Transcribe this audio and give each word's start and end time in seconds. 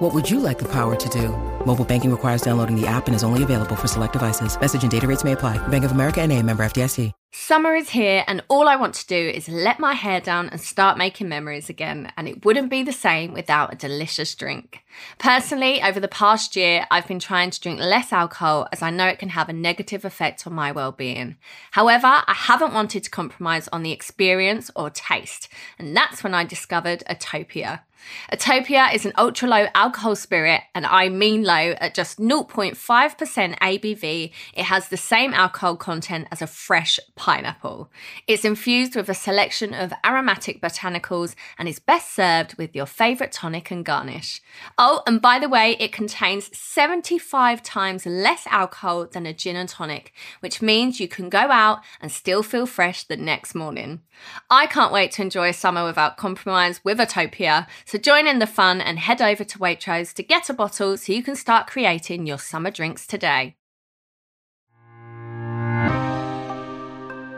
What 0.00 0.14
would 0.14 0.30
you 0.30 0.40
like 0.40 0.58
the 0.58 0.72
power 0.72 0.96
to 0.96 1.08
do? 1.10 1.28
Mobile 1.66 1.84
banking 1.84 2.10
requires 2.10 2.40
downloading 2.40 2.74
the 2.74 2.86
app 2.86 3.06
and 3.06 3.14
is 3.14 3.22
only 3.22 3.42
available 3.42 3.76
for 3.76 3.86
select 3.86 4.14
devices. 4.14 4.58
Message 4.58 4.80
and 4.80 4.90
data 4.90 5.06
rates 5.06 5.24
may 5.24 5.32
apply. 5.32 5.58
Bank 5.68 5.84
of 5.84 5.92
America 5.92 6.22
and 6.22 6.32
a 6.32 6.42
member 6.42 6.64
FDIC. 6.64 7.12
Summer 7.32 7.76
is 7.76 7.90
here, 7.90 8.24
and 8.26 8.42
all 8.48 8.66
I 8.66 8.74
want 8.76 8.94
to 8.94 9.06
do 9.06 9.14
is 9.14 9.46
let 9.48 9.78
my 9.78 9.92
hair 9.92 10.20
down 10.20 10.48
and 10.48 10.60
start 10.60 10.98
making 10.98 11.28
memories 11.28 11.68
again. 11.68 12.10
And 12.16 12.26
it 12.26 12.44
wouldn't 12.46 12.70
be 12.70 12.82
the 12.82 12.92
same 12.92 13.34
without 13.34 13.72
a 13.72 13.76
delicious 13.76 14.34
drink. 14.34 14.80
Personally, 15.18 15.82
over 15.82 16.00
the 16.00 16.08
past 16.08 16.56
year, 16.56 16.86
I've 16.90 17.06
been 17.06 17.20
trying 17.20 17.50
to 17.50 17.60
drink 17.60 17.78
less 17.78 18.10
alcohol 18.10 18.68
as 18.72 18.80
I 18.80 18.90
know 18.90 19.06
it 19.06 19.18
can 19.18 19.28
have 19.28 19.50
a 19.50 19.52
negative 19.52 20.04
effect 20.04 20.46
on 20.46 20.54
my 20.54 20.72
well 20.72 20.92
being. 20.92 21.36
However, 21.72 22.06
I 22.06 22.34
haven't 22.34 22.72
wanted 22.72 23.04
to 23.04 23.10
compromise 23.10 23.68
on 23.68 23.82
the 23.82 23.92
experience 23.92 24.70
or 24.74 24.88
taste, 24.88 25.50
and 25.78 25.94
that's 25.94 26.24
when 26.24 26.32
I 26.32 26.44
discovered 26.44 27.04
Atopia. 27.08 27.82
Atopia 28.32 28.94
is 28.94 29.04
an 29.04 29.12
ultra 29.16 29.48
low 29.48 29.66
alcohol 29.74 30.16
spirit, 30.16 30.62
and 30.74 30.86
I 30.86 31.08
mean 31.08 31.42
low 31.42 31.74
at 31.80 31.94
just 31.94 32.18
0.5% 32.18 32.76
ABV. 33.58 34.32
It 34.54 34.64
has 34.64 34.88
the 34.88 34.96
same 34.96 35.34
alcohol 35.34 35.76
content 35.76 36.28
as 36.30 36.42
a 36.42 36.46
fresh 36.46 36.98
pineapple. 37.16 37.90
It's 38.26 38.44
infused 38.44 38.96
with 38.96 39.08
a 39.08 39.14
selection 39.14 39.74
of 39.74 39.92
aromatic 40.04 40.60
botanicals 40.60 41.34
and 41.58 41.68
is 41.68 41.78
best 41.78 42.14
served 42.14 42.56
with 42.56 42.74
your 42.74 42.86
favourite 42.86 43.32
tonic 43.32 43.70
and 43.70 43.84
garnish. 43.84 44.40
Oh, 44.78 45.02
and 45.06 45.20
by 45.20 45.38
the 45.38 45.48
way, 45.48 45.76
it 45.78 45.92
contains 45.92 46.56
75 46.56 47.62
times 47.62 48.06
less 48.06 48.46
alcohol 48.48 49.06
than 49.06 49.26
a 49.26 49.32
gin 49.32 49.56
and 49.56 49.68
tonic, 49.68 50.12
which 50.40 50.62
means 50.62 51.00
you 51.00 51.08
can 51.08 51.28
go 51.28 51.38
out 51.38 51.80
and 52.00 52.10
still 52.12 52.42
feel 52.42 52.66
fresh 52.66 53.04
the 53.04 53.16
next 53.16 53.54
morning. 53.54 54.00
I 54.50 54.66
can't 54.66 54.92
wait 54.92 55.12
to 55.12 55.22
enjoy 55.22 55.50
summer 55.52 55.84
without 55.84 56.16
compromise 56.16 56.80
with 56.84 56.98
Atopia. 56.98 57.66
So 57.90 57.98
join 57.98 58.28
in 58.28 58.38
the 58.38 58.46
fun 58.46 58.80
and 58.80 59.00
head 59.00 59.20
over 59.20 59.42
to 59.42 59.58
Waitrose 59.58 60.14
to 60.14 60.22
get 60.22 60.48
a 60.48 60.54
bottle 60.54 60.96
so 60.96 61.12
you 61.12 61.24
can 61.24 61.34
start 61.34 61.66
creating 61.66 62.24
your 62.24 62.38
summer 62.38 62.70
drinks 62.70 63.04
today. 63.04 63.56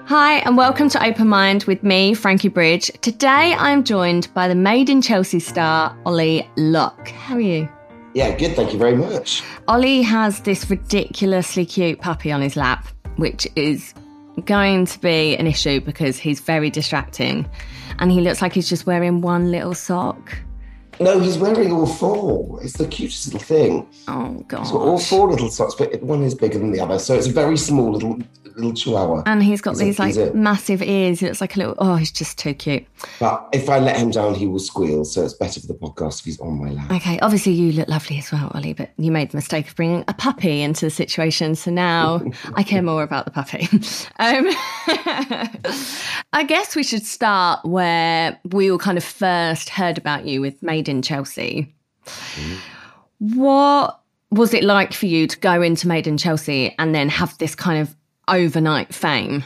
Hi, 0.05 0.43
and 0.45 0.59
welcome 0.59 0.91
to 0.91 1.03
Open 1.03 1.27
Mind 1.27 1.65
with 1.65 1.83
me, 1.83 2.13
Frankie 2.13 2.49
Bridge. 2.49 2.91
Today 3.01 3.55
I'm 3.55 3.83
joined 3.83 4.29
by 4.35 4.47
the 4.47 4.55
Made 4.55 4.91
in 4.91 5.01
Chelsea 5.01 5.41
star, 5.41 5.97
Ollie 6.05 6.47
Locke. 6.59 7.09
How 7.09 7.37
are 7.37 7.41
you? 7.41 7.67
Yeah, 8.13 8.37
good. 8.37 8.55
Thank 8.55 8.75
you 8.75 8.79
very 8.79 8.95
much. 8.95 9.43
Ollie 9.69 10.03
has 10.03 10.41
this 10.41 10.69
ridiculously 10.69 11.65
cute 11.65 11.99
puppy 11.99 12.31
on 12.31 12.43
his 12.43 12.57
lap, 12.57 12.87
which 13.17 13.49
is 13.57 13.95
going 14.45 14.85
to 14.85 15.01
be 15.01 15.35
an 15.35 15.47
issue 15.47 15.81
because 15.81 16.19
he's 16.19 16.41
very 16.41 16.69
distracting 16.69 17.49
and 17.99 18.11
he 18.11 18.21
looks 18.21 18.43
like 18.43 18.53
he's 18.53 18.69
just 18.69 18.87
wearing 18.87 19.21
one 19.21 19.51
little 19.51 19.75
sock. 19.75 20.37
No, 21.03 21.19
he's 21.19 21.39
wearing 21.39 21.73
all 21.73 21.87
four. 21.87 22.63
It's 22.63 22.75
the 22.75 22.87
cutest 22.87 23.27
little 23.27 23.41
thing. 23.41 23.89
Oh 24.09 24.45
god! 24.49 24.61
He's 24.61 24.73
all 24.73 24.99
four 24.99 25.29
little 25.29 25.51
socks, 25.51 25.75
but 25.75 26.03
one 26.03 26.23
is 26.23 26.35
bigger 26.35 26.59
than 26.59 26.73
the 26.73 26.81
other, 26.81 26.99
so 26.99 27.15
it's 27.15 27.27
a 27.27 27.33
very 27.33 27.57
small 27.57 27.93
little 27.93 28.21
little 28.57 28.73
chihuahua. 28.73 29.23
And 29.27 29.43
he's 29.43 29.61
got 29.61 29.73
he's 29.79 29.97
these 29.97 30.17
a, 30.17 30.25
like 30.25 30.33
a, 30.33 30.37
massive 30.37 30.83
ears. 30.83 31.21
He 31.21 31.27
looks 31.27 31.41
like 31.41 31.57
a 31.57 31.59
little. 31.59 31.75
Oh, 31.79 31.97
he's 31.97 32.13
just 32.13 32.39
too 32.39 32.55
cute. 32.55 32.85
But 33.19 33.49
if 33.53 33.69
I 33.69 33.79
let 33.79 33.97
him 33.97 34.11
down, 34.11 34.35
he 34.35 34.47
will 34.47 34.59
squeal. 34.59 35.05
So 35.05 35.25
it's 35.25 35.35
better 35.35 35.61
for 35.61 35.67
the 35.67 35.75
podcast 35.75 36.21
if 36.21 36.27
he's 36.27 36.41
on 36.41 36.61
my 36.63 36.71
lap. 36.71 36.91
Okay. 36.91 37.19
Obviously, 37.21 37.53
you 37.53 37.73
look 37.73 37.89
lovely 37.89 38.19
as 38.19 38.31
well, 38.33 38.51
Ollie. 38.55 38.73
But 38.73 38.91
you 38.97 39.11
made 39.11 39.31
the 39.31 39.37
mistake 39.37 39.69
of 39.69 39.77
bringing 39.77 40.05
a 40.09 40.15
puppy 40.15 40.63
into 40.63 40.87
the 40.87 40.91
situation. 40.91 41.55
So 41.55 41.71
now 41.71 42.23
I 42.55 42.63
care 42.63 42.83
more 42.83 43.03
about 43.03 43.25
the 43.25 43.31
puppy. 43.31 43.69
Um, 44.19 44.47
I 46.33 46.45
guess 46.47 46.77
we 46.77 46.83
should 46.83 47.05
start 47.05 47.65
where 47.65 48.39
we 48.51 48.71
all 48.71 48.79
kind 48.79 48.97
of 48.97 49.05
first 49.05 49.69
heard 49.69 49.99
about 49.99 50.27
you 50.27 50.41
with 50.41 50.63
Made 50.63 50.89
in 50.93 51.03
Chelsea. 51.03 51.75
Mm-hmm. 52.07 53.39
What 53.41 54.01
was 54.31 54.55
it 54.55 54.63
like 54.63 54.93
for 54.93 55.07
you 55.07 55.27
to 55.27 55.39
go 55.39 55.61
into 55.61 55.89
Made 55.89 56.07
in 56.07 56.19
Chelsea 56.19 56.75
and 56.79 56.95
then 56.95 57.09
have 57.09 57.37
this 57.39 57.55
kind 57.55 57.81
of 57.81 57.97
overnight 58.29 58.95
fame? 58.95 59.43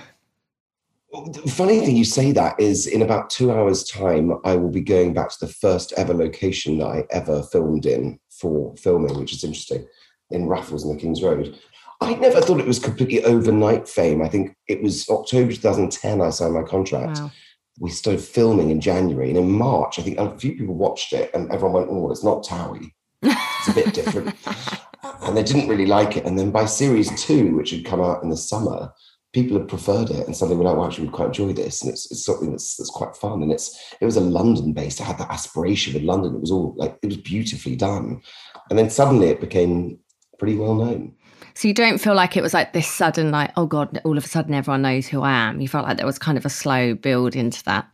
The 1.13 1.51
funny 1.51 1.81
thing 1.81 1.97
you 1.97 2.05
say 2.05 2.33
that 2.33 2.61
is 2.61 2.87
in 2.87 3.01
about 3.01 3.31
two 3.31 3.51
hours' 3.51 3.85
time, 3.85 4.33
I 4.45 4.57
will 4.57 4.71
be 4.71 4.83
going 4.83 5.15
back 5.15 5.31
to 5.31 5.47
the 5.47 5.53
first 5.53 5.95
ever 5.97 6.13
location 6.13 6.79
that 6.79 6.87
I 6.87 7.05
ever 7.11 7.43
filmed 7.43 7.87
in 7.87 8.19
for 8.29 8.77
filming, 8.77 9.19
which 9.19 9.33
is 9.33 9.43
interesting, 9.43 9.87
in 10.31 10.47
Raffles 10.47 10.85
in 10.85 10.95
the 10.95 11.01
King's 11.01 11.23
Road. 11.23 11.59
I 12.03 12.15
never 12.15 12.43
thought 12.43 12.61
it 12.61 12.67
was 12.67 12.79
completely 12.79 13.25
overnight 13.25 13.89
fame. 13.89 14.21
I 14.21 14.29
think 14.29 14.57
it 14.69 14.83
was 14.83 15.09
October 15.09 15.53
2010 15.53 16.21
I 16.21 16.31
signed 16.31 16.53
my 16.53 16.63
contract. 16.63 17.19
Wow. 17.19 17.31
We 17.79 17.91
started 17.91 18.23
filming 18.23 18.71
in 18.71 18.81
January, 18.81 19.29
and 19.29 19.39
in 19.39 19.51
March, 19.51 19.99
I 19.99 20.03
think 20.03 20.19
a 20.19 20.37
few 20.39 20.57
people 20.57 20.75
watched 20.75 21.13
it, 21.13 21.31
and 21.35 21.51
everyone 21.51 21.75
went, 21.75 21.89
"Oh, 21.91 22.11
it's 22.11 22.25
not 22.25 22.45
Towie. 22.45 22.93
It's 23.23 23.69
a 23.69 23.75
bit 23.75 23.95
different." 23.95 24.35
and 25.23 25.37
they 25.37 25.43
didn't 25.43 25.69
really 25.69 25.87
like 25.87 26.17
it. 26.17 26.25
And 26.25 26.39
then 26.39 26.51
by 26.51 26.65
series 26.65 27.11
two, 27.23 27.57
which 27.57 27.71
had 27.71 27.85
come 27.85 28.01
out 28.01 28.23
in 28.23 28.31
the 28.31 28.37
summer, 28.37 28.93
people 29.33 29.59
had 29.59 29.69
preferred 29.69 30.11
it, 30.11 30.27
and 30.27 30.37
so 30.37 30.47
they 30.47 30.55
were 30.55 30.65
like, 30.65 30.77
"Well, 30.77 30.87
actually, 30.87 31.09
we 31.09 31.13
quite 31.13 31.27
enjoy 31.27 31.53
this," 31.53 31.83
and 31.83 31.91
it's, 31.91 32.11
it's 32.11 32.25
something 32.25 32.51
that's 32.51 32.77
that's 32.77 32.91
quite 32.91 33.17
fun. 33.17 33.43
And 33.43 33.53
it's 33.53 33.79
it 34.01 34.05
was 34.05 34.17
a 34.17 34.21
London 34.21 34.73
based. 34.73 35.01
It 35.01 35.05
had 35.05 35.19
that 35.19 35.31
aspiration 35.31 35.97
of 35.97 36.03
London. 36.03 36.35
It 36.35 36.41
was 36.41 36.51
all 36.51 36.75
like 36.77 36.99
it 37.03 37.09
was 37.09 37.19
beautifully 37.19 37.77
done, 37.77 38.23
and 38.71 38.79
then 38.79 38.91
suddenly 38.91 39.29
it 39.29 39.41
became 39.41 39.99
pretty 40.39 40.57
well 40.57 40.75
known. 40.75 41.16
So 41.57 41.69
you 41.69 41.73
don't 41.73 41.97
feel 41.97 42.15
like 42.15 42.37
it 42.37 42.43
was 42.43 42.53
like 42.53 42.75
this 42.75 42.87
sudden, 42.87 43.31
like, 43.31 43.51
oh 43.57 43.65
God, 43.65 43.99
all 44.05 44.19
of 44.19 44.25
a 44.27 44.29
sudden 44.29 44.53
everyone 44.53 44.83
knows 44.83 45.07
who 45.07 45.23
I 45.23 45.33
am. 45.33 45.59
You 45.59 45.69
felt 45.69 45.87
like 45.87 45.97
there 45.97 46.05
was 46.05 46.19
kind 46.19 46.37
of 46.37 46.45
a 46.45 46.51
slow 46.51 46.95
build 46.95 47.35
into 47.35 47.65
that. 47.65 47.89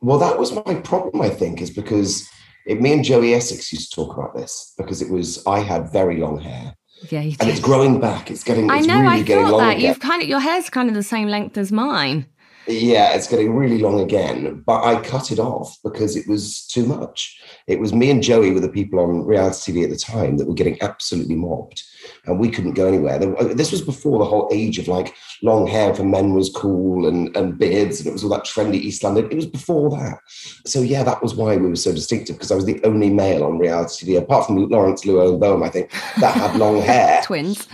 Well, 0.00 0.18
that 0.18 0.36
was 0.36 0.52
my 0.52 0.74
problem, 0.74 1.22
I 1.22 1.28
think, 1.28 1.62
is 1.62 1.70
because 1.70 2.28
it, 2.66 2.80
me 2.80 2.92
and 2.92 3.04
Joey 3.04 3.34
Essex 3.34 3.72
used 3.72 3.92
to 3.92 3.94
talk 3.94 4.18
about 4.18 4.34
this 4.34 4.74
because 4.76 5.00
it 5.00 5.10
was, 5.10 5.46
I 5.46 5.60
had 5.60 5.92
very 5.92 6.16
long 6.16 6.40
hair. 6.40 6.74
Yeah, 7.08 7.20
and 7.20 7.48
it's 7.48 7.60
growing 7.60 8.00
back. 8.00 8.32
It's 8.32 8.42
getting. 8.42 8.64
It's 8.64 8.74
I 8.74 8.80
know. 8.80 9.00
Really 9.00 9.22
I 9.22 9.22
thought 9.24 9.58
that 9.58 9.76
again. 9.76 9.88
you've 9.88 10.00
kind 10.00 10.22
of 10.22 10.28
your 10.28 10.38
hair's 10.38 10.70
kind 10.70 10.88
of 10.88 10.94
the 10.94 11.02
same 11.02 11.26
length 11.26 11.58
as 11.58 11.72
mine. 11.72 12.26
Yeah, 12.66 13.12
it's 13.14 13.28
getting 13.28 13.54
really 13.54 13.78
long 13.78 14.00
again, 14.00 14.62
but 14.64 14.84
I 14.84 15.00
cut 15.00 15.32
it 15.32 15.38
off 15.38 15.76
because 15.82 16.16
it 16.16 16.28
was 16.28 16.64
too 16.66 16.86
much. 16.86 17.40
It 17.66 17.80
was 17.80 17.92
me 17.92 18.10
and 18.10 18.22
Joey 18.22 18.52
were 18.52 18.60
the 18.60 18.68
people 18.68 19.00
on 19.00 19.24
reality 19.24 19.72
TV 19.72 19.84
at 19.84 19.90
the 19.90 19.96
time 19.96 20.36
that 20.36 20.46
were 20.46 20.54
getting 20.54 20.80
absolutely 20.80 21.34
mobbed 21.34 21.82
and 22.24 22.38
we 22.38 22.50
couldn't 22.50 22.74
go 22.74 22.86
anywhere. 22.86 23.18
This 23.54 23.72
was 23.72 23.82
before 23.82 24.18
the 24.18 24.24
whole 24.24 24.48
age 24.52 24.78
of 24.78 24.88
like 24.88 25.14
long 25.42 25.66
hair 25.66 25.94
for 25.94 26.04
men 26.04 26.34
was 26.34 26.50
cool 26.50 27.06
and, 27.06 27.34
and 27.36 27.58
beards, 27.58 27.98
and 27.98 28.06
it 28.06 28.12
was 28.12 28.22
all 28.22 28.30
that 28.30 28.44
trendy 28.44 28.76
East 28.76 29.02
London. 29.02 29.28
It 29.30 29.34
was 29.36 29.46
before 29.46 29.90
that. 29.90 30.18
So, 30.66 30.80
yeah, 30.80 31.02
that 31.02 31.22
was 31.22 31.34
why 31.34 31.56
we 31.56 31.68
were 31.68 31.76
so 31.76 31.92
distinctive 31.92 32.36
because 32.36 32.52
I 32.52 32.54
was 32.54 32.64
the 32.64 32.82
only 32.84 33.10
male 33.10 33.44
on 33.44 33.58
reality 33.58 34.06
TV, 34.06 34.18
apart 34.18 34.46
from 34.46 34.56
Lawrence 34.56 35.04
Laurence 35.04 35.04
Llewelyn-Bowen, 35.04 35.62
I 35.62 35.68
think, 35.68 35.90
that 36.20 36.34
had 36.34 36.56
long 36.56 36.80
hair. 36.82 37.22
Twins. 37.24 37.66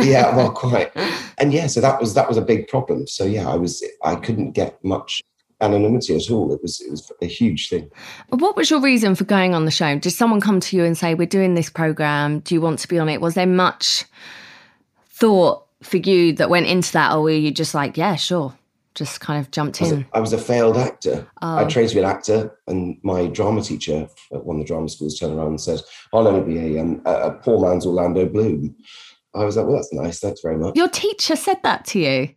yeah, 0.00 0.34
well, 0.36 0.50
quite. 0.50 0.92
And 1.38 1.52
yeah, 1.52 1.66
so 1.66 1.80
that 1.80 2.00
was 2.00 2.14
that 2.14 2.28
was 2.28 2.36
a 2.36 2.42
big 2.42 2.68
problem. 2.68 3.06
So, 3.06 3.24
yeah, 3.24 3.48
I 3.48 3.56
was 3.56 3.84
I 4.04 4.16
couldn't 4.16 4.52
get 4.52 4.82
much 4.84 5.22
anonymity 5.60 6.14
at 6.16 6.30
all. 6.30 6.52
It 6.52 6.62
was 6.62 6.80
it 6.80 6.90
was 6.90 7.10
a 7.22 7.26
huge 7.26 7.68
thing. 7.68 7.90
What 8.28 8.56
was 8.56 8.70
your 8.70 8.80
reason 8.80 9.14
for 9.14 9.24
going 9.24 9.54
on 9.54 9.64
the 9.64 9.70
show? 9.70 9.98
Did 9.98 10.10
someone 10.10 10.40
come 10.40 10.60
to 10.60 10.76
you 10.76 10.84
and 10.84 10.96
say, 10.96 11.14
"We're 11.14 11.26
doing 11.26 11.54
this 11.54 11.70
program. 11.70 12.40
Do 12.40 12.54
you 12.54 12.60
want 12.60 12.78
to 12.80 12.88
be 12.88 12.98
on 12.98 13.08
it?" 13.08 13.20
Was 13.20 13.34
there 13.34 13.46
much 13.46 14.04
thought 15.10 15.64
for 15.82 15.96
you 15.96 16.32
that 16.34 16.50
went 16.50 16.66
into 16.66 16.92
that, 16.92 17.12
or 17.12 17.22
were 17.22 17.30
you 17.30 17.50
just 17.50 17.74
like, 17.74 17.96
"Yeah, 17.96 18.16
sure"? 18.16 18.54
Just 18.94 19.20
kind 19.20 19.40
of 19.40 19.50
jumped 19.52 19.80
in. 19.80 19.86
I 19.86 19.90
was 19.90 19.92
a, 19.92 20.06
I 20.14 20.20
was 20.20 20.32
a 20.32 20.38
failed 20.38 20.76
actor. 20.76 21.26
Oh. 21.40 21.58
I 21.58 21.64
trained 21.64 21.90
to 21.90 21.94
be 21.94 22.00
an 22.00 22.06
actor, 22.06 22.58
and 22.66 22.98
my 23.02 23.28
drama 23.28 23.62
teacher 23.62 24.08
at 24.32 24.44
one 24.44 24.56
of 24.56 24.62
the 24.62 24.66
drama 24.66 24.88
schools 24.88 25.18
turned 25.18 25.38
around 25.38 25.48
and 25.48 25.60
said, 25.60 25.80
"I'll 26.12 26.26
only 26.26 26.52
be 26.52 26.76
a, 26.76 26.82
um, 26.82 27.02
a 27.04 27.30
poor 27.30 27.60
man's 27.60 27.86
Orlando 27.86 28.26
Bloom." 28.26 28.74
I 29.34 29.44
was 29.44 29.56
like, 29.56 29.66
"Well, 29.66 29.76
that's 29.76 29.92
nice. 29.92 30.20
Thanks 30.20 30.40
very 30.42 30.56
much." 30.56 30.76
Your 30.76 30.88
teacher 30.88 31.36
said 31.36 31.62
that 31.62 31.84
to 31.86 31.98
you. 31.98 32.28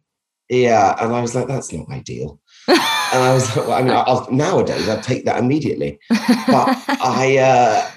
Yeah, 0.49 0.95
and 0.99 1.13
I 1.13 1.21
was 1.21 1.35
like, 1.35 1.47
"That's 1.47 1.71
not 1.71 1.89
ideal." 1.89 2.39
and 3.13 3.23
I 3.23 3.33
was 3.33 3.55
like, 3.55 3.67
well, 3.67 3.77
I 3.77 3.81
mean, 3.81 3.93
I'll, 3.93 4.27
nowadays 4.31 4.87
I'd 4.87 5.03
take 5.03 5.25
that 5.25 5.39
immediately. 5.39 5.99
But 6.09 6.77
I, 6.87 7.37
uh, 7.37 7.89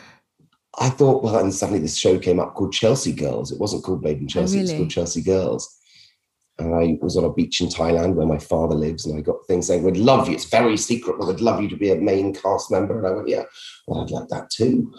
I 0.79 0.91
thought, 0.91 1.23
well, 1.23 1.39
and 1.39 1.55
suddenly 1.55 1.81
this 1.81 1.97
show 1.97 2.19
came 2.19 2.41
up 2.41 2.55
called 2.55 2.73
Chelsea 2.73 3.13
Girls. 3.13 3.53
It 3.53 3.61
wasn't 3.61 3.85
called 3.85 4.03
Made 4.03 4.19
in 4.19 4.29
Chelsea; 4.29 4.59
oh, 4.59 4.61
really? 4.61 4.73
it's 4.73 4.79
called 4.79 4.91
Chelsea 4.91 5.23
Girls. 5.23 5.79
And 6.59 6.75
I 6.75 6.99
was 7.03 7.17
on 7.17 7.25
a 7.25 7.33
beach 7.33 7.61
in 7.61 7.69
Thailand 7.69 8.15
where 8.15 8.27
my 8.27 8.39
father 8.39 8.77
lives, 8.77 9.07
and 9.07 9.19
I 9.19 9.21
got 9.21 9.47
things 9.47 9.67
saying, 9.67 9.83
"We'd 9.83 9.97
love 9.97 10.29
you. 10.29 10.35
It's 10.35 10.45
very 10.45 10.77
secret, 10.77 11.17
but 11.19 11.29
we'd 11.29 11.41
love 11.41 11.61
you 11.61 11.69
to 11.69 11.77
be 11.77 11.91
a 11.91 11.97
main 11.97 12.35
cast 12.35 12.71
member." 12.71 12.99
And 12.99 13.07
I 13.07 13.11
went, 13.11 13.29
"Yeah, 13.29 13.45
well, 13.87 14.03
I'd 14.03 14.11
like 14.11 14.29
that 14.29 14.51
too." 14.51 14.93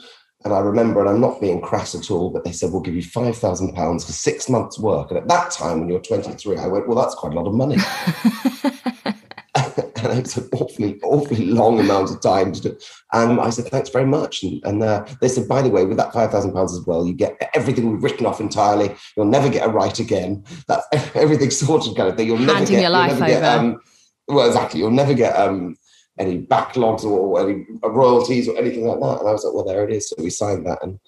And 0.45 0.53
I 0.53 0.59
remember, 0.59 0.99
and 0.99 1.09
I'm 1.09 1.19
not 1.19 1.41
being 1.41 1.59
crass 1.59 1.95
at 1.95 2.11
all, 2.11 2.29
but 2.29 2.43
they 2.43 2.51
said, 2.51 2.71
we'll 2.71 2.81
give 2.81 2.95
you 2.95 3.01
£5,000 3.01 4.05
for 4.05 4.11
six 4.11 4.47
months' 4.47 4.77
work. 4.77 5.09
And 5.09 5.17
at 5.17 5.27
that 5.27 5.49
time, 5.49 5.79
when 5.79 5.89
you're 5.89 5.99
23, 5.99 6.57
I 6.57 6.67
went, 6.67 6.87
well, 6.87 7.01
that's 7.01 7.15
quite 7.15 7.33
a 7.33 7.35
lot 7.35 7.47
of 7.47 7.55
money. 7.55 7.77
and 9.55 10.19
it's 10.19 10.37
an 10.37 10.47
awfully, 10.53 10.99
awfully 11.01 11.47
long 11.47 11.79
amount 11.79 12.11
of 12.11 12.21
time 12.21 12.51
to 12.51 12.61
do. 12.61 12.77
And 13.11 13.41
I 13.41 13.49
said, 13.49 13.65
thanks 13.65 13.89
very 13.89 14.05
much. 14.05 14.43
And, 14.43 14.63
and 14.65 14.83
uh, 14.83 15.07
they 15.19 15.29
said, 15.29 15.47
by 15.47 15.63
the 15.63 15.69
way, 15.69 15.83
with 15.83 15.97
that 15.97 16.13
£5,000 16.13 16.63
as 16.63 16.85
well, 16.85 17.07
you 17.07 17.13
get 17.13 17.49
everything 17.55 17.91
we've 17.91 18.03
written 18.03 18.27
off 18.27 18.39
entirely. 18.39 18.95
You'll 19.17 19.25
never 19.25 19.49
get 19.49 19.67
a 19.67 19.71
right 19.71 19.97
again. 19.97 20.43
That's 20.67 20.85
everything 21.15 21.49
sorted 21.49 21.97
kind 21.97 22.09
of 22.09 22.17
thing. 22.17 22.27
You'll 22.27 22.37
never 22.37 22.59
Handing 22.59 22.75
get, 22.75 22.81
your 22.81 22.91
life 22.91 23.19
never 23.19 23.25
get, 23.25 23.43
um, 23.43 23.79
well, 24.27 24.45
exactly. 24.45 24.79
You'll 24.79 24.91
never 24.91 25.15
get 25.15 25.35
um, 25.35 25.75
any 26.17 26.41
backlogs 26.41 27.03
or 27.03 27.39
any 27.41 27.65
royalties 27.83 28.47
or 28.47 28.57
anything 28.57 28.87
like 28.87 28.99
that. 28.99 29.19
And 29.19 29.29
I 29.29 29.31
was 29.31 29.43
like, 29.43 29.53
well, 29.53 29.65
there 29.65 29.83
it 29.83 29.93
is. 29.93 30.09
So 30.09 30.15
we 30.19 30.29
signed 30.29 30.65
that 30.65 30.81
and 30.81 30.99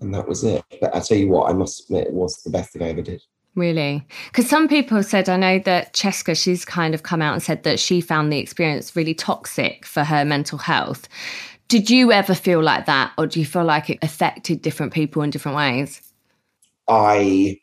and 0.00 0.14
that 0.14 0.28
was 0.28 0.44
it. 0.44 0.64
But 0.80 0.94
I 0.94 1.00
tell 1.00 1.16
you 1.16 1.28
what, 1.28 1.50
I 1.50 1.54
must 1.54 1.84
admit, 1.84 2.08
it 2.08 2.12
was 2.12 2.42
the 2.42 2.50
best 2.50 2.72
thing 2.72 2.82
I 2.82 2.90
ever 2.90 3.02
did. 3.02 3.22
Really? 3.54 4.06
Because 4.26 4.48
some 4.48 4.68
people 4.68 5.02
said, 5.02 5.28
I 5.28 5.36
know 5.36 5.58
that 5.60 5.94
Cheska, 5.94 6.40
she's 6.40 6.64
kind 6.64 6.94
of 6.94 7.02
come 7.02 7.22
out 7.22 7.32
and 7.32 7.42
said 7.42 7.62
that 7.62 7.80
she 7.80 8.02
found 8.02 8.30
the 8.30 8.38
experience 8.38 8.94
really 8.94 9.14
toxic 9.14 9.86
for 9.86 10.04
her 10.04 10.24
mental 10.24 10.58
health. 10.58 11.08
Did 11.68 11.88
you 11.88 12.12
ever 12.12 12.34
feel 12.34 12.62
like 12.62 12.84
that? 12.86 13.12
Or 13.16 13.26
do 13.26 13.40
you 13.40 13.46
feel 13.46 13.64
like 13.64 13.88
it 13.88 13.98
affected 14.02 14.60
different 14.60 14.92
people 14.92 15.22
in 15.22 15.30
different 15.30 15.56
ways? 15.56 16.02
I 16.86 17.58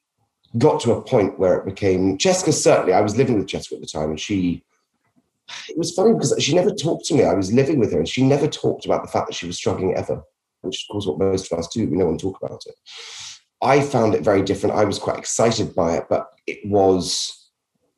got 0.58 0.82
to 0.82 0.94
a 0.94 1.02
point 1.02 1.40
where 1.40 1.60
it 1.60 1.66
became 1.66 2.18
Jessica. 2.18 2.52
Certainly, 2.52 2.94
I 2.94 3.02
was 3.02 3.16
living 3.16 3.38
with 3.38 3.48
Jessica 3.48 3.76
at 3.76 3.82
the 3.82 3.88
time, 3.88 4.10
and 4.10 4.20
she. 4.20 4.64
It 5.70 5.78
was 5.78 5.94
funny 5.94 6.14
because 6.14 6.36
she 6.40 6.56
never 6.56 6.72
talked 6.72 7.06
to 7.06 7.14
me. 7.14 7.24
I 7.24 7.34
was 7.34 7.54
living 7.54 7.80
with 7.80 7.92
her, 7.92 8.00
and 8.00 8.08
she 8.08 8.24
never 8.24 8.48
talked 8.48 8.86
about 8.86 9.04
the 9.04 9.12
fact 9.12 9.28
that 9.28 9.36
she 9.36 9.48
was 9.48 9.58
struggling 9.58 9.96
ever, 9.96 10.22
which 10.62 10.76
is, 10.76 10.86
of 10.88 10.94
course, 10.94 11.08
what 11.08 11.20
most 11.20 11.52
of 11.52 11.60
us 11.60 11.68
do. 11.68 11.88
We 11.88 11.98
no 11.98 12.06
one 12.06 12.18
talk 12.18 12.38
about 12.42 12.64
it. 12.66 12.76
I 13.62 13.82
found 13.82 14.14
it 14.14 14.24
very 14.24 14.42
different. 14.42 14.76
I 14.76 14.84
was 14.84 15.00
quite 15.00 15.18
excited 15.18 15.74
by 15.74 15.96
it, 15.98 16.06
but 16.10 16.28
it 16.48 16.60
was 16.66 17.40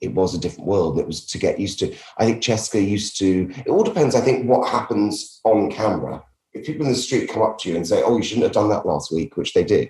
it 0.01 0.13
was 0.13 0.35
a 0.35 0.39
different 0.39 0.67
world. 0.67 0.99
It 0.99 1.07
was 1.07 1.25
to 1.25 1.37
get 1.37 1.59
used 1.59 1.79
to. 1.79 1.95
I 2.17 2.25
think 2.25 2.43
Jessica 2.43 2.81
used 2.81 3.17
to. 3.19 3.51
It 3.65 3.69
all 3.69 3.83
depends. 3.83 4.13
I 4.13 4.21
think 4.21 4.47
what 4.47 4.69
happens 4.69 5.39
on 5.43 5.71
camera. 5.71 6.23
If 6.53 6.65
people 6.65 6.85
in 6.85 6.91
the 6.91 6.97
street 6.97 7.29
come 7.29 7.41
up 7.41 7.57
to 7.59 7.69
you 7.69 7.75
and 7.75 7.87
say, 7.87 8.03
"Oh, 8.03 8.17
you 8.17 8.23
shouldn't 8.23 8.43
have 8.43 8.53
done 8.53 8.69
that 8.69 8.85
last 8.85 9.11
week," 9.11 9.35
which 9.35 9.53
they 9.53 9.63
did, 9.63 9.89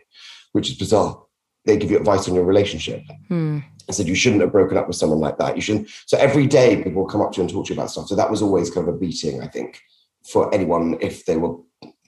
which 0.53 0.69
is 0.69 0.77
bizarre. 0.77 1.21
They 1.65 1.77
give 1.77 1.91
you 1.91 1.97
advice 1.97 2.27
on 2.27 2.35
your 2.35 2.43
relationship. 2.43 3.01
Hmm. 3.27 3.59
I 3.87 3.91
said 3.91 4.07
you 4.07 4.15
shouldn't 4.15 4.41
have 4.41 4.51
broken 4.51 4.77
up 4.77 4.87
with 4.87 4.97
someone 4.97 5.19
like 5.19 5.37
that. 5.37 5.55
You 5.55 5.61
shouldn't. 5.61 5.89
So 6.05 6.17
every 6.17 6.47
day 6.47 6.81
people 6.81 7.05
come 7.05 7.21
up 7.21 7.33
to 7.33 7.37
you 7.37 7.43
and 7.43 7.51
talk 7.51 7.67
to 7.67 7.73
you 7.73 7.79
about 7.79 7.91
stuff. 7.91 8.07
So 8.07 8.15
that 8.15 8.31
was 8.31 8.41
always 8.41 8.71
kind 8.71 8.87
of 8.87 8.95
a 8.95 8.97
beating, 8.97 9.41
I 9.41 9.47
think, 9.47 9.81
for 10.23 10.53
anyone 10.53 10.97
if 11.01 11.25
they 11.25 11.37
were 11.37 11.55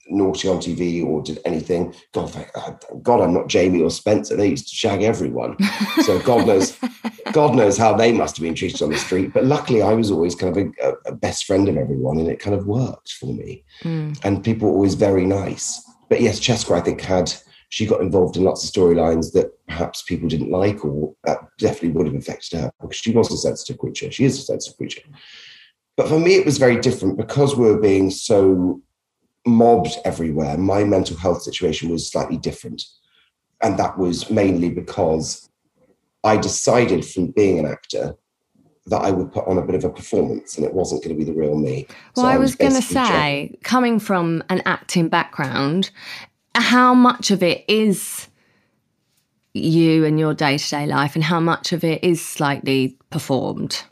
naughty 0.10 0.48
on 0.48 0.58
TV 0.58 1.06
or 1.06 1.22
did 1.22 1.40
anything. 1.46 1.94
God, 2.14 2.32
thank 2.32 2.50
God, 3.04 3.22
I'm 3.22 3.34
not 3.34 3.48
Jamie 3.48 3.82
or 3.82 3.90
Spencer. 3.90 4.36
They 4.36 4.50
used 4.50 4.70
to 4.70 4.76
shag 4.76 5.04
everyone. 5.04 5.58
So 6.04 6.20
God 6.20 6.48
knows, 6.48 6.78
God 7.32 7.56
knows 7.56 7.78
how 7.78 7.96
they 7.96 8.12
must 8.12 8.38
have 8.38 8.44
been 8.44 8.56
treated 8.56 8.82
on 8.82 8.90
the 8.90 8.98
street. 8.98 9.34
But 9.34 9.46
luckily, 9.46 9.82
I 9.82 9.94
was 9.94 10.12
always 10.12 10.36
kind 10.36 10.56
of 10.56 10.72
a, 10.82 10.94
a 11.06 11.12
best 11.14 11.46
friend 11.46 11.68
of 11.68 11.78
everyone, 11.78 12.18
and 12.18 12.30
it 12.30 12.40
kind 12.40 12.56
of 12.56 12.66
worked 12.66 13.14
for 13.14 13.34
me. 13.34 13.64
Hmm. 13.82 14.14
And 14.24 14.44
people 14.44 14.70
were 14.70 14.76
always 14.76 14.96
very 14.96 15.26
nice. 15.26 15.84
But 16.10 16.22
yes, 16.22 16.40
Cheska, 16.40 16.76
I 16.76 16.82
think 16.82 17.02
had 17.02 17.34
she 17.70 17.86
got 17.86 18.02
involved 18.02 18.38
in 18.38 18.44
lots 18.44 18.64
of 18.64 18.72
storylines 18.72 19.34
that 19.34 19.52
perhaps 19.68 20.02
people 20.04 20.30
didn't 20.30 20.52
like, 20.52 20.86
or 20.86 21.14
that 21.26 21.40
definitely 21.58 21.90
would 21.90 22.08
have 22.08 22.16
affected 22.16 22.60
her 22.60 22.72
because 22.82 22.98
she 22.98 23.12
was 23.12 23.32
a 23.32 23.38
sensitive 23.38 23.78
creature. 23.78 24.12
She 24.12 24.26
is 24.26 24.38
a 24.40 24.42
sensitive 24.42 24.78
creature. 24.78 25.02
But 25.98 26.08
for 26.08 26.20
me, 26.20 26.36
it 26.36 26.46
was 26.46 26.58
very 26.58 26.80
different 26.80 27.18
because 27.18 27.56
we 27.56 27.66
were 27.66 27.80
being 27.80 28.12
so 28.12 28.82
mobbed 29.46 29.98
everywhere. 30.06 30.58
My 30.58 30.84
mental 30.84 31.18
health 31.18 31.42
situation 31.42 31.90
was 31.90 32.10
slightly 32.10 32.38
different. 32.38 32.84
And 33.62 33.78
that 33.80 33.98
was 33.98 34.30
mainly 34.30 34.70
because 34.70 35.50
I 36.24 36.38
decided 36.38 37.06
from 37.06 37.32
being 37.32 37.58
an 37.60 37.66
actor 37.66 38.16
that 38.86 39.02
I 39.02 39.12
would 39.12 39.32
put 39.32 39.48
on 39.48 39.58
a 39.58 39.66
bit 39.66 39.76
of 39.76 39.84
a 39.84 39.90
performance 39.90 40.58
and 40.58 40.66
it 40.66 40.74
wasn't 40.74 41.04
going 41.04 41.18
to 41.18 41.26
be 41.26 41.30
the 41.30 41.38
real 41.38 41.58
me. 41.58 41.88
Well, 42.16 42.26
So 42.26 42.30
I 42.30 42.38
was 42.38 42.56
going 42.56 42.76
to 42.76 42.82
say, 42.82 43.58
coming 43.64 44.00
from 44.00 44.44
an 44.50 44.62
acting 44.66 45.10
background, 45.10 45.92
how 46.62 46.94
much 46.94 47.32
of 47.32 47.44
it 47.44 47.66
is 47.68 48.28
you 49.54 50.06
and 50.06 50.20
your 50.20 50.34
day 50.34 50.58
to 50.58 50.70
day 50.70 50.86
life, 50.86 51.16
and 51.16 51.24
how 51.24 51.40
much 51.40 51.74
of 51.74 51.84
it 51.84 52.04
is 52.04 52.24
slightly 52.24 52.98
performed? 53.10 53.84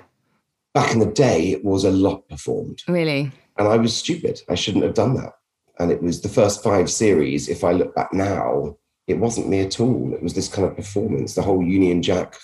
back 0.73 0.91
in 0.91 0.99
the 0.99 1.05
day, 1.05 1.51
it 1.51 1.63
was 1.63 1.85
a 1.85 1.89
lot 1.89 2.27
performed. 2.27 2.83
Really? 2.87 3.31
and 3.57 3.67
I 3.67 3.77
was 3.77 3.95
stupid. 3.95 4.41
I 4.49 4.55
shouldn't 4.55 4.83
have 4.83 4.93
done 4.93 5.15
that. 5.15 5.33
And 5.79 5.91
it 5.91 6.01
was 6.01 6.21
the 6.21 6.29
first 6.29 6.63
five 6.63 6.89
series. 6.89 7.49
If 7.49 7.63
I 7.63 7.71
look 7.71 7.95
back 7.95 8.13
now, 8.13 8.77
it 9.07 9.19
wasn't 9.19 9.49
me 9.49 9.59
at 9.59 9.79
all. 9.79 10.13
It 10.13 10.23
was 10.23 10.33
this 10.33 10.47
kind 10.47 10.67
of 10.67 10.75
performance, 10.75 11.35
the 11.35 11.43
whole 11.43 11.63
Union 11.63 12.01
Jack 12.01 12.37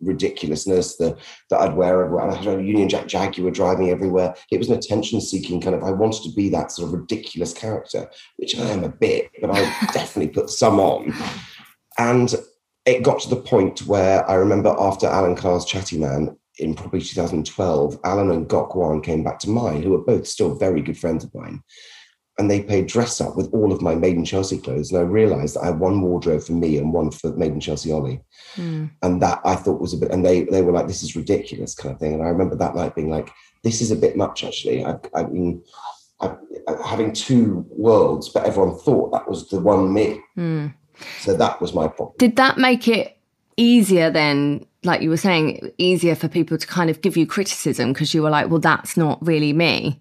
ridiculousness 0.00 0.96
the, 0.96 1.16
that 1.50 1.60
I'd 1.60 1.76
wear 1.76 2.02
everywhere. 2.02 2.24
And 2.24 2.32
I 2.32 2.36
had 2.36 2.58
a 2.58 2.62
Union 2.62 2.88
Jack 2.88 3.06
Jaguar 3.06 3.52
driving 3.52 3.90
everywhere. 3.90 4.34
It 4.50 4.58
was 4.58 4.68
an 4.68 4.76
attention 4.76 5.20
seeking 5.20 5.60
kind 5.60 5.76
of, 5.76 5.84
I 5.84 5.92
wanted 5.92 6.24
to 6.24 6.34
be 6.34 6.48
that 6.50 6.72
sort 6.72 6.88
of 6.88 6.94
ridiculous 6.94 7.52
character, 7.52 8.10
which 8.36 8.58
I 8.58 8.68
am 8.70 8.82
a 8.82 8.88
bit, 8.88 9.30
but 9.40 9.50
I 9.50 9.60
definitely 9.92 10.32
put 10.32 10.50
some 10.50 10.80
on. 10.80 11.14
And 11.98 12.34
it 12.84 13.04
got 13.04 13.20
to 13.20 13.28
the 13.28 13.36
point 13.36 13.86
where 13.86 14.28
I 14.28 14.34
remember 14.34 14.74
after 14.78 15.06
Alan 15.06 15.36
Carr's 15.36 15.64
Chatty 15.64 15.98
Man 15.98 16.36
in 16.58 16.74
probably 16.74 17.00
2012, 17.00 18.00
Alan 18.02 18.30
and 18.32 18.48
Gok 18.48 18.74
Wan 18.74 19.00
came 19.00 19.22
back 19.22 19.38
to 19.40 19.50
mine, 19.50 19.82
who 19.82 19.94
are 19.94 20.04
both 20.04 20.26
still 20.26 20.56
very 20.56 20.82
good 20.82 20.98
friends 20.98 21.22
of 21.22 21.32
mine. 21.32 21.62
And 22.38 22.48
they 22.48 22.62
played 22.62 22.86
dress 22.86 23.20
up 23.20 23.36
with 23.36 23.52
all 23.52 23.72
of 23.72 23.82
my 23.82 23.96
Made 23.96 24.16
in 24.16 24.24
Chelsea 24.24 24.58
clothes. 24.58 24.92
And 24.92 25.00
I 25.00 25.02
realized 25.02 25.56
that 25.56 25.62
I 25.62 25.66
had 25.66 25.80
one 25.80 26.00
wardrobe 26.00 26.42
for 26.42 26.52
me 26.52 26.78
and 26.78 26.92
one 26.92 27.10
for 27.10 27.32
Made 27.32 27.52
in 27.52 27.60
Chelsea 27.60 27.90
Ollie. 27.90 28.20
Hmm. 28.54 28.86
And 29.02 29.20
that 29.22 29.40
I 29.44 29.56
thought 29.56 29.80
was 29.80 29.92
a 29.92 29.96
bit, 29.96 30.12
and 30.12 30.24
they 30.24 30.42
they 30.44 30.62
were 30.62 30.72
like, 30.72 30.86
this 30.86 31.02
is 31.02 31.16
ridiculous 31.16 31.74
kind 31.74 31.94
of 31.94 32.00
thing. 32.00 32.14
And 32.14 32.22
I 32.22 32.28
remember 32.28 32.54
that 32.54 32.76
night 32.76 32.94
being 32.94 33.10
like, 33.10 33.30
this 33.64 33.80
is 33.80 33.90
a 33.90 33.96
bit 33.96 34.16
much 34.16 34.44
actually. 34.44 34.84
I, 34.84 34.96
I 35.14 35.24
mean, 35.24 35.62
I, 36.20 36.36
having 36.84 37.12
two 37.12 37.66
worlds, 37.70 38.28
but 38.28 38.46
everyone 38.46 38.78
thought 38.78 39.12
that 39.12 39.28
was 39.28 39.48
the 39.48 39.60
one 39.60 39.92
me. 39.92 40.20
Hmm. 40.34 40.68
So 41.20 41.36
that 41.36 41.60
was 41.60 41.74
my 41.74 41.88
problem. 41.88 42.14
Did 42.18 42.36
that 42.36 42.58
make 42.58 42.88
it 42.88 43.16
easier 43.56 44.10
then, 44.10 44.64
like 44.84 45.02
you 45.02 45.10
were 45.10 45.16
saying, 45.16 45.72
easier 45.78 46.14
for 46.14 46.28
people 46.28 46.58
to 46.58 46.66
kind 46.66 46.90
of 46.90 47.00
give 47.02 47.16
you 47.16 47.26
criticism 47.26 47.92
because 47.92 48.14
you 48.14 48.22
were 48.22 48.30
like, 48.30 48.48
well, 48.48 48.60
that's 48.60 48.96
not 48.96 49.24
really 49.24 49.52
me? 49.52 50.00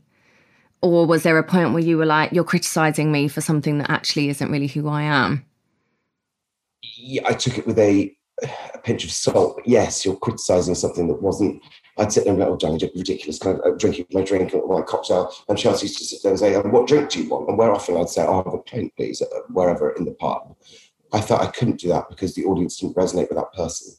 Or 0.93 1.05
was 1.05 1.23
there 1.23 1.37
a 1.37 1.43
point 1.43 1.73
where 1.73 1.83
you 1.83 1.97
were 1.97 2.05
like, 2.05 2.31
you're 2.31 2.43
criticizing 2.43 3.11
me 3.11 3.27
for 3.27 3.41
something 3.41 3.77
that 3.79 3.89
actually 3.89 4.29
isn't 4.29 4.51
really 4.51 4.67
who 4.67 4.87
I 4.87 5.03
am? 5.03 5.45
yeah, 7.07 7.21
I 7.25 7.33
took 7.33 7.57
it 7.57 7.67
with 7.67 7.79
a, 7.79 8.15
a 8.43 8.77
pinch 8.79 9.03
of 9.03 9.11
salt. 9.11 9.61
Yes, 9.65 10.05
you're 10.05 10.17
criticizing 10.17 10.75
something 10.75 11.07
that 11.07 11.21
wasn't. 11.21 11.61
I'd 11.97 12.11
sit 12.11 12.25
there 12.25 12.33
and 12.33 12.39
be 12.39 12.43
like, 12.43 12.53
oh, 12.53 12.57
Johnny, 12.57 12.91
ridiculous, 12.95 13.39
kind 13.39 13.59
of 13.59 13.65
uh, 13.65 13.75
drinking 13.77 14.05
my 14.11 14.21
drink 14.21 14.53
or 14.53 14.67
my 14.67 14.85
cocktail. 14.85 15.33
And 15.49 15.57
Chelsea 15.57 15.87
used 15.87 15.97
to 15.99 16.05
sit 16.05 16.21
there 16.21 16.31
and 16.31 16.39
say, 16.39 16.53
"And 16.53 16.71
what 16.71 16.87
drink 16.87 17.09
do 17.09 17.23
you 17.23 17.29
want? 17.29 17.49
And 17.49 17.57
where 17.57 17.71
often 17.71 17.97
I'd 17.97 18.09
say, 18.09 18.23
oh, 18.23 18.43
have 18.43 18.53
a 18.53 18.59
pint, 18.59 18.93
please, 18.95 19.21
wherever 19.49 19.91
in 19.91 20.05
the 20.05 20.11
pub. 20.11 20.55
I 21.13 21.21
felt 21.21 21.41
I 21.41 21.47
couldn't 21.47 21.79
do 21.79 21.87
that 21.89 22.09
because 22.09 22.35
the 22.35 22.45
audience 22.45 22.77
didn't 22.77 22.97
resonate 22.97 23.29
with 23.29 23.37
that 23.37 23.53
person. 23.53 23.95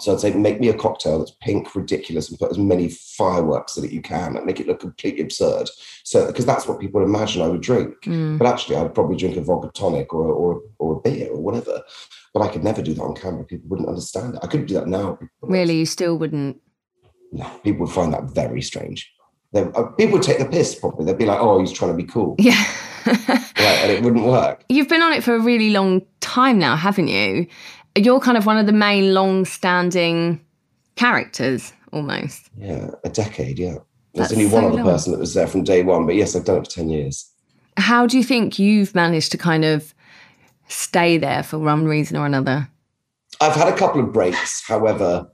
So 0.00 0.12
I'd 0.12 0.20
say, 0.20 0.32
make 0.32 0.60
me 0.60 0.68
a 0.68 0.74
cocktail 0.74 1.18
that's 1.18 1.36
pink, 1.40 1.74
ridiculous, 1.74 2.28
and 2.28 2.38
put 2.38 2.50
as 2.50 2.58
many 2.58 2.88
fireworks 2.88 3.76
in 3.76 3.84
it 3.84 3.92
you 3.92 4.02
can 4.02 4.36
and 4.36 4.44
make 4.44 4.58
it 4.58 4.66
look 4.66 4.80
completely 4.80 5.22
absurd. 5.22 5.70
So, 6.02 6.26
because 6.26 6.44
that's 6.44 6.66
what 6.66 6.80
people 6.80 7.02
imagine 7.02 7.42
I 7.42 7.48
would 7.48 7.60
drink. 7.60 7.94
Mm. 8.02 8.38
But 8.38 8.48
actually, 8.48 8.76
I'd 8.76 8.94
probably 8.94 9.16
drink 9.16 9.36
a 9.36 9.40
vodka 9.40 9.70
tonic 9.72 10.12
or, 10.12 10.32
or, 10.32 10.60
or 10.78 10.96
a 10.96 11.00
beer 11.00 11.30
or 11.30 11.40
whatever. 11.40 11.82
But 12.32 12.42
I 12.42 12.48
could 12.48 12.64
never 12.64 12.82
do 12.82 12.94
that 12.94 13.02
on 13.02 13.14
camera. 13.14 13.44
People 13.44 13.68
wouldn't 13.68 13.88
understand 13.88 14.34
it. 14.34 14.40
I 14.42 14.48
couldn't 14.48 14.66
do 14.66 14.74
that 14.74 14.88
now. 14.88 15.18
Really, 15.42 15.78
you 15.78 15.86
still 15.86 16.18
wouldn't? 16.18 16.60
No, 17.30 17.48
people 17.62 17.86
would 17.86 17.94
find 17.94 18.12
that 18.12 18.24
very 18.24 18.62
strange. 18.62 19.12
They, 19.52 19.62
uh, 19.62 19.84
people 19.92 20.14
would 20.14 20.22
take 20.24 20.38
the 20.38 20.46
piss 20.46 20.74
probably. 20.74 21.04
They'd 21.04 21.18
be 21.18 21.26
like, 21.26 21.38
oh, 21.38 21.60
he's 21.60 21.72
trying 21.72 21.92
to 21.92 21.96
be 21.96 22.04
cool. 22.04 22.36
Yeah. 22.44 22.64
Right, 23.06 23.78
and 23.82 23.92
it 23.92 24.02
wouldn't 24.02 24.24
work. 24.24 24.64
You've 24.70 24.88
been 24.88 25.02
on 25.02 25.12
it 25.12 25.22
for 25.22 25.34
a 25.34 25.38
really 25.38 25.70
long 25.70 26.02
time 26.20 26.58
now, 26.58 26.74
haven't 26.74 27.08
you? 27.08 27.46
You're 27.96 28.20
kind 28.20 28.36
of 28.36 28.46
one 28.46 28.58
of 28.58 28.66
the 28.66 28.72
main 28.72 29.14
long 29.14 29.44
standing 29.44 30.44
characters 30.96 31.72
almost. 31.92 32.50
Yeah, 32.56 32.90
a 33.04 33.08
decade, 33.08 33.58
yeah. 33.58 33.76
There's 34.14 34.28
That's 34.28 34.32
only 34.32 34.46
one 34.46 34.62
so 34.62 34.68
other 34.68 34.76
long. 34.76 34.84
person 34.84 35.12
that 35.12 35.20
was 35.20 35.34
there 35.34 35.46
from 35.46 35.64
day 35.64 35.82
one. 35.82 36.06
But 36.06 36.14
yes, 36.14 36.36
I've 36.36 36.44
done 36.44 36.58
it 36.58 36.64
for 36.66 36.70
10 36.70 36.88
years. 36.88 37.30
How 37.76 38.06
do 38.06 38.16
you 38.16 38.24
think 38.24 38.58
you've 38.58 38.94
managed 38.94 39.32
to 39.32 39.38
kind 39.38 39.64
of 39.64 39.94
stay 40.68 41.18
there 41.18 41.42
for 41.42 41.58
one 41.58 41.84
reason 41.84 42.16
or 42.16 42.26
another? 42.26 42.68
I've 43.40 43.54
had 43.54 43.68
a 43.68 43.76
couple 43.76 44.00
of 44.00 44.12
breaks. 44.12 44.62
However, 44.66 45.26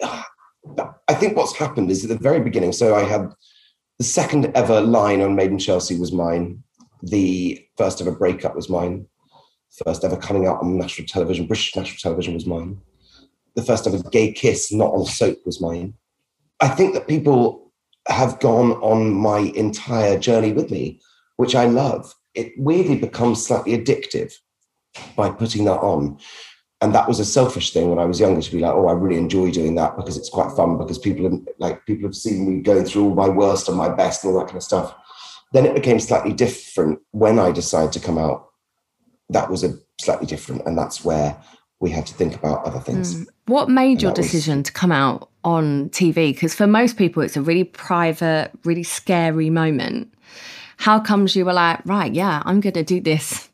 I 0.00 1.14
think 1.14 1.36
what's 1.36 1.56
happened 1.56 1.90
is 1.90 2.04
at 2.04 2.08
the 2.10 2.18
very 2.18 2.40
beginning. 2.40 2.72
So 2.72 2.94
I 2.94 3.02
had 3.02 3.32
the 3.98 4.04
second 4.04 4.52
ever 4.54 4.80
line 4.80 5.20
on 5.20 5.34
Made 5.34 5.50
in 5.50 5.58
Chelsea 5.58 5.98
was 5.98 6.12
mine. 6.12 6.62
The 7.02 7.60
first 7.76 8.00
ever 8.00 8.12
breakup 8.12 8.54
was 8.54 8.68
mine. 8.68 9.06
First 9.84 10.04
ever 10.04 10.16
coming 10.16 10.46
out 10.46 10.60
on 10.60 10.78
national 10.78 11.06
television, 11.06 11.46
British 11.46 11.74
national 11.76 11.98
television 11.98 12.34
was 12.34 12.46
mine. 12.46 12.80
The 13.54 13.62
first 13.62 13.86
ever 13.86 14.02
gay 14.10 14.32
kiss, 14.32 14.72
not 14.72 14.92
on 14.92 15.06
soap, 15.06 15.38
was 15.46 15.60
mine. 15.60 15.94
I 16.60 16.68
think 16.68 16.94
that 16.94 17.08
people 17.08 17.72
have 18.08 18.40
gone 18.40 18.72
on 18.72 19.12
my 19.12 19.38
entire 19.54 20.18
journey 20.18 20.52
with 20.52 20.70
me, 20.70 21.00
which 21.36 21.54
I 21.54 21.66
love. 21.66 22.14
it 22.34 22.52
weirdly 22.56 22.96
becomes 22.96 23.44
slightly 23.44 23.76
addictive 23.76 24.32
by 25.16 25.30
putting 25.30 25.64
that 25.64 25.80
on. 25.80 26.18
And 26.80 26.94
that 26.94 27.08
was 27.08 27.20
a 27.20 27.24
selfish 27.24 27.72
thing 27.72 27.90
when 27.90 27.98
I 27.98 28.04
was 28.04 28.20
younger 28.20 28.40
to 28.40 28.52
be 28.52 28.60
like, 28.60 28.72
oh, 28.72 28.86
I 28.86 28.92
really 28.92 29.18
enjoy 29.18 29.50
doing 29.50 29.74
that 29.74 29.96
because 29.96 30.16
it's 30.16 30.30
quite 30.30 30.52
fun 30.56 30.78
because 30.78 30.98
people 30.98 31.24
have 31.28 31.38
like 31.58 31.84
people 31.86 32.08
have 32.08 32.14
seen 32.14 32.48
me 32.48 32.62
going 32.62 32.84
through 32.84 33.04
all 33.04 33.14
my 33.14 33.28
worst 33.28 33.68
and 33.68 33.76
my 33.76 33.88
best 33.88 34.24
and 34.24 34.32
all 34.32 34.40
that 34.40 34.46
kind 34.46 34.56
of 34.56 34.62
stuff. 34.62 34.94
Then 35.52 35.66
it 35.66 35.74
became 35.74 36.00
slightly 36.00 36.32
different 36.32 37.00
when 37.10 37.38
I 37.38 37.50
decided 37.50 37.92
to 37.92 38.00
come 38.00 38.16
out. 38.16 38.49
That 39.30 39.50
was 39.50 39.64
a 39.64 39.78
slightly 39.98 40.26
different, 40.26 40.66
and 40.66 40.76
that's 40.76 41.04
where 41.04 41.36
we 41.80 41.90
had 41.90 42.06
to 42.06 42.14
think 42.14 42.34
about 42.34 42.64
other 42.64 42.78
things. 42.78 43.14
Mm. 43.14 43.26
What 43.46 43.70
made 43.70 43.92
and 43.92 44.02
your 44.02 44.12
decision 44.12 44.58
was, 44.58 44.66
to 44.66 44.72
come 44.72 44.92
out 44.92 45.30
on 45.44 45.88
TV? 45.90 46.34
Because 46.34 46.54
for 46.54 46.66
most 46.66 46.96
people, 46.96 47.22
it's 47.22 47.36
a 47.36 47.42
really 47.42 47.64
private, 47.64 48.50
really 48.64 48.82
scary 48.82 49.50
moment. 49.50 50.12
How 50.76 51.00
comes 51.00 51.34
you 51.34 51.44
were 51.44 51.52
like, 51.52 51.80
right, 51.86 52.12
yeah, 52.12 52.42
I'm 52.44 52.60
going 52.60 52.74
to 52.74 52.84
do 52.84 53.00
this 53.00 53.48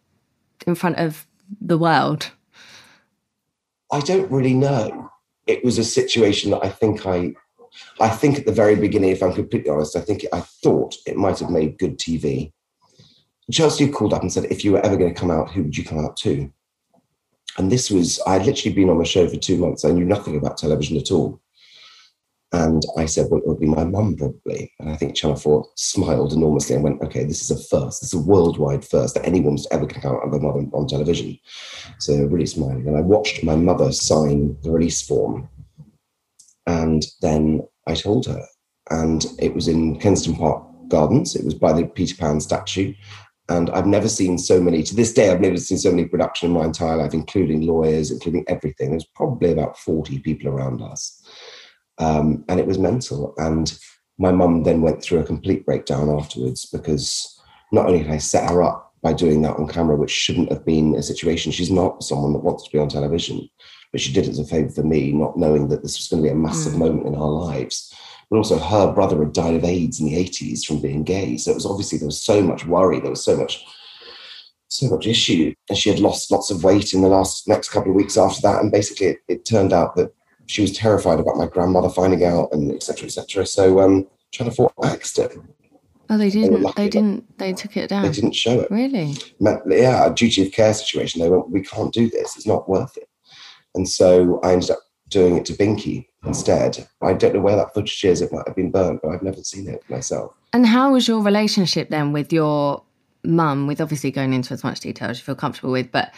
in 0.66 0.74
front 0.74 0.96
of 0.96 1.26
the 1.60 1.78
world? 1.78 2.30
I 3.92 4.00
don't 4.00 4.30
really 4.30 4.54
know. 4.54 5.10
It 5.46 5.64
was 5.64 5.78
a 5.78 5.84
situation 5.84 6.50
that 6.50 6.64
I 6.64 6.68
think 6.68 7.06
I, 7.06 7.34
I 8.00 8.08
think 8.08 8.38
at 8.38 8.46
the 8.46 8.52
very 8.52 8.74
beginning, 8.74 9.10
if 9.10 9.22
I'm 9.22 9.32
completely 9.32 9.70
honest, 9.70 9.96
I 9.96 10.00
think 10.00 10.24
I 10.32 10.40
thought 10.40 10.96
it 11.06 11.16
might 11.16 11.38
have 11.38 11.50
made 11.50 11.78
good 11.78 11.98
TV. 11.98 12.52
Chelsea 13.52 13.88
called 13.88 14.12
up 14.12 14.22
and 14.22 14.32
said, 14.32 14.46
if 14.46 14.64
you 14.64 14.72
were 14.72 14.84
ever 14.84 14.96
going 14.96 15.12
to 15.14 15.20
come 15.20 15.30
out, 15.30 15.50
who 15.50 15.62
would 15.62 15.76
you 15.76 15.84
come 15.84 16.04
out 16.04 16.16
to? 16.18 16.50
And 17.58 17.70
this 17.70 17.90
was, 17.90 18.20
I 18.26 18.34
had 18.34 18.46
literally 18.46 18.74
been 18.74 18.90
on 18.90 18.98
the 18.98 19.04
show 19.04 19.28
for 19.28 19.36
two 19.36 19.56
months. 19.56 19.84
I 19.84 19.90
knew 19.90 20.04
nothing 20.04 20.36
about 20.36 20.58
television 20.58 20.96
at 20.96 21.10
all. 21.10 21.40
And 22.52 22.82
I 22.96 23.06
said, 23.06 23.26
well, 23.28 23.40
it 23.40 23.46
would 23.46 23.60
be 23.60 23.66
my 23.66 23.84
mum 23.84 24.16
probably. 24.16 24.72
And 24.78 24.90
I 24.90 24.96
think 24.96 25.14
Channel 25.14 25.36
4 25.36 25.66
smiled 25.74 26.32
enormously 26.32 26.74
and 26.74 26.84
went, 26.84 27.02
okay, 27.02 27.24
this 27.24 27.42
is 27.42 27.50
a 27.50 27.56
first. 27.56 28.00
This 28.00 28.14
is 28.14 28.20
a 28.20 28.22
worldwide 28.22 28.84
first 28.84 29.14
that 29.14 29.26
anyone's 29.26 29.66
ever 29.70 29.82
going 29.82 29.94
to 29.94 30.00
come 30.00 30.16
out 30.16 30.26
of 30.26 30.32
a 30.32 30.38
mother 30.38 30.60
on 30.72 30.86
television. 30.86 31.38
So 31.98 32.14
really 32.14 32.46
smiling. 32.46 32.86
And 32.86 32.96
I 32.96 33.00
watched 33.00 33.42
my 33.42 33.56
mother 33.56 33.90
sign 33.92 34.56
the 34.62 34.70
release 34.70 35.02
form. 35.02 35.48
And 36.66 37.04
then 37.20 37.66
I 37.86 37.94
told 37.94 38.26
her. 38.26 38.42
And 38.90 39.26
it 39.38 39.54
was 39.54 39.66
in 39.66 39.98
Kensington 39.98 40.40
Park 40.40 40.64
Gardens. 40.88 41.34
It 41.34 41.44
was 41.44 41.54
by 41.54 41.72
the 41.72 41.86
Peter 41.86 42.16
Pan 42.16 42.40
statue. 42.40 42.94
And 43.48 43.70
I've 43.70 43.86
never 43.86 44.08
seen 44.08 44.38
so 44.38 44.60
many, 44.60 44.82
to 44.82 44.96
this 44.96 45.12
day, 45.12 45.30
I've 45.30 45.40
never 45.40 45.56
seen 45.56 45.78
so 45.78 45.90
many 45.90 46.06
production 46.06 46.48
in 46.48 46.56
my 46.56 46.64
entire 46.64 46.96
life, 46.96 47.14
including 47.14 47.62
lawyers, 47.62 48.10
including 48.10 48.44
everything. 48.48 48.90
There's 48.90 49.06
probably 49.14 49.52
about 49.52 49.78
40 49.78 50.18
people 50.20 50.48
around 50.48 50.82
us. 50.82 51.22
Um, 51.98 52.44
and 52.48 52.58
it 52.58 52.66
was 52.66 52.78
mental. 52.78 53.34
And 53.38 53.78
my 54.18 54.32
mum 54.32 54.64
then 54.64 54.82
went 54.82 55.02
through 55.02 55.20
a 55.20 55.24
complete 55.24 55.64
breakdown 55.64 56.10
afterwards 56.10 56.66
because 56.66 57.40
not 57.72 57.86
only 57.86 58.02
did 58.02 58.10
I 58.10 58.18
set 58.18 58.50
her 58.50 58.62
up 58.62 58.94
by 59.02 59.12
doing 59.12 59.42
that 59.42 59.56
on 59.56 59.68
camera, 59.68 59.94
which 59.94 60.10
shouldn't 60.10 60.50
have 60.50 60.64
been 60.64 60.94
a 60.96 61.02
situation, 61.02 61.52
she's 61.52 61.70
not 61.70 62.02
someone 62.02 62.32
that 62.32 62.42
wants 62.42 62.64
to 62.64 62.70
be 62.70 62.78
on 62.78 62.88
television, 62.88 63.48
but 63.92 64.00
she 64.00 64.12
did 64.12 64.24
it 64.24 64.30
as 64.30 64.38
a 64.38 64.44
favor 64.44 64.70
for 64.70 64.82
me, 64.82 65.12
not 65.12 65.38
knowing 65.38 65.68
that 65.68 65.82
this 65.82 65.98
was 65.98 66.08
going 66.08 66.22
to 66.22 66.28
be 66.28 66.32
a 66.32 66.36
massive 66.36 66.72
mm. 66.72 66.78
moment 66.78 67.06
in 67.06 67.14
our 67.14 67.28
lives. 67.28 67.94
But 68.30 68.38
also, 68.38 68.58
her 68.58 68.92
brother 68.92 69.18
had 69.20 69.32
died 69.32 69.54
of 69.54 69.64
AIDS 69.64 70.00
in 70.00 70.06
the 70.06 70.16
80s 70.16 70.64
from 70.64 70.80
being 70.80 71.04
gay. 71.04 71.36
So 71.36 71.52
it 71.52 71.54
was 71.54 71.66
obviously 71.66 71.98
there 71.98 72.06
was 72.06 72.22
so 72.22 72.42
much 72.42 72.66
worry, 72.66 73.00
there 73.00 73.10
was 73.10 73.24
so 73.24 73.36
much 73.36 73.64
so 74.68 74.88
much 74.88 75.06
issue. 75.06 75.54
And 75.68 75.78
she 75.78 75.90
had 75.90 76.00
lost 76.00 76.30
lots 76.32 76.50
of 76.50 76.64
weight 76.64 76.92
in 76.92 77.02
the 77.02 77.08
last 77.08 77.46
next 77.46 77.68
couple 77.68 77.90
of 77.90 77.96
weeks 77.96 78.16
after 78.16 78.42
that. 78.42 78.60
And 78.60 78.72
basically, 78.72 79.06
it, 79.06 79.18
it 79.28 79.44
turned 79.44 79.72
out 79.72 79.94
that 79.94 80.12
she 80.46 80.62
was 80.62 80.72
terrified 80.72 81.20
about 81.20 81.36
my 81.36 81.46
grandmother 81.46 81.88
finding 81.88 82.24
out 82.24 82.48
and 82.52 82.72
etc 82.72 83.06
etc 83.06 83.44
so 83.46 83.80
um 83.80 84.06
Channel 84.32 84.52
4 84.52 84.72
axed 84.84 85.18
it 85.18 85.36
oh 86.08 86.18
they 86.18 86.30
didn't 86.30 86.62
they, 86.62 86.72
they 86.76 86.88
didn't 86.88 87.38
they 87.38 87.52
took 87.52 87.76
it 87.76 87.88
down. 87.88 88.02
they 88.02 88.12
didn't 88.12 88.34
show 88.34 88.60
it. 88.60 88.70
Really? 88.70 89.14
Yeah 89.66 90.06
a 90.06 90.14
duty 90.14 90.46
of 90.46 90.52
care 90.52 90.74
situation. 90.74 91.20
They 91.20 91.28
went 91.28 91.50
we 91.50 91.62
can't 91.62 91.92
do 91.92 92.08
this. 92.08 92.36
It's 92.36 92.46
not 92.46 92.68
worth 92.68 92.96
it. 92.96 93.08
And 93.74 93.88
so 93.88 94.40
i 94.42 94.52
ended 94.52 94.70
up 94.70 94.78
doing 95.08 95.36
it 95.36 95.44
to 95.46 95.52
binky 95.52 96.06
instead 96.26 96.86
i 97.02 97.12
don't 97.12 97.34
know 97.34 97.40
where 97.40 97.56
that 97.56 97.72
footage 97.74 98.04
is 98.04 98.20
it 98.20 98.32
might 98.32 98.46
have 98.46 98.56
been 98.56 98.70
burnt 98.70 99.00
but 99.02 99.10
i've 99.10 99.22
never 99.22 99.42
seen 99.42 99.68
it 99.68 99.82
myself 99.88 100.32
and 100.52 100.66
how 100.66 100.92
was 100.92 101.06
your 101.06 101.22
relationship 101.22 101.90
then 101.90 102.12
with 102.12 102.32
your 102.32 102.82
mum 103.24 103.66
with 103.66 103.80
obviously 103.80 104.10
going 104.10 104.32
into 104.32 104.52
as 104.54 104.62
much 104.62 104.80
detail 104.80 105.10
as 105.10 105.18
you 105.18 105.24
feel 105.24 105.34
comfortable 105.34 105.72
with 105.72 105.90
but 105.92 106.12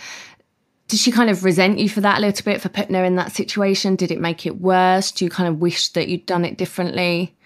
did 0.88 0.98
she 0.98 1.12
kind 1.12 1.28
of 1.28 1.44
resent 1.44 1.78
you 1.78 1.88
for 1.88 2.00
that 2.00 2.18
a 2.18 2.20
little 2.22 2.44
bit 2.44 2.62
for 2.62 2.70
putting 2.70 2.94
her 2.94 3.04
in 3.04 3.16
that 3.16 3.32
situation? 3.32 3.94
Did 3.94 4.10
it 4.10 4.20
make 4.20 4.46
it 4.46 4.58
worse? 4.58 5.12
Do 5.12 5.26
you 5.26 5.30
kind 5.30 5.46
of 5.46 5.60
wish 5.60 5.90
that 5.90 6.08
you'd 6.08 6.24
done 6.24 6.46
it 6.46 6.56
differently? 6.56 7.36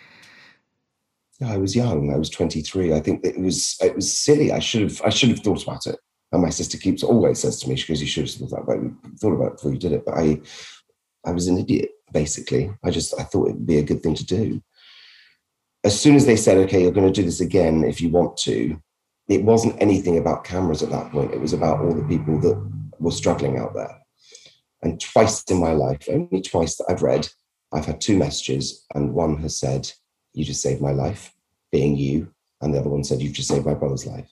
Yeah, 1.41 1.53
I 1.53 1.57
was 1.57 1.75
young. 1.75 2.15
I 2.15 2.17
was 2.17 2.31
23. 2.31 2.93
I 2.93 3.01
think 3.01 3.25
it 3.25 3.37
was 3.39 3.77
it 3.83 3.97
was 3.97 4.17
silly. 4.17 4.53
I 4.53 4.61
should 4.61 4.83
have 4.83 5.03
I 5.05 5.11
should 5.11 5.31
have 5.31 5.41
thought 5.41 5.65
about 5.65 5.87
it. 5.87 5.99
And 6.31 6.41
my 6.41 6.51
sister 6.51 6.79
keeps 6.79 7.03
always 7.03 7.41
says 7.41 7.59
to 7.61 7.69
me, 7.69 7.75
she 7.75 7.93
goes, 7.93 8.01
"You 8.01 8.07
should 8.07 8.31
have 8.31 8.49
thought 8.49 8.63
about 8.63 8.79
it, 8.79 8.93
thought 9.19 9.33
about 9.33 9.47
it 9.47 9.53
before 9.55 9.73
you 9.73 9.79
did 9.79 9.93
it." 9.93 10.05
But 10.07 10.19
I, 10.19 10.41
I 11.27 11.33
was 11.33 11.49
an 11.49 11.59
idiot 11.59 11.91
basically. 12.13 12.71
I 12.85 12.91
just 12.91 13.19
I 13.19 13.25
thought 13.25 13.49
it'd 13.49 13.67
be 13.67 13.79
a 13.79 13.85
good 13.85 14.03
thing 14.03 14.15
to 14.15 14.27
do. 14.27 14.63
As 15.85 15.99
soon 15.99 16.15
as 16.15 16.27
they 16.27 16.37
said, 16.37 16.59
"Okay, 16.59 16.83
you're 16.83 16.93
going 16.93 17.13
to 17.13 17.21
do 17.21 17.25
this 17.25 17.41
again 17.41 17.85
if 17.85 18.01
you 18.01 18.11
want 18.11 18.37
to," 18.39 18.81
it 19.29 19.45
wasn't 19.45 19.81
anything 19.81 20.19
about 20.19 20.45
cameras 20.45 20.83
at 20.83 20.91
that 20.91 21.11
point. 21.11 21.35
It 21.35 21.41
was 21.41 21.53
about 21.53 21.81
all 21.81 21.95
the 21.95 22.05
people 22.05 22.39
that 22.41 22.73
were 22.99 23.11
struggling 23.11 23.59
out 23.59 23.75
there. 23.75 23.99
And 24.83 25.01
twice 25.01 25.43
in 25.45 25.59
my 25.59 25.73
life, 25.73 26.09
only 26.11 26.43
twice 26.43 26.77
that 26.77 26.87
I've 26.89 27.03
read, 27.03 27.29
I've 27.73 27.87
had 27.87 28.01
two 28.01 28.17
messages, 28.17 28.85
and 28.95 29.15
one 29.15 29.39
has 29.39 29.57
said, 29.57 29.91
You 30.35 30.45
just 30.45 30.63
saved 30.63 30.83
my 30.83 30.93
life, 30.93 31.33
being 31.71 31.97
you. 31.97 32.33
And 32.61 32.75
the 32.75 32.81
other 32.81 32.91
one 32.91 33.05
said, 33.05 33.23
You've 33.23 33.33
just 33.33 33.49
saved 33.49 33.65
my 33.65 33.75
brother's 33.75 34.07
life. 34.07 34.29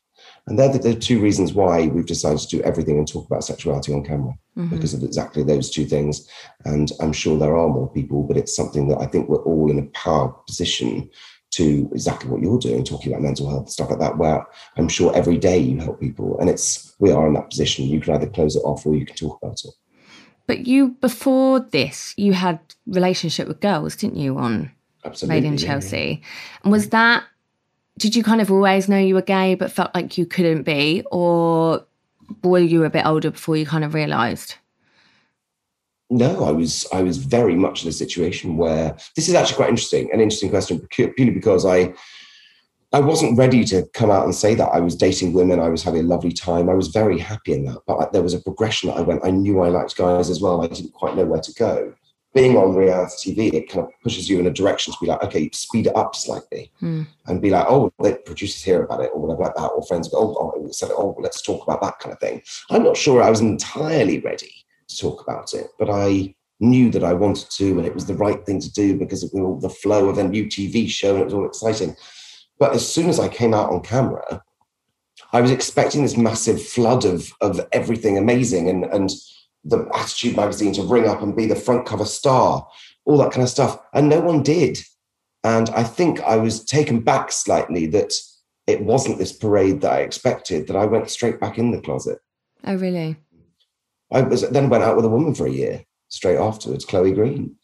And 0.46 0.58
they're 0.58 0.72
the, 0.72 0.78
the 0.78 0.94
two 0.94 1.20
reasons 1.20 1.52
why 1.52 1.86
we've 1.86 2.06
decided 2.06 2.40
to 2.40 2.56
do 2.56 2.62
everything 2.62 2.98
and 2.98 3.06
talk 3.06 3.26
about 3.26 3.44
sexuality 3.44 3.92
on 3.92 4.04
camera, 4.04 4.34
mm-hmm. 4.56 4.74
because 4.74 4.94
of 4.94 5.02
exactly 5.02 5.42
those 5.42 5.70
two 5.70 5.84
things. 5.84 6.28
And 6.64 6.90
I'm 7.00 7.12
sure 7.12 7.38
there 7.38 7.56
are 7.56 7.68
more 7.68 7.88
people, 7.88 8.22
but 8.24 8.36
it's 8.36 8.56
something 8.56 8.88
that 8.88 8.98
I 8.98 9.06
think 9.06 9.28
we're 9.28 9.42
all 9.44 9.70
in 9.70 9.78
a 9.78 9.86
power 9.86 10.28
position 10.46 11.10
to 11.52 11.90
exactly 11.92 12.30
what 12.30 12.40
you're 12.40 12.58
doing, 12.58 12.84
talking 12.84 13.12
about 13.12 13.22
mental 13.22 13.48
health 13.48 13.70
stuff 13.70 13.90
like 13.90 13.98
that, 13.98 14.18
where 14.18 14.46
I'm 14.76 14.88
sure 14.88 15.14
every 15.16 15.36
day 15.36 15.58
you 15.58 15.80
help 15.80 16.00
people, 16.00 16.38
and 16.38 16.48
it's 16.48 16.94
we 17.00 17.10
are 17.10 17.26
in 17.26 17.34
that 17.34 17.50
position. 17.50 17.86
You 17.86 18.00
can 18.00 18.14
either 18.14 18.28
close 18.28 18.54
it 18.54 18.60
off 18.60 18.86
or 18.86 18.94
you 18.94 19.04
can 19.04 19.16
talk 19.16 19.38
about 19.42 19.60
it. 19.64 19.72
But 20.46 20.66
you 20.66 20.90
before 21.00 21.60
this, 21.60 22.14
you 22.16 22.32
had 22.34 22.60
relationship 22.86 23.48
with 23.48 23.60
girls, 23.60 23.96
didn't 23.96 24.18
you? 24.18 24.38
On 24.38 24.70
Absolutely, 25.04 25.40
Made 25.40 25.48
in 25.48 25.58
Chelsea, 25.58 26.20
yeah. 26.22 26.28
and 26.62 26.72
was 26.72 26.90
that? 26.90 27.24
Did 28.00 28.16
you 28.16 28.22
kind 28.22 28.40
of 28.40 28.50
always 28.50 28.88
know 28.88 28.98
you 28.98 29.14
were 29.14 29.22
gay, 29.22 29.54
but 29.54 29.70
felt 29.70 29.94
like 29.94 30.18
you 30.18 30.26
couldn't 30.26 30.62
be, 30.62 31.04
or 31.12 31.84
were 32.42 32.58
you 32.58 32.84
a 32.84 32.90
bit 32.90 33.06
older 33.06 33.30
before 33.30 33.56
you 33.56 33.66
kind 33.66 33.84
of 33.84 33.94
realised? 33.94 34.56
no, 36.10 36.44
I 36.44 36.50
was 36.50 36.86
I 36.92 37.02
was 37.02 37.18
very 37.18 37.54
much 37.54 37.84
in 37.84 37.88
a 37.88 37.92
situation 37.92 38.56
where 38.56 38.96
this 39.14 39.28
is 39.28 39.34
actually 39.34 39.56
quite 39.56 39.68
interesting, 39.68 40.10
an 40.12 40.20
interesting 40.20 40.50
question, 40.50 40.80
purely 40.90 41.30
because 41.30 41.64
I 41.64 41.94
I 42.92 42.98
wasn't 42.98 43.38
ready 43.38 43.64
to 43.66 43.84
come 43.94 44.10
out 44.10 44.24
and 44.24 44.34
say 44.34 44.56
that 44.56 44.70
I 44.70 44.80
was 44.80 44.96
dating 44.96 45.32
women. 45.32 45.60
I 45.60 45.68
was 45.68 45.84
having 45.84 46.00
a 46.00 46.08
lovely 46.08 46.32
time. 46.32 46.68
I 46.68 46.74
was 46.74 46.88
very 46.88 47.18
happy 47.18 47.52
in 47.52 47.64
that, 47.66 47.82
but 47.86 48.12
there 48.12 48.22
was 48.22 48.34
a 48.34 48.40
progression 48.40 48.88
that 48.90 48.98
I 48.98 49.02
went. 49.02 49.24
I 49.24 49.30
knew 49.30 49.60
I 49.60 49.68
liked 49.68 49.96
guys 49.96 50.28
as 50.28 50.40
well. 50.40 50.62
I 50.62 50.66
didn't 50.66 50.92
quite 50.92 51.14
know 51.16 51.24
where 51.24 51.40
to 51.40 51.52
go. 51.54 51.94
Being 52.32 52.56
on 52.56 52.76
reality 52.76 53.34
TV, 53.34 53.52
it 53.52 53.68
kind 53.68 53.86
of 53.86 53.92
pushes 54.04 54.28
you 54.28 54.38
in 54.38 54.46
a 54.46 54.52
direction 54.52 54.92
to 54.92 54.98
be 55.00 55.08
like, 55.08 55.22
okay, 55.24 55.50
speed 55.52 55.88
it 55.88 55.96
up 55.96 56.14
slightly, 56.14 56.70
mm. 56.80 57.06
and 57.26 57.42
be 57.42 57.50
like, 57.50 57.66
oh, 57.68 57.92
the 57.98 58.20
producers 58.24 58.62
hear 58.62 58.84
about 58.84 59.00
it, 59.00 59.10
or 59.12 59.20
whatever 59.20 59.42
like 59.42 59.54
that, 59.56 59.66
or 59.68 59.84
friends 59.86 60.08
go, 60.08 60.18
oh, 60.18 60.52
oh, 60.56 60.70
said, 60.70 60.90
oh, 60.92 61.16
let's 61.18 61.42
talk 61.42 61.64
about 61.64 61.82
that 61.82 61.98
kind 61.98 62.12
of 62.12 62.20
thing. 62.20 62.40
I'm 62.70 62.84
not 62.84 62.96
sure 62.96 63.20
I 63.20 63.30
was 63.30 63.40
entirely 63.40 64.20
ready 64.20 64.52
to 64.88 64.96
talk 64.96 65.22
about 65.22 65.54
it, 65.54 65.68
but 65.78 65.90
I 65.90 66.34
knew 66.60 66.90
that 66.90 67.04
I 67.04 67.14
wanted 67.14 67.50
to, 67.50 67.78
and 67.78 67.86
it 67.86 67.94
was 67.94 68.06
the 68.06 68.14
right 68.14 68.44
thing 68.44 68.60
to 68.60 68.72
do 68.72 68.96
because 68.96 69.24
of 69.24 69.30
all 69.34 69.58
the 69.58 69.68
flow 69.68 70.08
of 70.08 70.18
a 70.18 70.24
new 70.24 70.46
TV 70.46 70.88
show, 70.88 71.14
and 71.14 71.22
it 71.22 71.24
was 71.24 71.34
all 71.34 71.46
exciting. 71.46 71.96
But 72.58 72.74
as 72.74 72.86
soon 72.86 73.08
as 73.08 73.18
I 73.18 73.28
came 73.28 73.54
out 73.54 73.70
on 73.70 73.80
camera, 73.80 74.42
I 75.32 75.40
was 75.40 75.50
expecting 75.50 76.02
this 76.02 76.16
massive 76.16 76.62
flood 76.62 77.04
of 77.04 77.32
of 77.40 77.60
everything 77.72 78.18
amazing, 78.18 78.68
and 78.68 78.84
and 78.84 79.10
the 79.64 79.88
Attitude 79.94 80.36
magazine 80.36 80.72
to 80.74 80.82
ring 80.82 81.06
up 81.06 81.22
and 81.22 81.36
be 81.36 81.46
the 81.46 81.54
front 81.54 81.86
cover 81.86 82.04
star, 82.04 82.66
all 83.04 83.18
that 83.18 83.32
kind 83.32 83.42
of 83.42 83.48
stuff, 83.48 83.78
and 83.92 84.08
no 84.08 84.20
one 84.20 84.42
did. 84.42 84.78
And 85.44 85.70
I 85.70 85.84
think 85.84 86.20
I 86.22 86.36
was 86.36 86.64
taken 86.64 87.00
back 87.00 87.32
slightly 87.32 87.86
that 87.86 88.12
it 88.66 88.82
wasn't 88.82 89.18
this 89.18 89.32
parade 89.32 89.80
that 89.80 89.92
I 89.92 90.00
expected. 90.00 90.66
That 90.66 90.76
I 90.76 90.86
went 90.86 91.10
straight 91.10 91.40
back 91.40 91.58
in 91.58 91.70
the 91.70 91.80
closet. 91.80 92.18
Oh, 92.64 92.76
really? 92.76 93.16
I 94.12 94.22
was 94.22 94.48
then 94.50 94.68
went 94.68 94.84
out 94.84 94.96
with 94.96 95.04
a 95.04 95.10
woman 95.10 95.34
for 95.34 95.46
a 95.46 95.52
year 95.52 95.84
straight 96.08 96.36
afterwards, 96.36 96.84
Chloe 96.84 97.12
Green, 97.12 97.56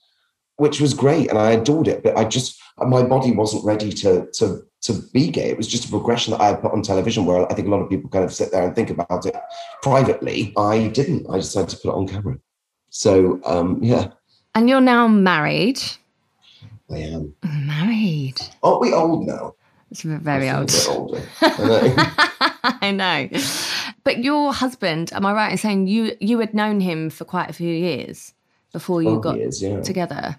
which 0.56 0.80
was 0.80 0.94
great, 0.94 1.28
and 1.28 1.38
I 1.38 1.52
adored 1.52 1.88
it. 1.88 2.02
But 2.02 2.16
I 2.16 2.24
just 2.24 2.60
my 2.78 3.02
body 3.02 3.32
wasn't 3.32 3.64
ready 3.64 3.92
to 3.92 4.28
to 4.34 4.62
to 4.86 4.94
be 5.12 5.28
gay. 5.28 5.50
It 5.50 5.56
was 5.56 5.68
just 5.68 5.86
a 5.86 5.88
progression 5.88 6.32
that 6.32 6.40
I 6.40 6.48
had 6.48 6.62
put 6.62 6.72
on 6.72 6.82
television, 6.82 7.24
where 7.26 7.50
I 7.50 7.54
think 7.54 7.68
a 7.68 7.70
lot 7.70 7.80
of 7.80 7.88
people 7.88 8.10
kind 8.10 8.24
of 8.24 8.32
sit 8.32 8.52
there 8.52 8.64
and 8.64 8.74
think 8.74 8.90
about 8.90 9.26
it 9.26 9.36
privately. 9.82 10.52
I 10.56 10.88
didn't. 10.88 11.26
I 11.30 11.36
decided 11.36 11.70
to 11.70 11.76
put 11.76 11.88
it 11.90 11.94
on 11.94 12.08
camera. 12.08 12.38
So 12.90 13.40
um, 13.44 13.82
yeah. 13.82 14.08
And 14.54 14.68
you're 14.68 14.80
now 14.80 15.06
married. 15.06 15.80
I 16.90 16.98
am 16.98 17.34
married. 17.42 18.40
Aren't 18.62 18.80
we 18.80 18.92
old 18.92 19.26
now? 19.26 19.54
It's 19.90 20.02
very 20.02 20.50
old. 20.50 20.70
feel 20.70 21.06
a 21.06 21.06
bit 21.06 21.28
older. 21.40 22.12
I 22.80 22.90
know. 22.90 23.28
But 24.04 24.22
your 24.22 24.52
husband, 24.52 25.12
am 25.12 25.26
I 25.26 25.32
right 25.32 25.52
in 25.52 25.58
saying 25.58 25.86
you 25.86 26.16
you 26.20 26.38
had 26.38 26.54
known 26.54 26.80
him 26.80 27.10
for 27.10 27.24
quite 27.24 27.50
a 27.50 27.52
few 27.52 27.72
years 27.72 28.32
before 28.72 29.02
you 29.02 29.20
got 29.20 29.36
years, 29.36 29.62
yeah. 29.62 29.80
together? 29.80 30.36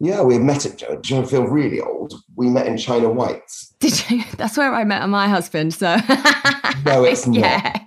Yeah, 0.00 0.22
we 0.22 0.38
met 0.38 0.64
at. 0.66 1.02
Do 1.02 1.14
you 1.16 1.26
feel 1.26 1.44
really 1.46 1.80
old? 1.80 2.14
We 2.34 2.48
met 2.48 2.66
in 2.66 2.78
China 2.78 3.10
Whites. 3.10 3.74
Did 3.80 4.10
you? 4.10 4.22
That's 4.36 4.56
where 4.56 4.72
I 4.74 4.82
met 4.84 5.06
my 5.08 5.28
husband. 5.28 5.74
So 5.74 5.94
No, 6.86 7.04
it's 7.04 7.26
not. 7.28 7.36
yeah. 7.36 7.80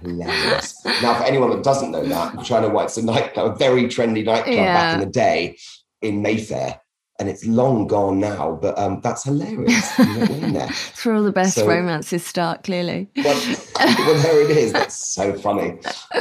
Hilarious. 0.00 0.84
now, 1.02 1.14
for 1.14 1.24
anyone 1.24 1.50
that 1.50 1.62
doesn't 1.64 1.90
know 1.90 2.04
that, 2.04 2.44
China 2.44 2.68
White's 2.68 2.96
a 2.96 3.02
nightclub, 3.04 3.52
a 3.52 3.56
very 3.56 3.84
trendy 3.84 4.24
nightclub 4.24 4.54
Yeah. 4.54 4.74
back 4.74 4.94
in 4.94 5.00
the 5.00 5.06
day 5.06 5.56
in 6.02 6.22
Mayfair, 6.22 6.80
and 7.18 7.28
it's 7.28 7.44
long 7.46 7.86
gone 7.86 8.20
now. 8.20 8.58
But 8.60 8.78
um, 8.78 9.00
that's 9.02 9.24
hilarious. 9.24 9.98
You 9.98 10.18
went 10.18 10.30
in 10.30 10.52
there. 10.52 10.68
It's 10.70 11.04
where 11.04 11.14
all 11.16 11.22
the 11.22 11.32
best 11.32 11.54
So- 11.56 11.66
romances 11.66 12.24
start. 12.24 12.64
Clearly. 12.64 13.08
Well, 13.16 13.56
well, 13.78 14.22
there 14.22 14.42
it 14.42 14.56
is. 14.56 14.72
That's 14.72 14.94
so 15.14 15.34
funny. 15.38 15.70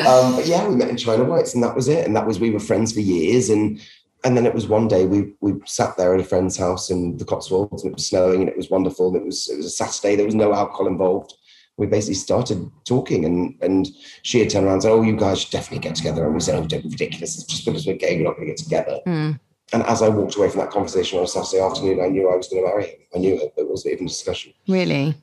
Um, 0.08 0.36
but 0.36 0.46
yeah, 0.48 0.68
we 0.68 0.76
met 0.76 0.90
in 0.90 0.98
China 0.98 1.24
Whites, 1.24 1.54
and 1.54 1.64
that 1.64 1.76
was 1.76 1.88
it. 1.88 2.06
And 2.06 2.16
that 2.16 2.26
was 2.26 2.40
we 2.40 2.52
were 2.52 2.60
friends 2.60 2.94
for 2.94 3.00
years. 3.02 3.50
And 3.50 3.80
and 4.24 4.38
then 4.38 4.46
it 4.46 4.54
was 4.54 4.68
one 4.68 4.88
day 4.88 5.06
we 5.06 5.34
we 5.42 5.54
sat 5.66 5.98
there 5.98 6.14
at 6.14 6.20
a 6.20 6.24
friend's 6.24 6.58
house 6.58 6.90
in 6.90 7.18
the 7.18 7.26
Cotswolds, 7.26 7.84
and 7.84 7.92
it 7.92 7.96
was 7.96 8.08
snowing, 8.08 8.42
and 8.42 8.50
it 8.50 8.58
was 8.58 8.70
wonderful. 8.70 9.08
And 9.08 9.18
it 9.18 9.26
was 9.26 9.50
it 9.50 9.58
was 9.58 9.66
a 9.66 9.70
Saturday. 9.70 10.16
There 10.16 10.26
was 10.26 10.36
no 10.36 10.54
alcohol 10.54 10.88
involved. 10.88 11.34
We 11.78 11.88
basically 11.88 12.16
started 12.16 12.70
talking, 12.86 13.26
and 13.26 13.56
and 13.62 13.88
she 14.24 14.40
had 14.40 14.50
turned 14.50 14.66
around 14.66 14.76
and 14.76 14.84
said, 14.84 14.92
"Oh, 14.92 15.02
you 15.02 15.16
guys 15.16 15.42
should 15.42 15.52
definitely 15.52 15.88
get 15.88 15.96
together." 15.96 16.26
And 16.26 16.34
we 16.34 16.40
said, 16.40 16.56
"Oh, 16.56 16.66
don't 16.66 16.84
be 16.84 16.90
ridiculous. 16.90 17.38
It's 17.38 17.46
just 17.46 17.66
because 17.66 17.88
we're 17.88 17.96
gay, 17.96 18.18
we're 18.18 18.24
not 18.24 18.36
going 18.36 18.48
to 18.48 18.54
get 18.54 18.64
together." 18.64 19.00
Mm. 19.08 19.40
And 19.74 19.84
as 19.84 20.02
I 20.02 20.10
walked 20.10 20.36
away 20.36 20.50
from 20.50 20.60
that 20.60 20.70
conversation 20.70 21.18
on 21.18 21.26
a 21.26 21.28
Saturday 21.28 21.64
afternoon, 21.64 22.02
I 22.02 22.08
knew 22.08 22.30
I 22.30 22.36
was 22.36 22.50
going 22.50 22.64
to 22.64 22.68
marry 22.68 22.88
him. 22.88 23.00
I 23.16 23.20
knew 23.20 23.36
it. 23.36 23.54
It 23.56 23.70
wasn't 23.70 23.94
even 23.94 24.06
a 24.06 24.10
discussion. 24.10 24.54
Really? 24.68 25.16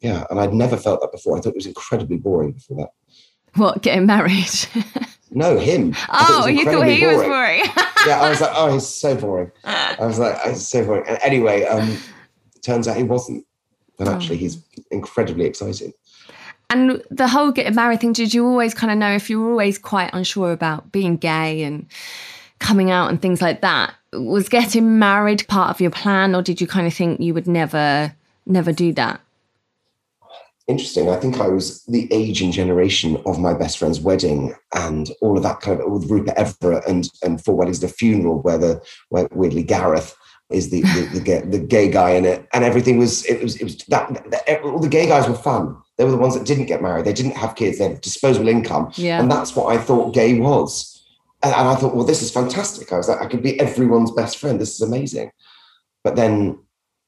Yeah, 0.00 0.24
and 0.30 0.38
I'd 0.38 0.52
never 0.52 0.76
felt 0.76 1.00
that 1.00 1.10
before. 1.10 1.36
I 1.36 1.40
thought 1.40 1.50
it 1.50 1.56
was 1.56 1.66
incredibly 1.66 2.18
boring 2.18 2.52
before 2.52 2.76
that. 2.76 2.90
What? 3.54 3.82
Getting 3.82 4.06
married? 4.06 4.68
No, 5.30 5.58
him. 5.58 5.94
I 6.08 6.24
thought 6.24 6.40
it 6.40 6.44
oh, 6.44 6.46
you 6.46 6.64
thought 6.64 6.86
he 6.86 7.06
was 7.06 7.22
boring. 7.22 7.62
yeah, 8.08 8.20
I 8.20 8.28
was 8.30 8.40
like, 8.40 8.50
oh, 8.54 8.72
he's 8.72 8.86
so 8.86 9.14
boring. 9.16 9.50
I 9.64 9.96
was 10.00 10.18
like, 10.18 10.36
oh, 10.44 10.50
he's 10.50 10.66
so 10.66 10.84
boring. 10.84 11.04
And 11.08 11.18
anyway, 11.22 11.64
um, 11.64 11.96
turns 12.62 12.88
out 12.88 12.96
he 12.96 13.02
wasn't. 13.04 13.44
Actually, 14.00 14.36
Oh. 14.36 14.38
he's 14.40 14.58
incredibly 14.90 15.44
exciting. 15.44 15.92
And 16.70 17.02
the 17.10 17.26
whole 17.26 17.50
getting 17.50 17.74
married 17.74 18.00
thing, 18.00 18.12
did 18.12 18.32
you 18.34 18.46
always 18.46 18.74
kind 18.74 18.92
of 18.92 18.98
know 18.98 19.12
if 19.12 19.28
you 19.30 19.40
were 19.40 19.50
always 19.50 19.78
quite 19.78 20.10
unsure 20.12 20.52
about 20.52 20.92
being 20.92 21.16
gay 21.16 21.62
and 21.62 21.86
coming 22.60 22.90
out 22.90 23.08
and 23.10 23.20
things 23.20 23.40
like 23.42 23.60
that? 23.62 23.94
Was 24.12 24.48
getting 24.48 24.98
married 24.98 25.46
part 25.48 25.70
of 25.70 25.80
your 25.80 25.90
plan, 25.90 26.34
or 26.34 26.42
did 26.42 26.60
you 26.60 26.66
kind 26.66 26.86
of 26.86 26.94
think 26.94 27.20
you 27.20 27.34
would 27.34 27.46
never, 27.48 28.14
never 28.46 28.70
do 28.72 28.92
that? 28.92 29.20
Interesting. 30.68 31.08
I 31.08 31.16
think 31.16 31.40
I 31.40 31.48
was 31.48 31.82
the 31.84 32.06
age 32.12 32.42
and 32.42 32.52
generation 32.52 33.20
of 33.24 33.40
my 33.40 33.54
best 33.54 33.78
friend's 33.78 34.00
wedding 34.00 34.54
and 34.74 35.10
all 35.22 35.36
of 35.36 35.42
that 35.42 35.60
kind 35.60 35.80
of 35.80 35.90
with 35.90 36.10
Rupert 36.10 36.34
Everett 36.36 36.86
and 36.86 37.08
and 37.22 37.42
Four 37.42 37.56
Weddings, 37.56 37.80
the 37.80 37.88
funeral 37.88 38.42
where 38.42 38.58
the 38.58 38.82
where 39.08 39.26
weirdly 39.32 39.62
Gareth 39.62 40.14
is 40.50 40.68
the 40.68 40.82
the, 40.82 41.08
the, 41.14 41.20
gay, 41.20 41.40
the 41.40 41.58
gay 41.58 41.90
guy 41.90 42.10
in 42.10 42.26
it, 42.26 42.46
and 42.52 42.64
everything 42.64 42.98
was 42.98 43.24
it 43.24 43.42
was 43.42 43.56
it 43.56 43.64
was 43.64 43.78
that, 43.88 44.30
that 44.30 44.62
all 44.62 44.78
the 44.78 44.88
gay 44.88 45.06
guys 45.06 45.26
were 45.26 45.34
fun. 45.34 45.74
They 45.96 46.04
were 46.04 46.10
the 46.10 46.18
ones 46.18 46.36
that 46.36 46.46
didn't 46.46 46.66
get 46.66 46.82
married. 46.82 47.06
They 47.06 47.14
didn't 47.14 47.36
have 47.36 47.56
kids. 47.56 47.78
They 47.78 47.88
had 47.88 48.02
disposable 48.02 48.48
income. 48.48 48.92
Yeah. 48.94 49.20
And 49.20 49.30
that's 49.30 49.56
what 49.56 49.74
I 49.74 49.80
thought 49.80 50.14
gay 50.14 50.38
was. 50.38 51.02
And, 51.42 51.54
and 51.54 51.68
I 51.68 51.74
thought, 51.76 51.94
well, 51.94 52.06
this 52.06 52.22
is 52.22 52.30
fantastic. 52.30 52.92
I 52.92 52.98
was 52.98 53.08
like, 53.08 53.20
I 53.20 53.26
could 53.26 53.42
be 53.42 53.58
everyone's 53.58 54.12
best 54.12 54.38
friend. 54.38 54.60
This 54.60 54.74
is 54.74 54.80
amazing. 54.82 55.32
But 56.04 56.14
then 56.14 56.58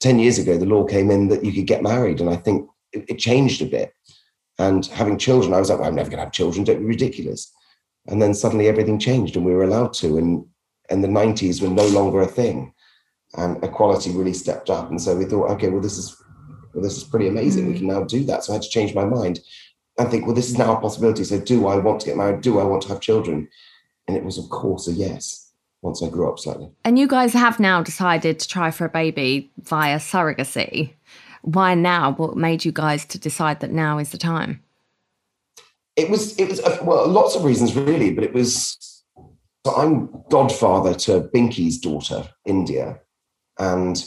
10 0.01 0.19
years 0.19 0.39
ago, 0.39 0.59
the 0.59 0.67
law 0.67 0.85
came 0.85 1.11
in 1.11 1.29
that 1.29 1.45
you 1.45 1.53
could 1.53 1.67
get 1.67 1.85
married. 1.85 2.21
And 2.21 2.31
I 2.31 2.37
think 2.37 2.69
it, 2.93 3.05
it 3.09 3.19
changed 3.19 3.63
a 3.63 3.67
bit. 3.67 3.93
And 4.59 4.85
having 4.87 5.19
children, 5.19 5.55
I 5.55 5.59
was 5.59 5.71
like, 5.71 5.79
well, 5.79 5.89
I'm 5.89 5.95
never 5.95 6.11
going 6.11 6.19
to 6.19 6.25
have 6.25 6.33
children. 6.33 6.65
Don't 6.65 6.81
be 6.81 6.85
ridiculous. 6.85 7.51
And 8.07 8.21
then 8.21 8.35
suddenly 8.35 8.69
everything 8.69 8.99
changed 8.99 9.37
and 9.37 9.45
we 9.45 9.53
were 9.53 9.65
allowed 9.65 9.93
to. 9.95 10.19
And, 10.19 10.45
and 10.91 11.03
the 11.03 11.09
90s 11.09 11.63
were 11.63 11.69
no 11.69 11.87
longer 11.87 12.21
a 12.21 12.27
thing. 12.27 12.75
And 13.37 13.63
equality 13.65 14.11
really 14.11 14.35
stepped 14.35 14.71
up. 14.71 14.91
And 14.91 15.01
so 15.01 15.17
we 15.17 15.25
thought, 15.25 15.51
okay, 15.51 15.69
well, 15.69 15.81
this 15.81 15.97
is 15.97 16.17
well, 16.75 16.83
this 16.83 16.97
is 16.97 17.05
pretty 17.05 17.29
amazing. 17.29 17.67
We 17.67 17.75
mm. 17.75 17.79
can 17.79 17.87
now 17.89 18.05
do 18.05 18.25
that. 18.25 18.45
So 18.45 18.53
I 18.53 18.57
had 18.57 18.63
to 18.63 18.69
change 18.69 18.95
my 18.95 19.05
mind 19.05 19.41
and 19.99 20.11
think, 20.11 20.27
well, 20.27 20.35
this 20.35 20.51
is 20.51 20.59
now 20.59 20.77
a 20.77 20.81
possibility. 20.81 21.25
So 21.25 21.41
do 21.41 21.67
I 21.67 21.77
want 21.77 22.01
to 22.01 22.07
get 22.07 22.17
married? 22.17 22.43
Do 22.43 22.59
I 22.61 22.65
want 22.65 22.83
to 22.83 22.89
have 22.89 23.01
children? 23.01 23.49
And 24.07 24.17
it 24.17 24.25
was, 24.25 24.39
of 24.39 24.49
course, 24.49 24.89
a 24.89 24.93
yes 24.93 25.53
once 25.83 26.03
I 26.03 26.09
grew 26.09 26.31
up 26.31 26.39
slightly. 26.39 26.71
And 26.85 26.99
you 26.99 27.07
guys 27.07 27.33
have 27.33 27.59
now 27.59 27.83
decided 27.83 28.39
to 28.39 28.49
try 28.49 28.71
for 28.71 28.85
a 28.85 28.91
baby 28.91 29.51
via 29.63 29.97
surrogacy. 29.97 30.93
Why 31.43 31.75
now? 31.75 32.13
What 32.13 32.37
made 32.37 32.65
you 32.65 32.73
guys 32.73 33.05
to 33.07 33.19
decide 33.19 33.61
that 33.61 33.71
now 33.73 33.99
is 33.99 34.11
the 34.11 34.19
time? 34.19 34.63
It 35.97 36.09
was, 36.11 36.39
it 36.39 36.49
was, 36.49 36.61
uh, 36.61 36.79
well, 36.83 37.07
lots 37.09 37.35
of 37.35 37.45
reasons 37.45 37.75
really, 37.75 38.13
but 38.13 38.25
it 38.25 38.33
was, 38.33 39.05
so 39.67 39.75
I'm 39.75 40.23
godfather 40.31 40.95
to 40.95 41.29
Binky's 41.35 41.79
daughter, 41.79 42.29
India. 42.47 43.01
And 43.59 44.03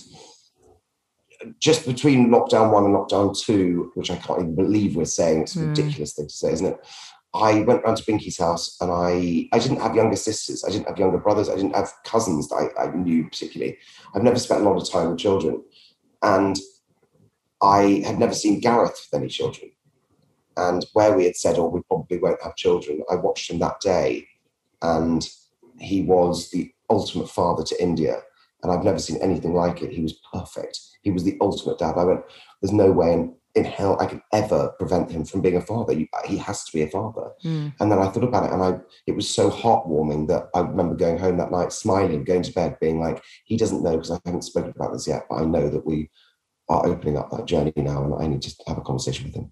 just 1.60 1.86
between 1.86 2.30
lockdown 2.30 2.72
one 2.72 2.86
and 2.86 2.96
lockdown 2.96 3.38
two, 3.38 3.92
which 3.96 4.10
I 4.10 4.16
can't 4.16 4.40
even 4.42 4.56
believe 4.56 4.96
we're 4.96 5.06
saying, 5.06 5.42
it's 5.42 5.56
a 5.56 5.60
Hmm. 5.60 5.70
ridiculous 5.70 6.14
thing 6.14 6.28
to 6.28 6.34
say, 6.34 6.52
isn't 6.54 6.66
it? 6.66 6.80
I 7.36 7.62
went 7.62 7.84
round 7.84 7.98
to 7.98 8.04
Binky's 8.04 8.38
house 8.38 8.78
and 8.80 8.92
I 8.92 9.50
I 9.52 9.60
didn't 9.60 9.82
have 9.82 9.96
younger 9.96 10.16
sisters, 10.16 10.64
I 10.64 10.70
didn't 10.70 10.88
have 10.88 11.00
younger 11.00 11.18
brothers, 11.18 11.50
I 11.50 11.56
didn't 11.56 11.76
have 11.76 11.92
cousins 12.06 12.48
that 12.50 12.70
I, 12.78 12.84
I 12.84 12.96
knew 12.96 13.24
particularly. 13.26 13.78
I've 14.16 14.24
never 14.24 14.38
spent 14.40 14.62
a 14.62 14.70
lot 14.70 14.80
of 14.82 14.90
time 14.90 15.10
with 15.10 15.20
children. 15.20 15.64
And 16.22 16.56
I 17.64 18.04
had 18.06 18.20
never 18.20 18.34
seen 18.34 18.60
Gareth 18.60 19.08
with 19.12 19.22
any 19.22 19.30
children. 19.30 19.72
And 20.58 20.86
where 20.94 21.16
we 21.18 21.26
had 21.26 21.36
said, 21.36 21.58
oh, 21.58 21.68
we 21.70 21.82
probably 21.88 22.20
won't 22.20 22.44
have 22.44 22.56
children, 22.56 23.02
I 23.10 23.16
watched 23.16 23.50
him 23.50 23.60
that 23.60 23.80
day 23.80 24.28
and 24.84 25.28
he 25.80 26.04
was 26.04 26.52
the 26.52 26.72
ultimate 26.90 27.30
father 27.30 27.64
to 27.64 27.82
India. 27.82 28.18
And 28.62 28.72
I've 28.72 28.84
never 28.84 29.00
seen 29.00 29.18
anything 29.22 29.54
like 29.54 29.82
it. 29.82 29.92
He 29.92 30.02
was 30.02 30.20
perfect. 30.32 30.80
He 31.02 31.12
was 31.12 31.24
the 31.24 31.38
ultimate 31.42 31.80
dad. 31.80 31.96
I 31.98 32.04
went, 32.04 32.22
there's 32.62 32.72
no 32.72 32.92
way 32.92 33.14
in, 33.14 33.36
in 33.56 33.66
hell 33.66 33.98
I 34.00 34.06
could 34.06 34.22
ever 34.32 34.70
prevent 34.78 35.12
him 35.12 35.26
from 35.26 35.42
being 35.42 35.58
a 35.58 35.62
father. 35.62 35.94
You- 35.94 36.08
He 36.26 36.38
has 36.38 36.64
to 36.66 36.72
be 36.72 36.84
a 36.84 36.90
father. 36.90 37.32
Mm. 37.44 37.74
And 37.80 37.92
then 37.92 38.00
I 38.00 38.08
thought 38.08 38.24
about 38.24 38.46
it, 38.46 38.54
and 38.54 38.64
I 38.64 38.80
it 39.06 39.16
was 39.16 39.30
so 39.30 39.50
heartwarming 39.50 40.28
that 40.30 40.48
I 40.56 40.62
remember 40.62 40.96
going 40.96 41.18
home 41.18 41.38
that 41.38 41.52
night, 41.52 41.74
smiling, 41.74 42.24
going 42.24 42.44
to 42.44 42.54
bed, 42.54 42.78
being 42.80 43.00
like, 43.02 43.22
he 43.44 43.58
doesn't 43.58 43.84
know 43.84 43.92
because 43.98 44.12
I 44.12 44.20
haven't 44.26 44.44
spoken 44.44 44.74
about 44.76 44.94
this 44.94 45.08
yet, 45.08 45.26
but 45.30 45.38
I 45.42 45.46
know 45.46 45.70
that 45.70 45.86
we 45.86 46.10
are 46.70 46.88
opening 46.88 47.18
up 47.18 47.30
that 47.32 47.46
journey 47.46 47.74
now, 47.76 48.04
and 48.04 48.16
I 48.24 48.28
need 48.28 48.42
to 48.44 48.56
have 48.68 48.78
a 48.78 48.82
conversation 48.82 49.26
with 49.26 49.36
him. 49.36 49.52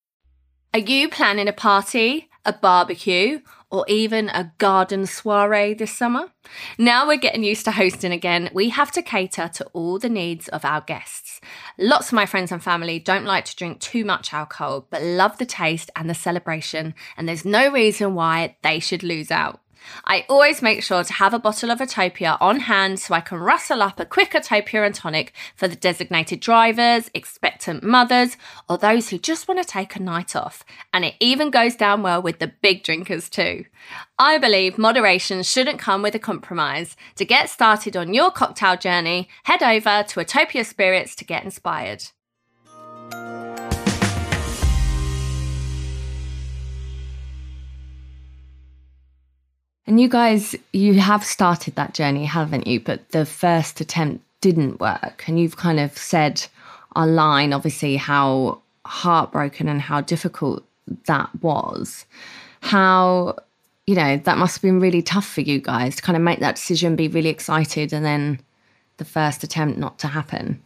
Are 0.73 0.79
you 0.79 1.09
planning 1.09 1.49
a 1.49 1.53
party, 1.53 2.29
a 2.45 2.53
barbecue, 2.53 3.41
or 3.69 3.83
even 3.89 4.29
a 4.29 4.53
garden 4.57 5.05
soiree 5.05 5.73
this 5.73 5.91
summer? 5.91 6.31
Now 6.77 7.05
we're 7.05 7.17
getting 7.17 7.43
used 7.43 7.65
to 7.65 7.71
hosting 7.71 8.13
again, 8.13 8.49
we 8.53 8.69
have 8.69 8.89
to 8.93 9.01
cater 9.01 9.49
to 9.49 9.65
all 9.73 9.99
the 9.99 10.07
needs 10.07 10.47
of 10.47 10.63
our 10.63 10.79
guests. 10.79 11.41
Lots 11.77 12.07
of 12.07 12.13
my 12.13 12.25
friends 12.25 12.53
and 12.53 12.63
family 12.63 12.99
don't 12.99 13.25
like 13.25 13.43
to 13.45 13.55
drink 13.57 13.81
too 13.81 14.05
much 14.05 14.33
alcohol, 14.33 14.87
but 14.89 15.03
love 15.03 15.37
the 15.39 15.45
taste 15.45 15.91
and 15.93 16.09
the 16.09 16.13
celebration, 16.13 16.93
and 17.17 17.27
there's 17.27 17.43
no 17.43 17.69
reason 17.69 18.15
why 18.15 18.55
they 18.63 18.79
should 18.79 19.03
lose 19.03 19.29
out. 19.29 19.59
I 20.05 20.25
always 20.29 20.61
make 20.61 20.83
sure 20.83 21.03
to 21.03 21.13
have 21.13 21.33
a 21.33 21.39
bottle 21.39 21.71
of 21.71 21.79
Atopia 21.79 22.37
on 22.39 22.61
hand 22.61 22.99
so 22.99 23.13
I 23.13 23.21
can 23.21 23.37
rustle 23.39 23.81
up 23.81 23.99
a 23.99 24.05
quick 24.05 24.31
Atopia 24.31 24.85
and 24.85 24.95
tonic 24.95 25.33
for 25.55 25.67
the 25.67 25.75
designated 25.75 26.39
drivers, 26.39 27.09
expectant 27.13 27.83
mothers, 27.83 28.37
or 28.69 28.77
those 28.77 29.09
who 29.09 29.17
just 29.17 29.47
want 29.47 29.61
to 29.61 29.67
take 29.67 29.95
a 29.95 30.01
night 30.01 30.35
off. 30.35 30.63
And 30.93 31.05
it 31.05 31.15
even 31.19 31.49
goes 31.49 31.75
down 31.75 32.01
well 32.01 32.21
with 32.21 32.39
the 32.39 32.53
big 32.61 32.83
drinkers 32.83 33.29
too. 33.29 33.65
I 34.17 34.37
believe 34.37 34.77
moderation 34.77 35.43
shouldn't 35.43 35.79
come 35.79 36.01
with 36.01 36.15
a 36.15 36.19
compromise. 36.19 36.95
To 37.15 37.25
get 37.25 37.49
started 37.49 37.97
on 37.97 38.13
your 38.13 38.31
cocktail 38.31 38.77
journey, 38.77 39.29
head 39.43 39.63
over 39.63 40.03
to 40.07 40.19
Atopia 40.19 40.65
Spirits 40.65 41.15
to 41.15 41.25
get 41.25 41.43
inspired. 41.43 42.03
And 49.87 49.99
you 49.99 50.07
guys, 50.07 50.55
you 50.73 50.99
have 50.99 51.23
started 51.23 51.75
that 51.75 51.93
journey, 51.93 52.25
haven't 52.25 52.67
you? 52.67 52.79
But 52.79 53.09
the 53.09 53.25
first 53.25 53.81
attempt 53.81 54.23
didn't 54.39 54.79
work. 54.79 55.23
And 55.27 55.39
you've 55.39 55.57
kind 55.57 55.79
of 55.79 55.97
said 55.97 56.45
online, 56.95 57.53
obviously, 57.53 57.95
how 57.95 58.61
heartbroken 58.85 59.67
and 59.67 59.81
how 59.81 60.01
difficult 60.01 60.63
that 61.07 61.29
was. 61.41 62.05
How, 62.61 63.37
you 63.87 63.95
know, 63.95 64.17
that 64.17 64.37
must 64.37 64.57
have 64.57 64.61
been 64.61 64.79
really 64.79 65.01
tough 65.01 65.27
for 65.27 65.41
you 65.41 65.59
guys 65.59 65.95
to 65.95 66.01
kind 66.01 66.15
of 66.15 66.21
make 66.21 66.39
that 66.39 66.55
decision, 66.55 66.95
be 66.95 67.07
really 67.07 67.29
excited, 67.29 67.91
and 67.91 68.05
then 68.05 68.39
the 68.97 69.05
first 69.05 69.43
attempt 69.43 69.77
not 69.79 69.97
to 69.99 70.07
happen. 70.07 70.61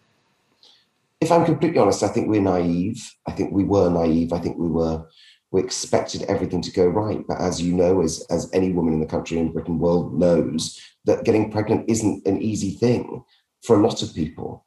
If 1.22 1.32
I'm 1.32 1.46
completely 1.46 1.80
honest, 1.80 2.04
I 2.04 2.10
think 2.10 2.28
we're 2.28 2.42
naive. 2.42 3.16
I 3.26 3.32
think 3.32 3.54
we 3.54 3.64
were 3.64 3.90
naive. 3.90 4.34
I 4.34 4.40
think 4.40 4.58
we 4.58 4.68
were 4.68 5.06
we 5.56 5.64
expected 5.64 6.24
everything 6.24 6.62
to 6.62 6.72
go 6.72 6.86
right. 6.86 7.26
But 7.26 7.40
as 7.40 7.62
you 7.62 7.74
know, 7.74 8.02
as, 8.02 8.26
as 8.30 8.50
any 8.52 8.74
woman 8.74 8.94
in 8.94 9.00
the 9.00 9.06
country 9.06 9.40
and 9.40 9.54
Britain 9.54 9.80
world 9.80 10.14
knows, 10.14 10.78
that 11.06 11.24
getting 11.24 11.50
pregnant 11.50 11.90
isn't 11.90 12.28
an 12.28 12.42
easy 12.42 12.72
thing 12.72 13.24
for 13.64 13.80
a 13.80 13.82
lot 13.82 14.04
of 14.04 14.14
people. 14.14 14.66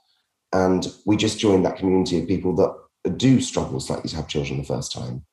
And 0.55 0.87
we 1.05 1.19
just 1.19 1.39
joined 1.39 1.67
that 1.67 1.77
community 1.77 2.19
of 2.19 2.27
people 2.27 2.57
that 2.57 3.19
do 3.19 3.39
struggle 3.43 3.81
slightly 3.81 4.09
to 4.09 4.17
have 4.17 4.29
children 4.29 4.59
the 4.59 4.65
first 4.65 4.91
time. 4.91 5.27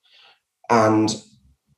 And 0.70 1.16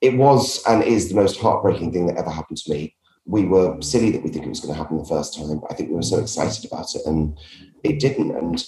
it 0.02 0.18
was 0.18 0.64
and 0.66 0.84
is 0.84 1.10
the 1.10 1.16
most 1.16 1.40
heartbreaking 1.40 1.94
thing 1.94 2.08
that 2.08 2.18
ever 2.18 2.32
happened 2.32 2.58
to 2.58 2.72
me. 2.72 2.96
We 3.26 3.46
were 3.46 3.80
silly 3.82 4.10
that 4.10 4.24
we 4.24 4.32
think 4.32 4.46
it 4.46 4.50
was 4.50 4.60
going 4.60 4.74
to 4.74 4.82
happen 4.82 4.98
the 4.98 5.06
first 5.06 5.36
time, 5.36 5.62
I 5.70 5.76
think 5.76 5.90
we 5.90 5.96
were 5.96 6.02
so 6.02 6.18
excited 6.18 6.66
about 6.66 6.96
it 6.96 7.06
and 7.06 7.38
it 7.84 8.00
didn't. 8.00 8.32
And 8.32 8.66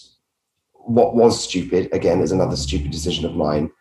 what 0.73 1.15
was 1.15 1.43
stupid, 1.43 1.89
again, 1.93 2.21
is 2.21 2.31
another 2.31 2.55
stupid 2.55 2.91
decision 2.91 3.25
of 3.25 3.35
mine, 3.35 3.71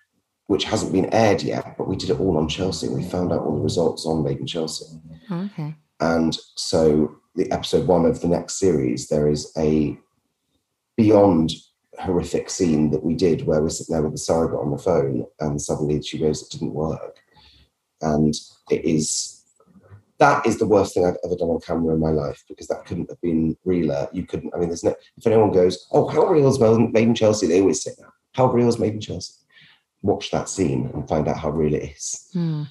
which 0.48 0.64
hasn't 0.64 0.92
been 0.92 1.12
aired 1.12 1.42
yet, 1.42 1.76
but 1.76 1.88
we 1.88 1.96
did 1.96 2.10
it 2.10 2.18
all 2.18 2.36
on 2.38 2.48
Chelsea. 2.48 2.88
We 2.88 3.04
found 3.04 3.32
out 3.32 3.42
all 3.42 3.56
the 3.56 3.62
results 3.62 4.06
on 4.06 4.24
Made 4.24 4.38
in 4.38 4.46
Chelsea. 4.46 4.86
Oh, 5.30 5.48
okay. 5.52 5.74
And 6.00 6.36
so 6.56 7.16
the 7.34 7.50
episode 7.52 7.86
one 7.86 8.06
of 8.06 8.20
the 8.20 8.28
next 8.28 8.58
series, 8.58 9.08
there 9.08 9.28
is 9.28 9.52
a 9.58 9.98
beyond 10.96 11.52
horrific 12.00 12.48
scene 12.48 12.90
that 12.90 13.04
we 13.04 13.14
did 13.14 13.46
where 13.46 13.60
we're 13.60 13.68
sitting 13.68 13.92
there 13.92 14.02
with 14.02 14.12
the 14.12 14.18
surrogate 14.18 14.58
on 14.58 14.70
the 14.70 14.78
phone 14.78 15.26
and 15.40 15.60
suddenly 15.60 16.00
she 16.02 16.18
goes, 16.18 16.42
it 16.42 16.50
didn't 16.50 16.72
work. 16.72 17.18
And 18.00 18.34
it 18.70 18.84
is 18.84 19.38
that 20.18 20.44
is 20.46 20.58
the 20.58 20.66
worst 20.66 20.94
thing 20.94 21.04
I've 21.04 21.16
ever 21.24 21.36
done 21.36 21.48
on 21.48 21.60
camera 21.60 21.94
in 21.94 22.00
my 22.00 22.10
life 22.10 22.42
because 22.48 22.66
that 22.68 22.84
couldn't 22.86 23.08
have 23.08 23.20
been 23.20 23.56
realer. 23.64 24.08
You 24.12 24.26
couldn't, 24.26 24.52
I 24.54 24.58
mean, 24.58 24.68
there's 24.68 24.82
no, 24.82 24.94
if 25.16 25.26
anyone 25.26 25.52
goes, 25.52 25.86
oh, 25.92 26.08
how 26.08 26.26
real 26.26 26.48
is 26.48 26.58
Made 26.58 26.96
in 26.96 27.14
Chelsea? 27.14 27.46
They 27.46 27.60
always 27.60 27.82
say 27.82 27.92
that. 27.98 28.08
How 28.32 28.46
real 28.46 28.68
is 28.68 28.80
Made 28.80 28.94
in 28.94 29.00
Chelsea? 29.00 29.34
Watch 30.02 30.30
that 30.30 30.48
scene 30.48 30.90
and 30.94 31.08
find 31.08 31.28
out 31.28 31.38
how 31.38 31.50
real 31.50 31.74
it 31.74 31.82
is. 31.82 32.28
Hmm. 32.32 32.64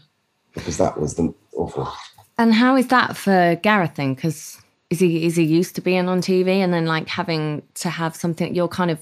Because 0.53 0.77
that 0.77 0.99
was 0.99 1.15
the 1.15 1.33
awful. 1.53 1.91
And 2.37 2.53
how 2.53 2.75
is 2.75 2.87
that 2.87 3.17
for 3.17 3.55
Gareth 3.61 3.95
then? 3.95 4.13
Because 4.13 4.59
is 4.89 4.99
he 4.99 5.25
is 5.25 5.35
he 5.35 5.43
used 5.43 5.75
to 5.75 5.81
being 5.81 6.07
on 6.07 6.21
TV 6.21 6.57
and 6.57 6.73
then 6.73 6.85
like 6.85 7.07
having 7.07 7.61
to 7.75 7.89
have 7.89 8.15
something 8.15 8.55
you're 8.55 8.69
kind 8.69 8.89
of 8.89 8.99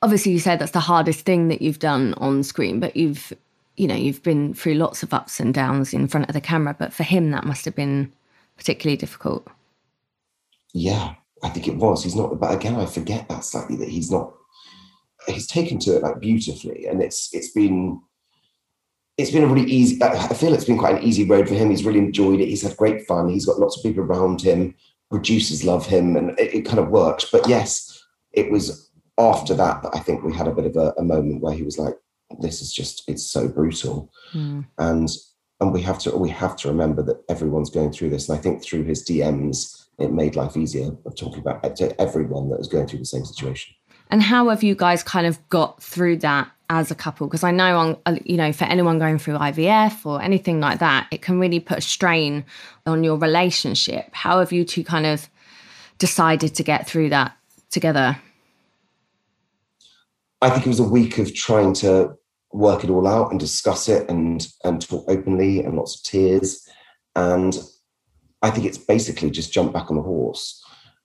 obviously 0.00 0.32
you 0.32 0.38
said 0.38 0.58
that's 0.58 0.72
the 0.72 0.80
hardest 0.80 1.20
thing 1.20 1.48
that 1.48 1.62
you've 1.62 1.78
done 1.78 2.14
on 2.14 2.42
screen, 2.42 2.80
but 2.80 2.96
you've 2.96 3.32
you 3.76 3.88
know, 3.88 3.94
you've 3.94 4.22
been 4.22 4.52
through 4.52 4.74
lots 4.74 5.02
of 5.02 5.14
ups 5.14 5.40
and 5.40 5.54
downs 5.54 5.94
in 5.94 6.06
front 6.06 6.28
of 6.28 6.34
the 6.34 6.40
camera, 6.42 6.76
but 6.78 6.92
for 6.92 7.04
him 7.04 7.30
that 7.30 7.44
must 7.44 7.64
have 7.64 7.74
been 7.74 8.12
particularly 8.56 8.98
difficult. 8.98 9.46
Yeah, 10.74 11.14
I 11.42 11.48
think 11.48 11.68
it 11.68 11.76
was. 11.76 12.04
He's 12.04 12.16
not 12.16 12.38
but 12.38 12.54
again 12.54 12.76
I 12.76 12.86
forget 12.86 13.28
that 13.28 13.44
slightly 13.44 13.76
that 13.76 13.88
he's 13.88 14.10
not 14.10 14.34
he's 15.28 15.46
taken 15.46 15.78
to 15.80 15.96
it 15.96 16.02
like 16.02 16.20
beautifully, 16.20 16.86
and 16.86 17.02
it's 17.02 17.32
it's 17.32 17.50
been 17.52 18.00
it's 19.18 19.30
been 19.30 19.44
a 19.44 19.46
really 19.46 19.70
easy. 19.70 20.02
I 20.02 20.34
feel 20.34 20.54
it's 20.54 20.64
been 20.64 20.78
quite 20.78 20.96
an 20.96 21.02
easy 21.02 21.24
road 21.24 21.48
for 21.48 21.54
him. 21.54 21.70
He's 21.70 21.84
really 21.84 21.98
enjoyed 21.98 22.40
it. 22.40 22.48
He's 22.48 22.62
had 22.62 22.76
great 22.76 23.06
fun. 23.06 23.28
He's 23.28 23.46
got 23.46 23.58
lots 23.58 23.76
of 23.76 23.82
people 23.82 24.04
around 24.04 24.40
him. 24.40 24.74
Producers 25.10 25.64
love 25.64 25.86
him, 25.86 26.16
and 26.16 26.38
it, 26.38 26.54
it 26.54 26.62
kind 26.62 26.78
of 26.78 26.88
works. 26.88 27.26
But 27.30 27.46
yes, 27.48 28.04
it 28.32 28.50
was 28.50 28.90
after 29.18 29.54
that 29.54 29.82
that 29.82 29.94
I 29.94 29.98
think 29.98 30.22
we 30.22 30.34
had 30.34 30.48
a 30.48 30.54
bit 30.54 30.66
of 30.66 30.76
a, 30.76 30.94
a 30.98 31.04
moment 31.04 31.42
where 31.42 31.54
he 31.54 31.62
was 31.62 31.78
like, 31.78 31.94
"This 32.40 32.62
is 32.62 32.72
just 32.72 33.08
it's 33.08 33.24
so 33.24 33.48
brutal," 33.48 34.10
mm. 34.32 34.64
and 34.78 35.08
and 35.60 35.72
we 35.72 35.82
have 35.82 35.98
to 36.00 36.16
we 36.16 36.30
have 36.30 36.56
to 36.56 36.68
remember 36.68 37.02
that 37.02 37.22
everyone's 37.28 37.70
going 37.70 37.92
through 37.92 38.10
this. 38.10 38.28
And 38.28 38.38
I 38.38 38.42
think 38.42 38.62
through 38.62 38.84
his 38.84 39.04
DMs, 39.04 39.86
it 39.98 40.12
made 40.12 40.36
life 40.36 40.56
easier 40.56 40.90
of 41.04 41.16
talking 41.16 41.40
about 41.40 41.76
to 41.76 42.00
everyone 42.00 42.48
that 42.50 42.58
was 42.58 42.68
going 42.68 42.86
through 42.88 42.98
the 43.00 43.04
same 43.04 43.24
situation. 43.24 43.74
And 44.12 44.22
how 44.22 44.50
have 44.50 44.62
you 44.62 44.74
guys 44.74 45.02
kind 45.02 45.26
of 45.26 45.38
got 45.48 45.82
through 45.82 46.18
that 46.18 46.50
as 46.68 46.90
a 46.90 46.94
couple? 46.94 47.26
Because 47.26 47.42
I 47.42 47.50
know, 47.50 47.78
on 47.78 47.96
uh, 48.04 48.16
you 48.26 48.36
know, 48.36 48.52
for 48.52 48.66
anyone 48.66 48.98
going 48.98 49.18
through 49.18 49.38
IVF 49.38 50.04
or 50.04 50.20
anything 50.20 50.60
like 50.60 50.80
that, 50.80 51.08
it 51.10 51.22
can 51.22 51.40
really 51.40 51.60
put 51.60 51.78
a 51.78 51.80
strain 51.80 52.44
on 52.84 53.02
your 53.04 53.16
relationship. 53.16 54.10
How 54.12 54.40
have 54.40 54.52
you 54.52 54.66
two 54.66 54.84
kind 54.84 55.06
of 55.06 55.30
decided 55.96 56.54
to 56.56 56.62
get 56.62 56.86
through 56.86 57.08
that 57.08 57.34
together? 57.70 58.18
I 60.42 60.50
think 60.50 60.66
it 60.66 60.68
was 60.68 60.80
a 60.80 60.84
week 60.84 61.16
of 61.16 61.34
trying 61.34 61.72
to 61.76 62.14
work 62.52 62.84
it 62.84 62.90
all 62.90 63.06
out 63.08 63.30
and 63.30 63.40
discuss 63.40 63.88
it 63.88 64.10
and 64.10 64.46
and 64.62 64.86
talk 64.86 65.06
openly 65.08 65.64
and 65.64 65.74
lots 65.74 65.96
of 65.96 66.02
tears. 66.02 66.68
And 67.16 67.58
I 68.42 68.50
think 68.50 68.66
it's 68.66 68.76
basically 68.76 69.30
just 69.30 69.54
jump 69.54 69.72
back 69.72 69.90
on 69.90 69.96
the 69.96 70.02
horse 70.02 70.61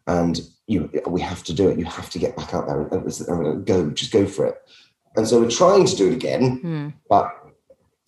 and 0.07 0.41
you 0.67 0.89
we 1.07 1.21
have 1.21 1.43
to 1.43 1.53
do 1.53 1.69
it. 1.69 1.77
You 1.77 1.85
have 1.85 2.09
to 2.09 2.19
get 2.19 2.35
back 2.35 2.53
out 2.53 2.67
there 2.67 2.81
and, 2.81 3.19
and 3.27 3.65
go, 3.65 3.89
just 3.91 4.11
go 4.11 4.25
for 4.25 4.45
it. 4.45 4.57
And 5.15 5.27
so 5.27 5.39
we're 5.39 5.49
trying 5.49 5.85
to 5.85 5.95
do 5.95 6.09
it 6.09 6.13
again, 6.13 6.61
mm. 6.61 6.93
but 7.09 7.31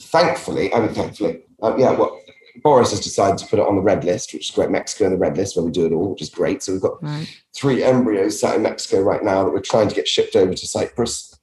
thankfully, 0.01 0.73
I 0.73 0.79
mean, 0.79 0.93
thankfully, 0.93 1.41
uh, 1.61 1.75
yeah, 1.77 1.91
well, 1.91 2.19
Boris 2.61 2.91
has 2.91 2.99
decided 2.99 3.37
to 3.39 3.47
put 3.47 3.59
it 3.59 3.67
on 3.67 3.75
the 3.75 3.81
red 3.81 4.03
list, 4.03 4.33
which 4.33 4.49
is 4.49 4.55
great. 4.55 4.69
Mexico 4.69 5.05
on 5.05 5.11
the 5.11 5.17
red 5.17 5.37
list 5.37 5.55
where 5.55 5.65
we 5.65 5.71
do 5.71 5.85
it 5.85 5.93
all, 5.93 6.11
which 6.11 6.21
is 6.21 6.29
great. 6.29 6.61
So 6.61 6.73
we've 6.73 6.81
got 6.81 7.01
right. 7.01 7.27
three 7.55 7.83
embryos 7.83 8.39
sat 8.39 8.55
in 8.55 8.63
Mexico 8.63 9.01
right 9.01 9.23
now 9.23 9.43
that 9.43 9.51
we're 9.51 9.61
trying 9.61 9.87
to 9.87 9.95
get 9.95 10.07
shipped 10.07 10.35
over 10.35 10.53
to 10.53 10.67
Cyprus 10.67 11.39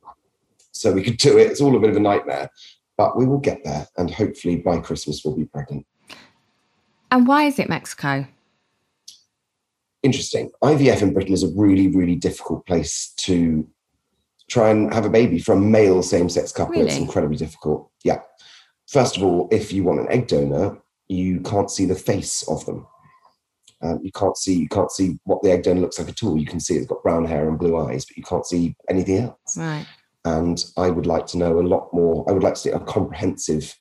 so 0.73 0.93
we 0.93 1.03
could 1.03 1.17
do 1.17 1.39
it. 1.39 1.51
It's 1.51 1.61
all 1.61 1.77
a 1.77 1.81
bit 1.81 1.91
of 1.91 1.97
a 1.97 2.01
nightmare, 2.01 2.51
but 2.97 3.17
we 3.17 3.27
will 3.27 3.39
get 3.39 3.65
there. 3.65 3.89
And 3.97 4.11
hopefully 4.11 4.57
by 4.57 4.79
Christmas, 4.79 5.23
we'll 5.25 5.37
be 5.37 5.47
pregnant. 5.47 5.87
And 7.11 7.27
why 7.27 7.45
is 7.45 7.59
it 7.59 7.69
Mexico? 7.69 8.27
Interesting. 10.03 10.51
IVF 10.63 11.03
in 11.03 11.13
Britain 11.13 11.35
is 11.35 11.43
a 11.43 11.53
really, 11.57 11.89
really 11.89 12.17
difficult 12.17 12.67
place 12.67 13.13
to 13.19 13.69
try 14.49 14.71
and 14.71 14.93
have 14.95 15.05
a 15.05 15.11
baby 15.11 15.39
from 15.39 15.71
male 15.71 16.03
same 16.03 16.29
sex 16.29 16.53
couple. 16.53 16.75
Really? 16.75 16.87
It's 16.87 16.97
incredibly 16.97 17.37
difficult. 17.37 17.91
Yeah. 18.05 18.21
First 18.89 19.17
of 19.17 19.25
all, 19.25 19.49
if 19.51 19.73
you 19.73 19.83
want 19.85 20.01
an 20.01 20.11
egg 20.11 20.29
donor, 20.29 20.79
you 21.09 21.41
can't 21.41 21.71
see 21.71 21.85
the 21.85 21.95
face 21.95 22.47
of 22.49 22.65
them. 22.67 22.87
Um, 23.83 24.01
you 24.03 24.11
can't 24.13 24.37
see 24.37 24.55
you 24.55 24.69
can't 24.69 24.91
see 24.91 25.19
what 25.25 25.43
the 25.43 25.51
egg 25.51 25.65
donor 25.65 25.81
looks 25.81 25.99
like 25.99 26.09
at 26.09 26.23
all. 26.23 26.39
You 26.39 26.47
can 26.47 26.61
see 26.61 26.77
it's 26.77 26.87
got 26.87 27.03
brown 27.03 27.27
hair 27.27 27.49
and 27.49 27.59
blue 27.59 27.77
eyes, 27.77 28.07
but 28.07 28.17
you 28.17 28.23
can't 28.23 28.47
see 28.47 28.75
anything 28.89 29.19
else. 29.19 29.57
Right. 29.57 29.87
And 30.25 30.65
I 30.77 30.91
would 30.91 31.07
like 31.07 31.27
to 31.29 31.39
know 31.39 31.61
a 31.61 31.63
lot 31.63 31.93
more. 31.93 32.25
I 32.29 32.33
would 32.33 32.43
like 32.43 32.55
to 32.55 32.61
see 32.61 32.71
a 32.71 32.81
comprehensive 32.81 33.77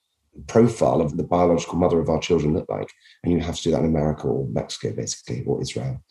profile 0.47 1.01
of 1.01 1.17
the 1.17 1.23
biological 1.23 1.77
mother 1.77 1.99
of 1.99 2.09
our 2.09 2.19
children 2.19 2.53
look 2.53 2.69
like. 2.69 2.89
And 3.23 3.33
you 3.33 3.39
have 3.39 3.55
to 3.57 3.63
do 3.63 3.71
that 3.71 3.79
in 3.79 3.85
America 3.85 4.27
or 4.27 4.47
Mexico, 4.47 4.93
basically, 4.93 5.43
or 5.45 5.61
Israel. 5.61 6.01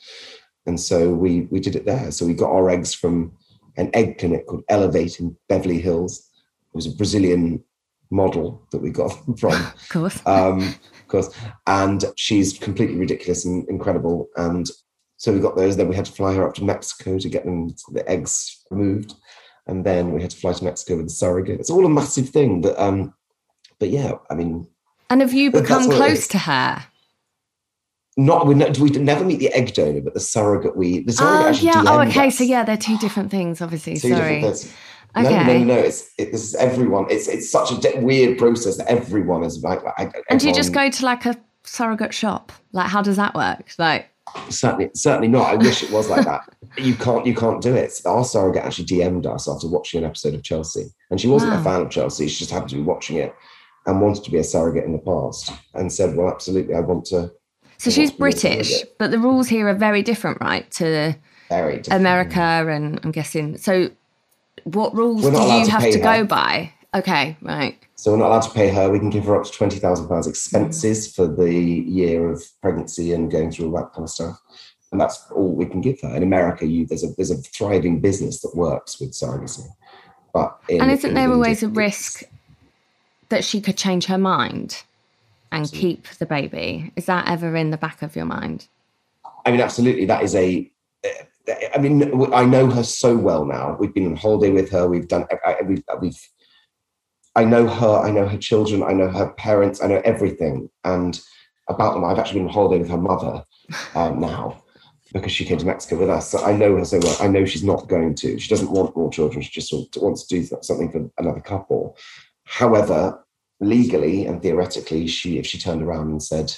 And 0.66 0.80
so 0.80 1.12
we 1.12 1.42
we 1.50 1.60
did 1.60 1.76
it 1.76 1.84
there. 1.84 2.10
So 2.10 2.26
we 2.26 2.34
got 2.34 2.50
our 2.50 2.70
eggs 2.70 2.94
from 2.94 3.32
an 3.76 3.90
egg 3.94 4.18
clinic 4.18 4.46
called 4.46 4.64
Elevate 4.68 5.20
in 5.20 5.36
Beverly 5.48 5.80
Hills. 5.80 6.30
It 6.72 6.76
was 6.76 6.86
a 6.86 6.96
Brazilian 6.96 7.62
model 8.10 8.66
that 8.70 8.78
we 8.78 8.90
got 8.90 9.08
from. 9.38 9.52
of 9.52 9.88
course. 9.88 10.22
Um, 10.26 10.60
of 10.60 11.08
course. 11.08 11.30
And 11.66 12.04
she's 12.16 12.58
completely 12.58 12.96
ridiculous 12.96 13.44
and 13.44 13.68
incredible. 13.68 14.28
And 14.36 14.68
so 15.16 15.32
we 15.32 15.40
got 15.40 15.56
those. 15.56 15.76
Then 15.76 15.88
we 15.88 15.96
had 15.96 16.06
to 16.06 16.12
fly 16.12 16.34
her 16.34 16.46
up 16.46 16.54
to 16.54 16.64
Mexico 16.64 17.18
to 17.18 17.28
get 17.28 17.44
them 17.44 17.74
the 17.92 18.08
eggs 18.08 18.64
removed. 18.70 19.14
And 19.66 19.84
then 19.84 20.12
we 20.12 20.20
had 20.20 20.30
to 20.30 20.36
fly 20.36 20.52
to 20.52 20.64
Mexico 20.64 20.96
with 20.96 21.06
the 21.06 21.12
surrogate. 21.12 21.60
It's 21.60 21.70
all 21.70 21.86
a 21.86 21.90
massive 21.90 22.28
thing. 22.28 22.60
But 22.60 22.78
um, 22.78 23.14
but 23.78 23.90
yeah, 23.90 24.12
I 24.30 24.34
mean. 24.34 24.66
And 25.10 25.20
have 25.20 25.32
you 25.32 25.50
become 25.50 25.90
close 25.90 26.26
to 26.28 26.38
her? 26.38 26.84
Not 28.16 28.46
we, 28.46 28.54
we 28.54 28.90
never 28.90 29.24
meet 29.24 29.40
the 29.40 29.52
egg 29.52 29.74
donor, 29.74 30.00
but 30.00 30.14
the 30.14 30.20
surrogate 30.20 30.76
we 30.76 31.00
the 31.00 31.12
surrogate 31.12 31.44
oh, 31.44 31.48
actually 31.48 31.66
yeah. 31.66 31.84
Oh, 31.86 32.00
okay. 32.02 32.28
Us. 32.28 32.38
So 32.38 32.44
yeah, 32.44 32.64
they're 32.64 32.76
two 32.76 32.96
different 32.98 33.30
things, 33.30 33.60
obviously. 33.60 33.96
Two 33.96 34.10
Sorry. 34.10 34.40
Different 34.40 34.72
okay. 35.16 35.30
No, 35.30 35.44
no, 35.44 35.58
no, 35.58 35.64
no. 35.64 35.78
It's 35.78 36.10
it, 36.18 36.32
this 36.32 36.42
is 36.42 36.54
everyone. 36.54 37.06
It's 37.10 37.28
it's 37.28 37.50
such 37.50 37.72
a 37.72 37.80
de- 37.80 38.00
weird 38.00 38.38
process 38.38 38.76
that 38.76 38.86
everyone 38.86 39.44
is 39.44 39.62
like. 39.62 39.82
like 39.82 39.94
everyone, 39.98 40.24
and 40.30 40.40
do 40.40 40.48
you 40.48 40.54
just 40.54 40.72
go 40.72 40.90
to 40.90 41.04
like 41.04 41.26
a 41.26 41.36
surrogate 41.64 42.14
shop? 42.14 42.52
Like, 42.72 42.88
how 42.88 43.02
does 43.02 43.16
that 43.16 43.34
work? 43.34 43.72
Like, 43.78 44.08
certainly, 44.48 44.90
certainly 44.94 45.28
not. 45.28 45.50
I 45.50 45.54
wish 45.56 45.82
it 45.82 45.90
was 45.90 46.08
like 46.08 46.24
that. 46.24 46.42
You 46.76 46.96
can't, 46.96 47.24
you 47.24 47.36
can't 47.36 47.62
do 47.62 47.72
it. 47.72 48.00
Our 48.04 48.24
surrogate 48.24 48.64
actually 48.64 48.86
DM'd 48.86 49.26
us 49.26 49.48
after 49.48 49.68
watching 49.68 49.98
an 49.98 50.06
episode 50.06 50.34
of 50.34 50.42
Chelsea, 50.42 50.86
and 51.08 51.20
she 51.20 51.28
wasn't 51.28 51.52
Wow. 51.52 51.60
a 51.60 51.62
fan 51.62 51.82
of 51.82 51.90
Chelsea. 51.90 52.26
She 52.26 52.40
just 52.40 52.50
happened 52.50 52.70
to 52.70 52.74
be 52.74 52.82
watching 52.82 53.16
it 53.16 53.32
and 53.86 54.00
wanted 54.00 54.24
to 54.24 54.30
be 54.30 54.38
a 54.38 54.44
surrogate 54.44 54.84
in 54.84 54.92
the 54.92 54.98
past, 54.98 55.52
and 55.74 55.92
said, 55.92 56.16
"Well, 56.16 56.30
absolutely, 56.30 56.74
I 56.74 56.80
want 56.80 57.06
to." 57.06 57.32
so 57.78 57.90
I 57.90 57.92
she's 57.92 58.10
to 58.12 58.18
British, 58.18 58.84
but 58.98 59.10
the 59.10 59.18
rules 59.18 59.48
here 59.48 59.68
are 59.68 59.74
very 59.74 60.02
different, 60.02 60.38
right? 60.40 60.70
To 60.72 61.16
Very 61.48 61.76
different. 61.76 62.00
America, 62.00 62.40
and 62.40 63.00
I'm 63.02 63.12
guessing. 63.12 63.58
So, 63.58 63.90
what 64.64 64.94
rules 64.94 65.22
do 65.22 65.28
you 65.28 65.64
to 65.64 65.70
have 65.70 65.82
to 65.82 65.98
her. 65.98 66.02
go 66.02 66.24
by? 66.24 66.72
Okay, 66.94 67.36
right. 67.42 67.76
So 67.96 68.12
we're 68.12 68.18
not 68.18 68.28
allowed 68.28 68.42
to 68.42 68.50
pay 68.50 68.68
her. 68.68 68.90
We 68.90 68.98
can 68.98 69.10
give 69.10 69.24
her 69.24 69.36
up 69.36 69.44
to 69.44 69.52
twenty 69.52 69.78
thousand 69.78 70.08
pounds 70.08 70.26
expenses 70.26 71.08
mm. 71.08 71.16
for 71.16 71.26
the 71.26 71.52
year 71.52 72.30
of 72.30 72.42
pregnancy 72.62 73.12
and 73.12 73.30
going 73.30 73.50
through 73.50 73.66
all 73.66 73.82
that 73.82 73.92
kind 73.92 74.04
of 74.04 74.10
stuff. 74.10 74.40
And 74.92 75.00
that's 75.00 75.26
all 75.32 75.52
we 75.54 75.66
can 75.66 75.80
give 75.80 76.00
her. 76.02 76.14
In 76.14 76.22
America, 76.22 76.66
you 76.66 76.86
there's 76.86 77.02
a 77.02 77.08
there's 77.16 77.32
a 77.32 77.36
thriving 77.36 78.00
business 78.00 78.40
that 78.42 78.54
works 78.54 79.00
with 79.00 79.10
surrogacy. 79.12 79.66
But 80.32 80.58
in, 80.68 80.80
and 80.80 80.90
isn't 80.90 81.14
there 81.14 81.32
always 81.32 81.62
a 81.62 81.68
risk 81.68 82.22
that 83.34 83.44
she 83.44 83.60
could 83.60 83.76
change 83.76 84.06
her 84.06 84.16
mind 84.16 84.84
and 85.50 85.70
keep 85.70 86.06
the 86.20 86.26
baby? 86.26 86.92
Is 86.94 87.06
that 87.06 87.28
ever 87.28 87.56
in 87.56 87.70
the 87.70 87.76
back 87.76 88.00
of 88.00 88.14
your 88.14 88.26
mind? 88.26 88.68
I 89.44 89.50
mean, 89.50 89.60
absolutely. 89.60 90.04
That 90.06 90.22
is 90.22 90.34
a. 90.36 90.70
I 91.74 91.78
mean, 91.78 92.32
I 92.32 92.44
know 92.44 92.70
her 92.70 92.84
so 92.84 93.16
well 93.16 93.44
now. 93.44 93.76
We've 93.78 93.92
been 93.92 94.06
on 94.06 94.16
holiday 94.16 94.50
with 94.50 94.70
her. 94.70 94.88
We've 94.88 95.08
done. 95.08 95.26
I, 95.44 95.56
we've, 95.66 95.82
we've. 96.00 96.28
I 97.34 97.44
know 97.44 97.66
her. 97.66 97.98
I 97.98 98.10
know 98.12 98.26
her 98.28 98.38
children. 98.38 98.84
I 98.84 98.92
know 98.92 99.10
her 99.10 99.30
parents. 99.32 99.82
I 99.82 99.88
know 99.88 100.00
everything 100.04 100.70
and 100.84 101.20
about 101.68 101.94
them. 101.94 102.04
I've 102.04 102.18
actually 102.18 102.38
been 102.40 102.48
on 102.48 102.54
holiday 102.54 102.80
with 102.80 102.90
her 102.90 102.96
mother 102.96 103.44
um, 103.96 104.20
now 104.20 104.62
because 105.12 105.32
she 105.32 105.44
came 105.44 105.58
to 105.58 105.66
Mexico 105.66 105.98
with 105.98 106.08
us. 106.08 106.30
So 106.30 106.44
I 106.44 106.56
know 106.56 106.76
her 106.76 106.84
so 106.84 107.00
well. 107.00 107.16
I 107.20 107.26
know 107.26 107.44
she's 107.44 107.64
not 107.64 107.88
going 107.88 108.14
to. 108.16 108.38
She 108.38 108.48
doesn't 108.48 108.70
want 108.70 108.96
more 108.96 109.10
children. 109.10 109.42
She 109.42 109.50
just 109.50 109.72
wants 109.96 110.24
to 110.26 110.40
do 110.40 110.58
something 110.62 110.90
for 110.90 111.10
another 111.18 111.40
couple. 111.40 111.96
However, 112.44 113.23
legally 113.60 114.26
and 114.26 114.42
theoretically, 114.42 115.06
she 115.06 115.38
if 115.38 115.46
she 115.46 115.58
turned 115.58 115.82
around 115.82 116.10
and 116.10 116.22
said 116.22 116.54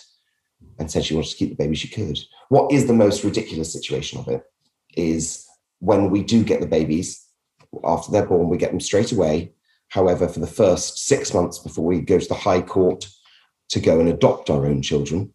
and 0.78 0.90
said 0.90 1.04
she 1.04 1.14
wanted 1.14 1.30
to 1.30 1.36
keep 1.36 1.50
the 1.50 1.56
baby, 1.56 1.76
she 1.76 1.88
could. 1.88 2.18
What 2.48 2.72
is 2.72 2.86
the 2.86 2.92
most 2.92 3.24
ridiculous 3.24 3.72
situation 3.72 4.18
of 4.18 4.28
it 4.28 4.42
is 4.96 5.46
when 5.80 6.10
we 6.10 6.22
do 6.22 6.42
get 6.42 6.60
the 6.60 6.66
babies 6.66 7.26
after 7.84 8.10
they're 8.10 8.26
born, 8.26 8.48
we 8.48 8.56
get 8.56 8.70
them 8.70 8.80
straight 8.80 9.12
away. 9.12 9.52
However, 9.88 10.28
for 10.28 10.40
the 10.40 10.46
first 10.46 11.06
six 11.06 11.32
months 11.32 11.58
before 11.58 11.84
we 11.84 12.00
go 12.00 12.18
to 12.18 12.28
the 12.28 12.34
High 12.34 12.62
Court 12.62 13.06
to 13.68 13.80
go 13.80 14.00
and 14.00 14.08
adopt 14.08 14.50
our 14.50 14.66
own 14.66 14.82
children, 14.82 15.32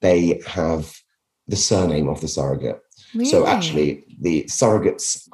they 0.00 0.40
have 0.46 0.94
the 1.48 1.56
surname 1.56 2.08
of 2.08 2.20
the 2.20 2.28
surrogate. 2.28 2.80
Really? 3.14 3.26
So 3.26 3.46
actually, 3.46 4.04
the 4.20 4.46
surrogate's 4.48 5.28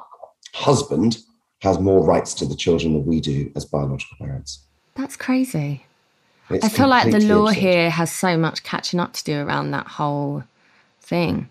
husband 0.53 1.19
has 1.61 1.79
more 1.79 2.05
rights 2.05 2.33
to 2.35 2.45
the 2.45 2.55
children 2.55 2.93
than 2.93 3.05
we 3.05 3.19
do 3.19 3.51
as 3.55 3.65
biological 3.65 4.17
parents. 4.19 4.67
That's 4.95 5.15
crazy. 5.15 5.85
It's 6.49 6.65
I 6.65 6.69
feel 6.69 6.87
like 6.87 7.11
the 7.11 7.19
law 7.19 7.47
absurd. 7.49 7.61
here 7.61 7.89
has 7.91 8.11
so 8.11 8.35
much 8.37 8.63
catching 8.63 8.99
up 8.99 9.13
to 9.13 9.23
do 9.23 9.39
around 9.39 9.71
that 9.71 9.87
whole 9.87 10.43
thing. 11.01 11.49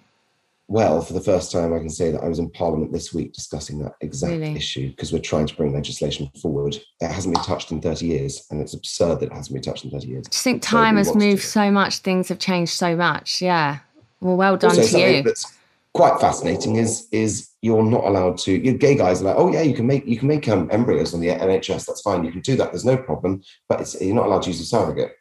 Well, 0.70 1.00
for 1.00 1.14
the 1.14 1.20
first 1.20 1.50
time, 1.50 1.72
I 1.72 1.78
can 1.78 1.88
say 1.88 2.10
that 2.10 2.22
I 2.22 2.28
was 2.28 2.38
in 2.38 2.50
Parliament 2.50 2.92
this 2.92 3.14
week 3.14 3.32
discussing 3.32 3.78
that 3.78 3.94
exact 4.02 4.32
Really? 4.32 4.54
issue 4.54 4.90
because 4.90 5.12
we're 5.14 5.20
trying 5.20 5.46
to 5.46 5.56
bring 5.56 5.72
legislation 5.72 6.30
forward. 6.42 6.76
It 7.00 7.10
hasn't 7.10 7.34
been 7.34 7.42
touched 7.44 7.70
in 7.72 7.80
30 7.80 8.04
years, 8.06 8.46
and 8.50 8.60
it's 8.60 8.74
absurd 8.74 9.20
that 9.20 9.26
it 9.26 9.32
hasn't 9.32 9.54
been 9.54 9.62
touched 9.62 9.84
in 9.84 9.90
30 9.90 10.06
years. 10.08 10.26
I 10.26 10.30
just 10.30 10.44
think 10.44 10.60
time 10.62 10.96
we 10.96 10.98
has 11.00 11.06
want 11.08 11.20
to 11.20 11.26
do 11.26 11.30
moved 11.30 11.42
so 11.44 11.70
much, 11.70 11.98
things 12.00 12.28
have 12.28 12.38
changed 12.38 12.72
so 12.74 12.94
much. 12.96 13.40
Yeah. 13.40 13.78
Well, 14.20 14.36
well 14.36 14.56
done 14.58 14.72
Also, 14.78 14.98
to 14.98 15.16
you. 15.16 15.22
that's 15.22 15.46
quite 15.94 16.20
fascinating 16.20 16.76
is 16.76 17.06
is 17.12 17.47
you're 17.62 17.82
not 17.82 18.04
allowed 18.04 18.38
to. 18.38 18.52
You 18.52 18.72
gay 18.74 18.94
guys 18.94 19.20
are 19.20 19.24
like, 19.24 19.36
oh 19.36 19.52
yeah, 19.52 19.62
you 19.62 19.74
can 19.74 19.86
make 19.86 20.06
you 20.06 20.16
can 20.16 20.28
make 20.28 20.48
um, 20.48 20.68
embryos 20.70 21.12
on 21.14 21.20
the 21.20 21.28
NHS. 21.28 21.86
That's 21.86 22.02
fine. 22.02 22.24
You 22.24 22.32
can 22.32 22.40
do 22.40 22.56
that. 22.56 22.70
There's 22.70 22.84
no 22.84 22.96
problem. 22.96 23.42
But 23.68 23.80
it's, 23.80 24.00
you're 24.00 24.14
not 24.14 24.26
allowed 24.26 24.42
to 24.42 24.50
use 24.50 24.60
a 24.60 24.64
surrogate. 24.64 25.12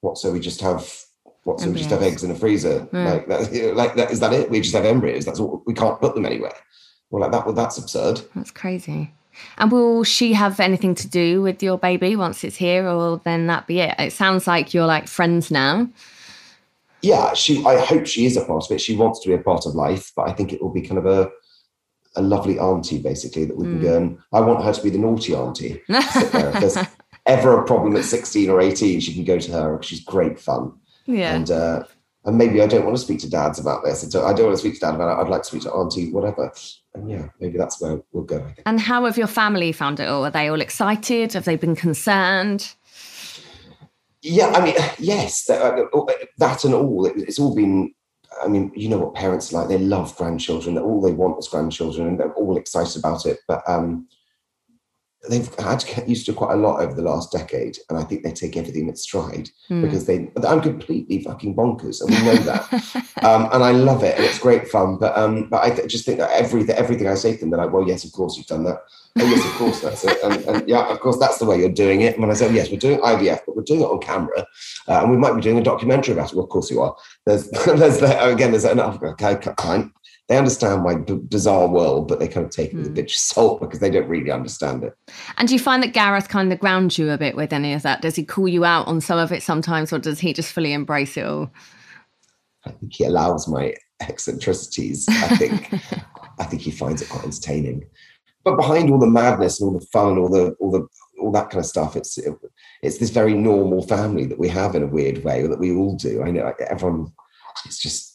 What? 0.00 0.18
So 0.18 0.32
we 0.32 0.40
just 0.40 0.60
have. 0.60 0.90
What? 1.44 1.60
So 1.60 1.70
we 1.70 1.76
just 1.76 1.90
have 1.90 2.02
eggs 2.02 2.22
in 2.22 2.30
a 2.30 2.34
freezer. 2.34 2.80
Hmm. 2.80 3.04
Like 3.04 3.28
that. 3.28 3.74
Like 3.74 3.94
that. 3.96 4.10
Is 4.10 4.20
that 4.20 4.32
it? 4.32 4.48
We 4.50 4.60
just 4.60 4.74
have 4.74 4.84
embryos. 4.84 5.24
That's 5.24 5.40
all. 5.40 5.62
We 5.66 5.74
can't 5.74 6.00
put 6.00 6.14
them 6.14 6.24
anywhere. 6.24 6.54
Well, 7.10 7.20
like 7.20 7.32
that. 7.32 7.44
Well, 7.44 7.54
that's 7.54 7.78
absurd. 7.78 8.22
That's 8.34 8.50
crazy. 8.50 9.12
And 9.58 9.72
will 9.72 10.04
she 10.04 10.34
have 10.34 10.60
anything 10.60 10.94
to 10.94 11.08
do 11.08 11.40
with 11.42 11.62
your 11.62 11.78
baby 11.78 12.16
once 12.16 12.44
it's 12.44 12.56
here, 12.56 12.86
or 12.86 13.20
then 13.24 13.46
that 13.48 13.66
be 13.66 13.80
it? 13.80 13.94
It 13.98 14.12
sounds 14.12 14.46
like 14.46 14.72
you're 14.72 14.86
like 14.86 15.08
friends 15.08 15.50
now. 15.50 15.88
yeah, 17.02 17.34
she. 17.34 17.62
I 17.66 17.80
hope 17.80 18.06
she 18.06 18.24
is 18.24 18.36
a 18.36 18.44
part 18.44 18.64
of 18.64 18.70
it. 18.70 18.80
She 18.80 18.96
wants 18.96 19.20
to 19.20 19.28
be 19.28 19.34
a 19.34 19.38
part 19.38 19.66
of 19.66 19.74
life, 19.74 20.12
but 20.16 20.28
I 20.28 20.32
think 20.32 20.52
it 20.54 20.62
will 20.62 20.72
be 20.72 20.82
kind 20.82 20.98
of 20.98 21.06
a 21.06 21.30
a 22.16 22.22
lovely 22.22 22.58
auntie, 22.58 22.98
basically, 22.98 23.44
that 23.46 23.56
we 23.56 23.64
can 23.64 23.78
Mm. 23.78 23.82
go 23.82 23.96
and. 23.96 24.18
I 24.32 24.40
want 24.40 24.64
her 24.64 24.72
to 24.72 24.82
be 24.82 24.90
the 24.90 24.98
naughty 24.98 25.34
auntie. 25.34 25.80
If 25.88 26.32
there's 26.60 26.78
ever 27.26 27.58
a 27.58 27.64
problem 27.64 27.96
at 27.96 28.04
sixteen 28.04 28.50
or 28.50 28.60
eighteen, 28.60 29.00
she 29.00 29.14
can 29.14 29.24
go 29.24 29.38
to 29.38 29.52
her. 29.52 29.72
because 29.72 29.86
She's 29.88 30.04
great 30.04 30.38
fun, 30.40 30.72
yeah. 31.06 31.34
and 31.34 31.50
uh, 31.50 31.84
and 32.24 32.36
maybe 32.38 32.60
I 32.62 32.66
don't 32.66 32.84
want 32.84 32.96
to 32.96 33.02
speak 33.02 33.20
to 33.20 33.30
dads 33.30 33.58
about 33.58 33.84
this. 33.84 34.04
I 34.04 34.08
don't, 34.08 34.24
I 34.24 34.32
don't 34.32 34.46
want 34.46 34.56
to 34.58 34.60
speak 34.60 34.74
to 34.74 34.80
dad 34.80 34.94
about 34.94 35.18
it. 35.18 35.22
I'd 35.22 35.28
like 35.30 35.42
to 35.42 35.48
speak 35.48 35.62
to 35.62 35.72
auntie, 35.72 36.10
whatever. 36.12 36.52
And 36.94 37.10
yeah, 37.10 37.28
maybe 37.40 37.56
that's 37.58 37.80
where 37.80 38.00
we'll 38.12 38.24
go. 38.24 38.36
I 38.38 38.52
think. 38.52 38.62
and 38.66 38.78
how 38.80 39.04
have 39.06 39.16
your 39.16 39.26
family 39.26 39.72
found 39.72 39.98
it 39.98 40.08
all? 40.08 40.24
Are 40.26 40.30
they 40.30 40.48
all 40.48 40.60
excited? 40.60 41.32
Have 41.32 41.44
they 41.46 41.56
been 41.56 41.74
concerned? 41.74 42.74
Yeah, 44.24 44.52
I 44.54 44.64
mean, 44.64 44.74
yes, 44.98 45.46
that, 45.46 45.60
uh, 45.62 46.04
that 46.38 46.64
and 46.64 46.74
all. 46.74 47.06
It, 47.06 47.14
it's 47.16 47.38
all 47.40 47.54
been. 47.54 47.92
I 48.42 48.48
mean, 48.48 48.72
you 48.74 48.88
know 48.88 48.98
what 48.98 49.14
parents 49.14 49.52
are 49.52 49.60
like. 49.60 49.68
They 49.68 49.78
love 49.78 50.16
grandchildren. 50.16 50.78
All 50.78 51.00
they 51.00 51.12
want 51.12 51.38
is 51.38 51.48
grandchildren, 51.48 52.08
and 52.08 52.20
they're 52.20 52.34
all 52.34 52.56
excited 52.56 52.98
about 52.98 53.26
it. 53.26 53.40
But 53.46 53.62
um, 53.68 54.08
they've 55.28 55.54
had 55.60 55.78
to 55.80 55.86
get 55.86 56.08
used 56.08 56.26
to 56.26 56.32
quite 56.32 56.52
a 56.52 56.56
lot 56.56 56.80
over 56.80 56.94
the 56.94 57.02
last 57.02 57.30
decade, 57.30 57.78
and 57.88 57.98
I 57.98 58.02
think 58.02 58.22
they 58.22 58.32
take 58.32 58.56
everything 58.56 58.88
in 58.88 58.96
stride 58.96 59.50
Hmm. 59.68 59.82
because 59.82 60.06
they. 60.06 60.30
I'm 60.46 60.60
completely 60.60 61.22
fucking 61.22 61.54
bonkers, 61.54 62.00
and 62.00 62.10
we 62.10 62.22
know 62.24 62.36
that. 62.42 62.72
um, 63.22 63.48
and 63.52 63.62
I 63.62 63.70
love 63.70 64.02
it, 64.02 64.16
and 64.16 64.24
it's 64.24 64.38
great 64.38 64.68
fun. 64.68 64.98
But 64.98 65.16
um, 65.16 65.48
but 65.48 65.62
I 65.62 65.70
th- 65.70 65.90
just 65.90 66.04
think 66.04 66.18
that 66.18 66.30
everything 66.32 66.74
everything 66.74 67.08
I 67.08 67.14
say 67.14 67.34
to 67.34 67.40
them, 67.40 67.50
they're 67.50 67.60
like, 67.64 67.72
"Well, 67.72 67.86
yes, 67.86 68.04
of 68.04 68.12
course 68.12 68.36
you've 68.36 68.46
done 68.46 68.64
that. 68.64 68.82
Oh, 69.18 69.26
yes, 69.26 69.44
of 69.44 69.52
course 69.52 69.80
that's 69.80 70.04
it. 70.04 70.16
And, 70.24 70.42
and 70.46 70.68
yeah, 70.68 70.88
of 70.88 70.98
course 71.00 71.18
that's 71.18 71.38
the 71.38 71.44
way 71.44 71.58
you're 71.58 71.68
doing 71.68 72.00
it." 72.00 72.14
And 72.14 72.22
when 72.22 72.30
I 72.30 72.34
say, 72.34 72.52
"Yes, 72.52 72.70
we're 72.70 72.78
doing 72.78 72.98
IVF, 73.00 73.40
but 73.46 73.56
we're 73.56 73.62
doing 73.62 73.82
it 73.82 73.84
on 73.84 74.00
camera, 74.00 74.46
uh, 74.88 75.00
and 75.02 75.10
we 75.10 75.16
might 75.16 75.34
be 75.34 75.40
doing 75.40 75.58
a 75.58 75.62
documentary 75.62 76.14
about 76.14 76.32
it," 76.32 76.34
well, 76.34 76.44
of 76.44 76.50
course 76.50 76.70
you 76.70 76.80
are. 76.80 76.96
There's 77.26 77.48
there's 77.66 77.98
the, 77.98 78.24
again 78.24 78.50
there's 78.50 78.64
enough 78.64 79.00
okay, 79.02 79.38
fine. 79.60 79.92
They 80.32 80.38
understand 80.38 80.82
my 80.82 80.94
b- 80.94 81.20
bizarre 81.28 81.68
world, 81.68 82.08
but 82.08 82.18
they 82.18 82.26
kind 82.26 82.46
of 82.46 82.50
take 82.50 82.72
it 82.72 82.76
with 82.76 82.86
a 82.86 82.88
Hmm. 82.88 82.94
pinch 82.94 83.12
of 83.12 83.18
salt 83.18 83.60
because 83.60 83.80
they 83.80 83.90
don't 83.90 84.08
really 84.08 84.30
understand 84.30 84.82
it. 84.82 84.96
And 85.36 85.46
do 85.46 85.52
you 85.52 85.60
find 85.60 85.82
that 85.82 85.92
Gareth 85.92 86.30
kind 86.30 86.50
of 86.50 86.58
grounds 86.58 86.96
you 86.96 87.10
a 87.10 87.18
bit 87.18 87.36
with 87.36 87.52
any 87.52 87.74
of 87.74 87.82
that? 87.82 88.00
Does 88.00 88.16
he 88.16 88.24
call 88.24 88.48
you 88.48 88.64
out 88.64 88.86
on 88.86 89.02
some 89.02 89.18
of 89.18 89.30
it 89.30 89.42
sometimes, 89.42 89.92
or 89.92 89.98
does 89.98 90.20
he 90.20 90.32
just 90.32 90.50
fully 90.50 90.72
embrace 90.72 91.18
it 91.18 91.26
all? 91.26 91.50
I 92.64 92.70
think 92.70 92.94
he 92.94 93.04
allows 93.04 93.46
my 93.46 93.74
eccentricities. 94.00 95.06
I 95.06 95.36
think 95.36 95.70
I 96.38 96.44
think 96.44 96.62
he 96.62 96.70
finds 96.70 97.02
it 97.02 97.10
quite 97.10 97.24
entertaining. 97.24 97.84
But 98.42 98.56
behind 98.56 98.88
all 98.90 98.98
the 98.98 99.06
madness 99.10 99.60
and 99.60 99.68
all 99.70 99.78
the 99.78 99.86
fun 99.92 100.12
and 100.12 100.18
all 100.18 100.30
the 100.30 100.52
all 100.60 100.70
the 100.70 100.86
all 101.20 101.30
that 101.32 101.50
kind 101.50 101.60
of 101.60 101.66
stuff, 101.66 101.94
it's 101.94 102.16
it, 102.16 102.32
it's 102.82 102.96
this 102.96 103.10
very 103.10 103.34
normal 103.34 103.86
family 103.86 104.24
that 104.24 104.38
we 104.38 104.48
have 104.48 104.74
in 104.74 104.82
a 104.82 104.86
weird 104.86 105.24
way 105.24 105.46
that 105.46 105.58
we 105.60 105.74
all 105.76 105.94
do. 105.94 106.22
I 106.22 106.30
know 106.30 106.44
like, 106.44 106.62
everyone. 106.62 107.12
It's 107.66 107.78
just 107.78 108.11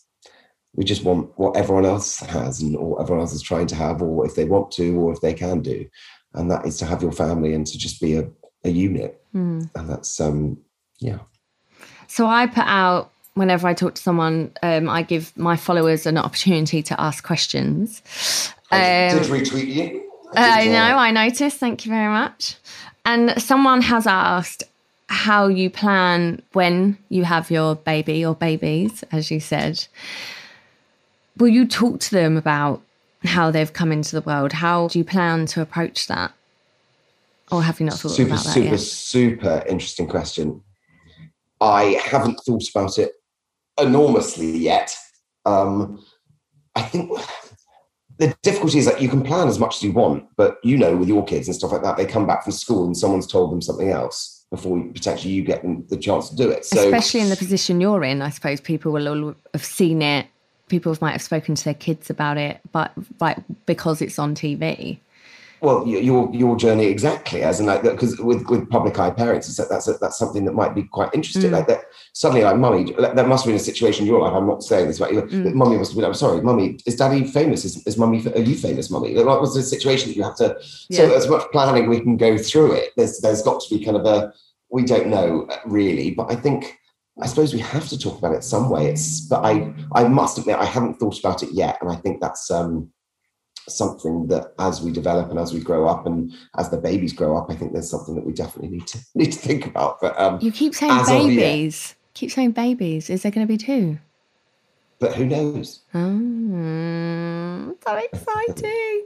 we 0.77 0.85
just 0.85 1.03
want 1.03 1.37
what 1.37 1.57
everyone 1.57 1.85
else 1.85 2.19
has 2.19 2.61
and 2.61 2.75
or 2.77 3.01
everyone 3.01 3.21
else 3.21 3.33
is 3.33 3.41
trying 3.41 3.67
to 3.67 3.75
have, 3.75 4.01
or 4.01 4.25
if 4.25 4.35
they 4.35 4.45
want 4.45 4.71
to, 4.73 4.95
or 4.97 5.11
if 5.11 5.19
they 5.19 5.33
can 5.33 5.61
do, 5.61 5.85
and 6.33 6.49
that 6.49 6.65
is 6.65 6.77
to 6.77 6.85
have 6.85 7.01
your 7.01 7.11
family 7.11 7.53
and 7.53 7.67
to 7.67 7.77
just 7.77 7.99
be 7.99 8.13
a, 8.15 8.29
a 8.63 8.69
unit. 8.69 9.21
Hmm. 9.33 9.63
And 9.75 9.89
that's 9.89 10.21
um 10.21 10.57
yeah. 10.99 11.19
So 12.07 12.27
I 12.27 12.47
put 12.47 12.65
out 12.65 13.11
whenever 13.33 13.67
I 13.67 13.73
talk 13.73 13.95
to 13.95 14.01
someone, 14.01 14.51
um, 14.63 14.89
I 14.89 15.01
give 15.01 15.35
my 15.37 15.57
followers 15.57 16.05
an 16.05 16.17
opportunity 16.17 16.81
to 16.83 16.99
ask 16.99 17.23
questions. 17.23 18.01
I 18.71 19.09
Um, 19.09 19.17
did 19.17 19.27
retweet 19.27 19.67
you. 19.67 20.03
I 20.35 20.63
did, 20.63 20.69
uh, 20.69 20.89
know, 20.89 20.97
I 20.97 21.11
noticed. 21.11 21.57
Thank 21.57 21.85
you 21.85 21.91
very 21.91 22.11
much. 22.11 22.55
And 23.05 23.41
someone 23.41 23.81
has 23.81 24.07
asked 24.07 24.63
how 25.09 25.47
you 25.47 25.69
plan 25.69 26.41
when 26.53 26.97
you 27.09 27.23
have 27.23 27.49
your 27.49 27.75
baby 27.75 28.25
or 28.25 28.35
babies, 28.35 29.03
as 29.11 29.31
you 29.31 29.39
said. 29.39 29.87
Will 31.37 31.47
you 31.47 31.67
talk 31.67 31.99
to 32.01 32.11
them 32.11 32.37
about 32.37 32.81
how 33.23 33.51
they've 33.51 33.71
come 33.71 33.91
into 33.91 34.15
the 34.15 34.21
world? 34.21 34.53
How 34.53 34.87
do 34.87 34.99
you 34.99 35.05
plan 35.05 35.45
to 35.47 35.61
approach 35.61 36.07
that? 36.07 36.33
Or 37.51 37.63
have 37.63 37.79
you 37.79 37.85
not 37.85 37.99
thought 37.99 38.09
super, 38.09 38.31
about 38.31 38.43
that 38.43 38.53
super, 38.53 38.67
yet? 38.67 38.79
super 38.79 39.63
interesting 39.67 40.07
question. 40.07 40.61
I 41.61 41.99
haven't 42.03 42.39
thought 42.45 42.63
about 42.73 42.97
it 42.97 43.13
enormously 43.79 44.57
yet. 44.57 44.95
Um, 45.45 46.03
I 46.75 46.81
think 46.81 47.11
the 48.17 48.35
difficulty 48.41 48.79
is 48.79 48.85
that 48.85 49.01
you 49.01 49.09
can 49.09 49.23
plan 49.23 49.47
as 49.47 49.59
much 49.59 49.77
as 49.77 49.83
you 49.83 49.91
want, 49.91 50.25
but 50.35 50.57
you 50.63 50.77
know, 50.77 50.95
with 50.95 51.07
your 51.07 51.23
kids 51.23 51.47
and 51.47 51.55
stuff 51.55 51.71
like 51.71 51.83
that, 51.83 51.97
they 51.97 52.05
come 52.05 52.27
back 52.27 52.43
from 52.43 52.51
school 52.51 52.85
and 52.85 52.97
someone's 52.97 53.27
told 53.27 53.51
them 53.51 53.61
something 53.61 53.89
else 53.89 54.45
before 54.49 54.81
potentially 54.93 55.33
you 55.33 55.43
get 55.43 55.61
them 55.61 55.85
the 55.89 55.97
chance 55.97 56.29
to 56.29 56.35
do 56.35 56.49
it. 56.49 56.65
So, 56.65 56.83
Especially 56.83 57.21
in 57.21 57.29
the 57.29 57.35
position 57.35 57.81
you're 57.81 58.03
in, 58.03 58.21
I 58.21 58.29
suppose 58.29 58.61
people 58.61 58.91
will 58.91 59.07
all 59.07 59.35
have 59.53 59.65
seen 59.65 60.01
it. 60.01 60.27
People 60.67 60.97
might 61.01 61.11
have 61.11 61.21
spoken 61.21 61.55
to 61.55 61.63
their 61.63 61.73
kids 61.73 62.09
about 62.09 62.37
it, 62.37 62.59
but 62.71 62.91
like 63.19 63.37
because 63.65 64.01
it's 64.01 64.19
on 64.19 64.35
TV. 64.35 64.99
well, 65.61 65.87
your 65.87 66.33
your 66.35 66.55
journey 66.55 66.85
exactly 66.85 67.41
as 67.41 67.59
in 67.59 67.65
like 67.65 67.81
because 67.81 68.19
with 68.19 68.47
with 68.47 68.69
public 68.69 68.99
eye 68.99 69.09
parents, 69.09 69.55
that 69.57 69.69
that's 69.69 69.87
a, 69.87 69.93
that's 69.93 70.17
something 70.17 70.45
that 70.45 70.53
might 70.53 70.75
be 70.75 70.83
quite 70.83 71.09
interesting. 71.13 71.49
Mm. 71.49 71.53
Like 71.53 71.67
that 71.67 71.85
suddenly, 72.13 72.43
like 72.43 72.57
mummy, 72.57 72.93
there 72.93 73.25
must 73.25 73.43
have 73.43 73.49
been 73.49 73.55
a 73.55 73.59
situation 73.59 74.03
in 74.03 74.07
your 74.07 74.21
life. 74.21 74.33
I'm 74.33 74.45
not 74.45 74.61
saying 74.61 74.87
this 74.87 74.97
about 74.97 75.13
you. 75.13 75.23
Mm. 75.23 75.53
Mummy 75.55 75.77
must 75.77 75.91
have 75.91 75.95
been. 75.95 76.05
I'm 76.05 76.13
sorry, 76.13 76.41
mummy. 76.41 76.77
Is 76.85 76.95
daddy 76.95 77.25
famous? 77.25 77.65
Is, 77.65 77.85
is 77.87 77.97
mummy? 77.97 78.23
Are 78.35 78.39
you 78.39 78.55
famous, 78.55 78.91
mummy? 78.91 79.15
Like, 79.15 79.25
what 79.25 79.41
was 79.41 79.55
the 79.55 79.63
situation 79.63 80.09
that 80.09 80.15
you 80.15 80.23
have 80.23 80.35
to? 80.37 80.55
Yeah. 80.89 80.97
So 80.97 81.15
as 81.15 81.27
much 81.27 81.49
planning 81.51 81.89
we 81.89 82.01
can 82.01 82.17
go 82.17 82.37
through 82.37 82.73
it. 82.73 82.91
There's 82.95 83.19
there's 83.19 83.41
got 83.41 83.61
to 83.61 83.75
be 83.75 83.83
kind 83.83 83.97
of 83.97 84.05
a 84.05 84.31
we 84.69 84.83
don't 84.83 85.07
know 85.07 85.47
really, 85.65 86.11
but 86.11 86.31
I 86.31 86.35
think. 86.35 86.77
I 87.21 87.27
suppose 87.27 87.53
we 87.53 87.59
have 87.59 87.87
to 87.89 87.97
talk 87.97 88.19
about 88.19 88.35
it 88.35 88.43
some 88.43 88.69
way. 88.69 88.87
It's, 88.87 89.21
but 89.21 89.43
I, 89.43 89.73
I 89.93 90.07
must 90.07 90.37
admit, 90.37 90.57
I 90.57 90.65
haven't 90.65 90.95
thought 90.95 91.19
about 91.19 91.41
it 91.41 91.51
yet, 91.51 91.77
and 91.81 91.91
I 91.91 91.95
think 91.95 92.21
that's 92.21 92.51
um, 92.51 92.91
something 93.67 94.27
that 94.27 94.53
as 94.59 94.81
we 94.81 94.91
develop 94.91 95.29
and 95.29 95.39
as 95.39 95.53
we 95.53 95.59
grow 95.59 95.87
up 95.87 96.05
and 96.05 96.33
as 96.57 96.69
the 96.69 96.77
babies 96.77 97.13
grow 97.13 97.37
up, 97.37 97.49
I 97.49 97.55
think 97.55 97.73
there's 97.73 97.89
something 97.89 98.15
that 98.15 98.25
we 98.25 98.33
definitely 98.33 98.77
need 98.77 98.87
to 98.87 98.99
need 99.15 99.31
to 99.31 99.39
think 99.39 99.65
about. 99.65 99.99
But 100.01 100.19
um, 100.19 100.39
you 100.41 100.51
keep 100.51 100.75
saying 100.75 101.05
babies. 101.05 101.95
keep 102.13 102.31
saying 102.31 102.51
babies. 102.51 103.09
Is 103.09 103.23
there 103.23 103.31
going 103.31 103.47
to 103.47 103.51
be 103.51 103.57
two? 103.57 103.99
But 104.99 105.13
who 105.13 105.25
knows? 105.25 105.81
Oh, 105.93 107.75
so 107.85 107.95
exciting! 107.95 109.05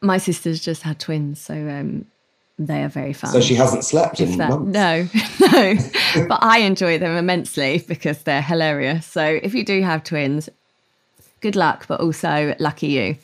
My 0.00 0.18
sister's 0.18 0.60
just 0.60 0.82
had 0.82 1.00
twins, 1.00 1.40
so 1.40 1.54
um, 1.54 2.06
they 2.58 2.82
are 2.82 2.88
very 2.88 3.12
fun. 3.12 3.30
So 3.30 3.40
she 3.40 3.54
hasn't 3.54 3.84
slept 3.84 4.20
in 4.20 4.36
that, 4.38 4.50
months. 4.50 4.72
No, 4.72 5.02
no. 5.52 6.26
but 6.28 6.38
I 6.42 6.58
enjoy 6.58 6.98
them 6.98 7.16
immensely 7.16 7.82
because 7.86 8.22
they're 8.22 8.42
hilarious. 8.42 9.06
So 9.06 9.24
if 9.24 9.54
you 9.54 9.64
do 9.64 9.82
have 9.82 10.04
twins, 10.04 10.48
good 11.40 11.56
luck, 11.56 11.86
but 11.88 12.00
also 12.00 12.54
lucky 12.58 12.88
you. 12.88 13.16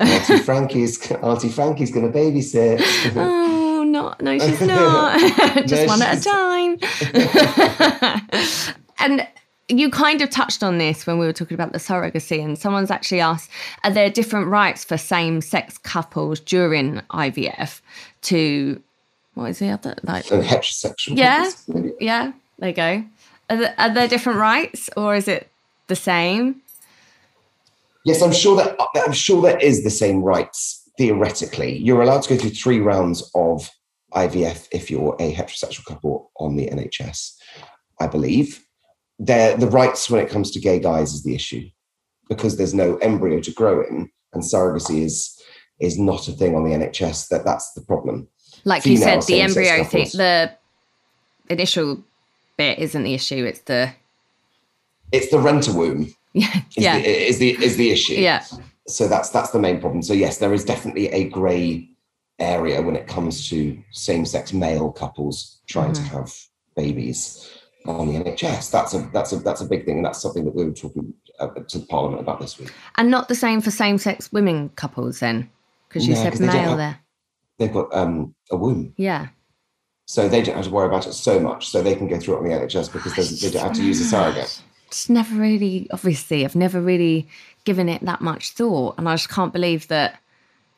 Auntie 0.00 0.38
Frankie's 0.44 1.10
Auntie 1.10 1.48
Frankie's 1.48 1.92
going 1.92 2.10
to 2.10 2.18
babysit. 2.18 2.82
oh, 3.16 3.84
not 3.84 4.20
no, 4.20 4.38
she's 4.38 4.60
not. 4.66 5.20
Just 5.66 5.82
no, 5.82 5.86
one 5.86 6.02
at 6.02 6.18
a 6.18 6.22
time. 6.22 6.78
and 8.98 9.26
you 9.68 9.90
kind 9.90 10.20
of 10.22 10.30
touched 10.30 10.62
on 10.62 10.78
this 10.78 11.06
when 11.06 11.18
we 11.18 11.26
were 11.26 11.32
talking 11.32 11.54
about 11.54 11.72
the 11.72 11.78
surrogacy, 11.78 12.42
and 12.42 12.58
someone's 12.58 12.90
actually 12.90 13.20
asked: 13.20 13.50
Are 13.84 13.90
there 13.90 14.10
different 14.10 14.48
rights 14.48 14.84
for 14.84 14.96
same-sex 14.96 15.78
couples 15.78 16.40
during 16.40 17.00
IVF 17.10 17.80
to 18.22 18.82
what 19.34 19.50
is 19.50 19.58
the 19.58 19.70
other 19.70 19.94
like 20.02 20.24
so 20.24 20.40
heterosexual? 20.40 21.16
Yeah, 21.16 21.50
couples, 21.66 21.92
yeah. 22.00 22.32
There 22.58 22.68
you 22.68 22.74
go. 22.74 23.04
Are 23.50 23.56
there, 23.56 23.74
are 23.78 23.94
there 23.94 24.08
different 24.08 24.38
rights, 24.38 24.88
or 24.96 25.14
is 25.14 25.28
it 25.28 25.50
the 25.88 25.96
same? 25.96 26.62
Yes, 28.04 28.22
I'm 28.22 28.32
sure 28.32 28.56
that 28.56 28.76
uh, 28.78 28.86
I'm 28.96 29.12
sure 29.12 29.42
there 29.42 29.58
is 29.58 29.84
the 29.84 29.90
same 29.90 30.22
rights 30.22 30.88
theoretically. 30.98 31.78
You're 31.78 32.02
allowed 32.02 32.22
to 32.22 32.30
go 32.30 32.36
through 32.36 32.50
three 32.50 32.80
rounds 32.80 33.30
of 33.34 33.70
IVF 34.14 34.68
if 34.72 34.90
you're 34.90 35.16
a 35.18 35.34
heterosexual 35.34 35.84
couple 35.84 36.30
on 36.38 36.56
the 36.56 36.68
NHS. 36.68 37.34
I 38.00 38.06
believe. 38.06 38.64
They're, 39.18 39.56
the 39.56 39.68
rights 39.68 40.10
when 40.10 40.24
it 40.24 40.30
comes 40.30 40.50
to 40.50 40.60
gay 40.60 40.80
guys 40.80 41.12
is 41.12 41.22
the 41.22 41.34
issue 41.34 41.68
because 42.28 42.56
there's 42.56 42.74
no 42.74 42.96
embryo 42.96 43.40
to 43.40 43.52
grow 43.52 43.82
in, 43.82 44.10
and 44.32 44.42
surrogacy 44.42 45.02
is 45.04 45.31
is 45.82 45.98
not 45.98 46.28
a 46.28 46.32
thing 46.32 46.54
on 46.54 46.64
the 46.64 46.70
NHS. 46.70 47.28
That 47.28 47.44
that's 47.44 47.72
the 47.72 47.82
problem. 47.82 48.28
Like 48.64 48.84
Female 48.84 49.16
you 49.16 49.22
said, 49.22 49.22
the 49.22 49.40
embryo 49.40 49.84
thing, 49.84 50.08
the 50.14 50.52
initial 51.50 52.02
bit 52.56 52.78
isn't 52.78 53.02
the 53.02 53.14
issue. 53.14 53.44
It's 53.44 53.60
the 53.62 53.92
it's 55.10 55.30
the 55.30 55.38
renter 55.38 55.72
womb. 55.72 56.14
Yeah, 56.34 56.62
is 56.74 56.82
yeah. 56.82 56.98
The, 56.98 57.28
is 57.28 57.38
the 57.40 57.50
is 57.62 57.76
the 57.76 57.90
issue. 57.90 58.14
Yeah. 58.14 58.42
So 58.86 59.06
that's 59.06 59.28
that's 59.28 59.50
the 59.50 59.58
main 59.58 59.82
problem. 59.82 60.00
So 60.00 60.14
yes, 60.14 60.38
there 60.38 60.54
is 60.54 60.64
definitely 60.64 61.08
a 61.08 61.28
grey 61.28 61.90
area 62.38 62.80
when 62.80 62.96
it 62.96 63.06
comes 63.06 63.50
to 63.50 63.78
same-sex 63.90 64.54
male 64.54 64.90
couples 64.90 65.58
trying 65.66 65.92
mm-hmm. 65.92 66.04
to 66.04 66.10
have 66.10 66.34
babies 66.74 67.50
on 67.84 68.08
the 68.08 68.14
NHS. 68.14 68.70
That's 68.70 68.94
a 68.94 69.10
that's 69.12 69.32
a 69.32 69.36
that's 69.36 69.60
a 69.60 69.66
big 69.66 69.84
thing, 69.84 69.98
and 69.98 70.06
that's 70.06 70.22
something 70.22 70.46
that 70.46 70.54
we 70.54 70.64
were 70.64 70.72
talking 70.72 71.12
uh, 71.38 71.48
to 71.48 71.80
Parliament 71.80 72.22
about 72.22 72.40
this 72.40 72.58
week. 72.58 72.72
And 72.96 73.10
not 73.10 73.28
the 73.28 73.34
same 73.34 73.60
for 73.60 73.70
same-sex 73.70 74.32
women 74.32 74.70
couples, 74.70 75.20
then, 75.20 75.50
because 75.92 76.08
you 76.08 76.16
said 76.16 76.38
male 76.40 76.50
have, 76.50 76.78
there. 76.78 76.98
They've 77.58 77.72
got 77.72 77.94
um, 77.94 78.34
a 78.50 78.56
womb. 78.56 78.94
Yeah. 78.96 79.28
So 80.06 80.28
they 80.28 80.42
don't 80.42 80.56
have 80.56 80.64
to 80.64 80.70
worry 80.70 80.86
about 80.86 81.06
it 81.06 81.12
so 81.12 81.38
much. 81.38 81.68
So 81.68 81.82
they 81.82 81.94
can 81.94 82.08
go 82.08 82.18
through 82.18 82.34
it 82.34 82.38
on 82.38 82.44
the 82.44 82.50
NHS 82.50 82.92
because 82.92 83.14
they, 83.14 83.48
they 83.48 83.52
don't 83.52 83.68
have 83.68 83.76
to 83.76 83.84
use 83.84 84.00
a 84.00 84.04
surrogate 84.04 84.62
just 84.92 85.10
never 85.10 85.34
really, 85.34 85.88
obviously, 85.90 86.44
I've 86.44 86.54
never 86.54 86.80
really 86.80 87.28
given 87.64 87.88
it 87.88 88.02
that 88.02 88.20
much 88.20 88.50
thought. 88.50 88.96
And 88.98 89.08
I 89.08 89.14
just 89.14 89.30
can't 89.30 89.52
believe 89.52 89.88
that, 89.88 90.20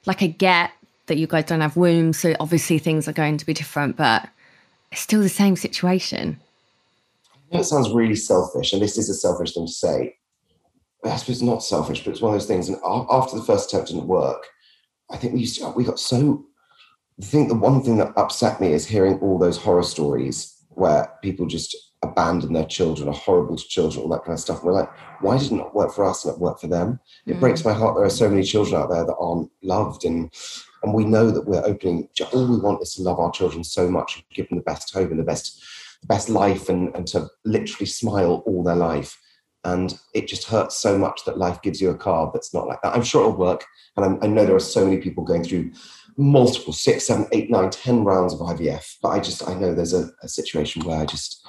like, 0.06 0.22
I 0.22 0.28
get 0.28 0.70
that 1.06 1.18
you 1.18 1.26
guys 1.26 1.44
don't 1.44 1.60
have 1.60 1.76
wombs. 1.76 2.18
So 2.18 2.34
obviously 2.40 2.78
things 2.78 3.08
are 3.08 3.12
going 3.12 3.36
to 3.36 3.46
be 3.46 3.52
different, 3.52 3.96
but 3.96 4.28
it's 4.90 5.00
still 5.00 5.20
the 5.20 5.28
same 5.28 5.56
situation. 5.56 6.40
I 7.30 7.56
know 7.56 7.60
it 7.60 7.64
sounds 7.64 7.90
really 7.90 8.16
selfish, 8.16 8.72
and 8.72 8.80
this 8.80 8.96
is 8.96 9.10
a 9.10 9.14
selfish 9.14 9.52
thing 9.52 9.66
to 9.66 9.72
say. 9.72 10.16
I 11.04 11.16
suppose 11.16 11.36
it's 11.36 11.42
not 11.42 11.62
selfish, 11.62 12.02
but 12.02 12.12
it's 12.12 12.22
one 12.22 12.32
of 12.34 12.40
those 12.40 12.48
things. 12.48 12.68
And 12.68 12.78
after 13.10 13.36
the 13.36 13.44
first 13.44 13.68
attempt 13.68 13.88
didn't 13.88 14.06
work, 14.06 14.46
I 15.14 15.16
think 15.16 15.32
we 15.32 15.40
used 15.40 15.58
to, 15.60 15.68
we 15.70 15.84
got 15.84 16.00
so. 16.00 16.44
I 17.20 17.24
think 17.24 17.48
the 17.48 17.54
one 17.54 17.82
thing 17.82 17.98
that 17.98 18.12
upset 18.16 18.60
me 18.60 18.72
is 18.72 18.84
hearing 18.84 19.20
all 19.20 19.38
those 19.38 19.56
horror 19.56 19.84
stories 19.84 20.52
where 20.70 21.12
people 21.22 21.46
just 21.46 21.76
abandon 22.02 22.52
their 22.52 22.64
children, 22.64 23.08
are 23.08 23.14
horrible 23.14 23.56
to 23.56 23.68
children, 23.68 24.02
all 24.02 24.08
that 24.10 24.24
kind 24.24 24.34
of 24.34 24.40
stuff. 24.40 24.58
And 24.58 24.66
we're 24.66 24.72
like, 24.72 24.90
why 25.20 25.38
did 25.38 25.52
it 25.52 25.54
not 25.54 25.74
work 25.74 25.94
for 25.94 26.04
us 26.04 26.24
and 26.24 26.34
it 26.34 26.40
worked 26.40 26.60
for 26.60 26.66
them? 26.66 26.98
It 27.26 27.36
mm. 27.36 27.40
breaks 27.40 27.64
my 27.64 27.72
heart. 27.72 27.94
There 27.94 28.04
are 28.04 28.10
so 28.10 28.28
many 28.28 28.42
children 28.42 28.80
out 28.80 28.90
there 28.90 29.04
that 29.04 29.16
aren't 29.16 29.50
loved, 29.62 30.04
and 30.04 30.32
and 30.82 30.92
we 30.92 31.04
know 31.04 31.30
that 31.30 31.46
we're 31.46 31.64
opening. 31.64 32.08
All 32.32 32.48
we 32.48 32.58
want 32.58 32.82
is 32.82 32.94
to 32.94 33.02
love 33.02 33.20
our 33.20 33.30
children 33.30 33.62
so 33.62 33.88
much, 33.88 34.16
and 34.16 34.24
give 34.34 34.48
them 34.48 34.58
the 34.58 34.64
best 34.64 34.92
hope 34.92 35.10
and 35.10 35.20
the 35.20 35.24
best 35.24 35.62
the 36.00 36.08
best 36.08 36.28
life, 36.28 36.68
and 36.68 36.94
and 36.96 37.06
to 37.08 37.28
literally 37.44 37.86
smile 37.86 38.42
all 38.46 38.64
their 38.64 38.76
life. 38.76 39.16
And 39.64 39.98
it 40.12 40.28
just 40.28 40.44
hurts 40.44 40.76
so 40.76 40.98
much 40.98 41.24
that 41.24 41.38
life 41.38 41.62
gives 41.62 41.80
you 41.80 41.90
a 41.90 41.96
card 41.96 42.30
that's 42.34 42.52
not 42.52 42.66
like 42.66 42.82
that. 42.82 42.94
I'm 42.94 43.02
sure 43.02 43.22
it'll 43.22 43.36
work, 43.36 43.64
and 43.96 44.04
I'm, 44.04 44.18
I 44.22 44.26
know 44.26 44.44
there 44.44 44.54
are 44.54 44.60
so 44.60 44.84
many 44.84 44.98
people 44.98 45.24
going 45.24 45.42
through 45.42 45.72
multiple 46.16 46.72
six, 46.72 47.06
seven, 47.06 47.26
eight, 47.32 47.50
nine, 47.50 47.70
ten 47.70 48.04
rounds 48.04 48.34
of 48.34 48.40
IVF. 48.40 48.96
But 49.02 49.08
I 49.08 49.20
just 49.20 49.48
I 49.48 49.54
know 49.54 49.74
there's 49.74 49.94
a, 49.94 50.10
a 50.22 50.28
situation 50.28 50.84
where 50.84 51.00
I 51.00 51.06
just 51.06 51.46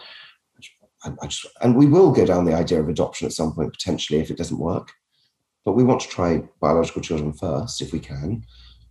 I, 1.04 1.28
just, 1.28 1.46
and 1.62 1.76
we 1.76 1.86
will 1.86 2.12
go 2.12 2.26
down 2.26 2.46
the 2.46 2.56
idea 2.56 2.80
of 2.80 2.90
adoption 2.90 3.28
at 3.28 3.34
some 3.34 3.54
point 3.54 3.74
potentially 3.74 4.20
if 4.20 4.32
it 4.32 4.38
doesn't 4.38 4.58
work. 4.58 4.92
But 5.64 5.74
we 5.74 5.84
want 5.84 6.00
to 6.02 6.08
try 6.08 6.44
biological 6.60 7.02
children 7.02 7.34
first 7.34 7.82
if 7.82 7.92
we 7.92 8.00
can. 8.00 8.44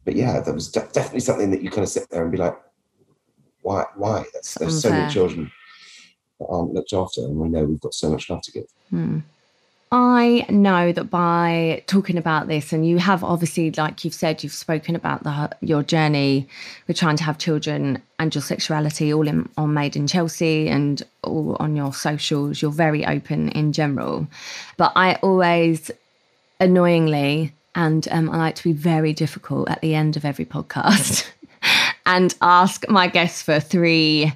But 0.05 0.17
yeah, 0.17 0.41
that 0.41 0.55
was 0.55 0.71
de- 0.71 0.89
definitely 0.93 1.21
something 1.21 1.51
that 1.51 1.63
you 1.63 1.71
kind 1.71 1.83
of 1.83 1.89
sit 1.89 2.09
there 2.11 2.23
and 2.23 2.33
be 2.33 2.39
like, 2.39 2.57
why? 3.63 3.85
Why? 3.97 4.25
That's, 4.33 4.55
there's 4.55 4.81
so 4.81 4.91
many 4.91 5.13
children 5.13 5.51
aren't 6.40 6.75
looked 6.75 6.92
after, 6.92 7.23
and 7.23 7.37
we 7.37 7.49
know 7.49 7.64
we've 7.64 7.81
got 7.81 7.94
so 7.94 8.11
much 8.11 8.29
love 8.31 8.42
to 8.42 8.53
give. 8.53 8.66
Hmm. 8.90 9.20
I 9.92 10.44
know 10.49 10.90
that 10.90 11.05
by 11.05 11.85
talking 11.87 12.18
about 12.18 12.49
this, 12.49 12.73
and 12.73 12.85
you 12.85 12.99
have 12.99 13.23
obviously, 13.23 13.70
like 13.70 14.05
you've 14.05 14.12
said, 14.12 14.42
you've 14.42 14.53
spoken 14.53 14.97
about 14.97 15.23
the, 15.23 15.57
your 15.61 15.85
journey 15.85 16.49
with 16.88 16.97
trying 16.97 17.16
to 17.18 17.25
have 17.25 17.38
children 17.38 18.03
and 18.18 18.35
your 18.35 18.42
sexuality 18.42 19.14
all 19.14 19.29
in, 19.29 19.49
on 19.57 19.73
Made 19.73 19.94
in 19.94 20.09
Chelsea 20.09 20.68
and 20.68 21.01
all 21.23 21.57
on 21.61 21.77
your 21.77 21.94
socials. 21.94 22.61
You're 22.61 22.73
very 22.73 23.07
open 23.07 23.51
in 23.51 23.73
general. 23.73 24.27
But 24.77 24.92
I 24.97 25.14
always, 25.16 25.92
annoyingly, 26.59 27.53
and 27.77 28.09
um, 28.11 28.31
I 28.31 28.37
like 28.37 28.57
to 28.57 28.64
be 28.64 28.73
very 28.73 29.12
difficult 29.12 29.70
at 29.70 29.81
the 29.81 29.94
end 29.94 30.16
of 30.16 30.25
every 30.25 30.44
podcast 30.44 31.31
and 32.07 32.35
ask 32.42 32.88
my 32.88 33.07
guests 33.07 33.42
for 33.42 33.61
three 33.61 34.33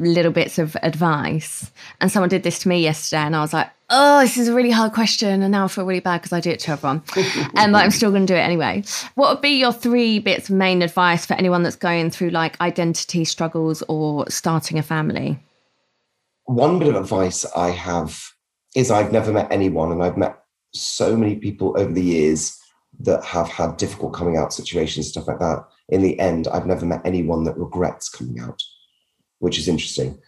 little 0.00 0.32
bits 0.32 0.58
of 0.58 0.76
advice. 0.82 1.70
And 2.00 2.10
someone 2.10 2.28
did 2.28 2.42
this 2.42 2.58
to 2.60 2.68
me 2.68 2.82
yesterday, 2.82 3.22
and 3.22 3.36
I 3.36 3.40
was 3.40 3.52
like, 3.52 3.70
oh, 3.90 4.20
this 4.20 4.36
is 4.36 4.48
a 4.48 4.54
really 4.54 4.70
hard 4.70 4.92
question. 4.92 5.42
And 5.42 5.52
now 5.52 5.64
I 5.64 5.68
feel 5.68 5.84
really 5.84 6.00
bad 6.00 6.22
because 6.22 6.32
I 6.32 6.40
do 6.40 6.50
it 6.50 6.60
to 6.60 6.72
everyone. 6.72 7.02
and 7.54 7.72
but 7.72 7.84
I'm 7.84 7.90
still 7.90 8.10
going 8.10 8.26
to 8.26 8.32
do 8.32 8.36
it 8.36 8.42
anyway. 8.42 8.82
What 9.14 9.30
would 9.30 9.42
be 9.42 9.58
your 9.58 9.72
three 9.72 10.18
bits 10.18 10.48
of 10.48 10.56
main 10.56 10.82
advice 10.82 11.26
for 11.26 11.34
anyone 11.34 11.62
that's 11.62 11.76
going 11.76 12.10
through 12.10 12.30
like 12.30 12.60
identity 12.60 13.24
struggles 13.24 13.82
or 13.88 14.28
starting 14.30 14.78
a 14.78 14.82
family? 14.82 15.38
One 16.44 16.78
bit 16.78 16.88
of 16.88 16.96
advice 16.96 17.44
I 17.54 17.70
have 17.70 18.20
is 18.74 18.90
I've 18.90 19.12
never 19.12 19.32
met 19.32 19.52
anyone, 19.52 19.92
and 19.92 20.02
I've 20.02 20.16
met 20.16 20.36
so 20.72 21.16
many 21.16 21.36
people 21.36 21.74
over 21.78 21.92
the 21.92 22.02
years 22.02 22.56
that 23.00 23.24
have 23.24 23.48
had 23.48 23.76
difficult 23.76 24.14
coming 24.14 24.36
out 24.36 24.52
situations, 24.52 25.08
stuff 25.08 25.26
like 25.26 25.38
that. 25.38 25.64
In 25.88 26.02
the 26.02 26.18
end, 26.20 26.48
I've 26.48 26.66
never 26.66 26.86
met 26.86 27.00
anyone 27.04 27.44
that 27.44 27.56
regrets 27.56 28.08
coming 28.08 28.40
out 28.40 28.62
which 29.40 29.58
is 29.58 29.68
interesting. 29.68 30.18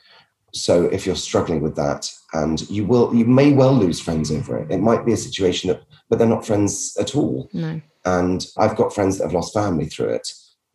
So 0.52 0.84
if 0.86 1.06
you're 1.06 1.16
struggling 1.16 1.62
with 1.62 1.76
that, 1.76 2.10
and 2.34 2.68
you 2.68 2.84
will, 2.84 3.14
you 3.14 3.24
may 3.24 3.52
well 3.52 3.72
lose 3.72 4.00
friends 4.00 4.30
over 4.30 4.58
it. 4.58 4.70
It 4.70 4.80
might 4.80 5.06
be 5.06 5.12
a 5.12 5.16
situation 5.16 5.68
that, 5.68 5.82
but 6.10 6.18
they're 6.18 6.28
not 6.28 6.46
friends 6.46 6.96
at 7.00 7.14
all. 7.14 7.48
No. 7.52 7.80
And 8.04 8.44
I've 8.58 8.76
got 8.76 8.94
friends 8.94 9.16
that 9.16 9.24
have 9.24 9.34
lost 9.34 9.54
family 9.54 9.86
through 9.86 10.10
it. 10.10 10.28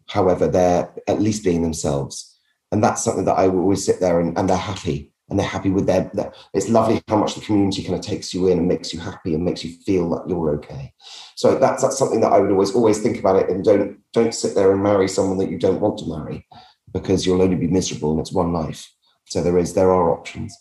However, 0.07 0.47
they're 0.47 0.91
at 1.07 1.21
least 1.21 1.43
being 1.43 1.61
themselves, 1.61 2.39
and 2.71 2.83
that's 2.83 3.03
something 3.03 3.25
that 3.25 3.37
I 3.37 3.47
will 3.47 3.59
always 3.61 3.85
sit 3.85 3.99
there 3.99 4.19
and, 4.19 4.37
and 4.37 4.49
they're 4.49 4.57
happy. 4.57 5.11
and 5.29 5.37
they're 5.37 5.45
happy 5.45 5.69
with 5.69 5.85
their, 5.85 6.09
their, 6.13 6.31
it's 6.53 6.69
lovely 6.69 7.01
how 7.07 7.17
much 7.17 7.35
the 7.35 7.41
community 7.41 7.83
kind 7.83 7.95
of 7.95 8.01
takes 8.01 8.33
you 8.33 8.47
in 8.47 8.59
and 8.59 8.67
makes 8.67 8.93
you 8.93 8.99
happy 8.99 9.33
and 9.33 9.43
makes 9.43 9.63
you 9.63 9.71
feel 9.85 10.09
that 10.09 10.27
you're 10.27 10.55
okay 10.55 10.93
so 11.35 11.57
that's 11.57 11.81
that's 11.83 11.97
something 11.97 12.21
that 12.21 12.31
i 12.31 12.39
would 12.39 12.51
always 12.51 12.73
always 12.73 12.99
think 13.01 13.19
about 13.19 13.35
it 13.35 13.49
and 13.49 13.63
don't 13.63 13.97
don't 14.13 14.33
sit 14.33 14.55
there 14.55 14.71
and 14.71 14.81
marry 14.81 15.07
someone 15.07 15.37
that 15.37 15.49
you 15.49 15.59
don't 15.59 15.81
want 15.81 15.97
to 15.97 16.07
marry 16.07 16.47
because 16.93 17.25
you'll 17.25 17.41
only 17.41 17.55
be 17.55 17.67
miserable 17.67 18.11
and 18.11 18.19
it's 18.19 18.33
one 18.33 18.53
life 18.53 18.91
so 19.25 19.41
there 19.41 19.57
is 19.57 19.73
there 19.73 19.91
are 19.91 20.11
options 20.11 20.55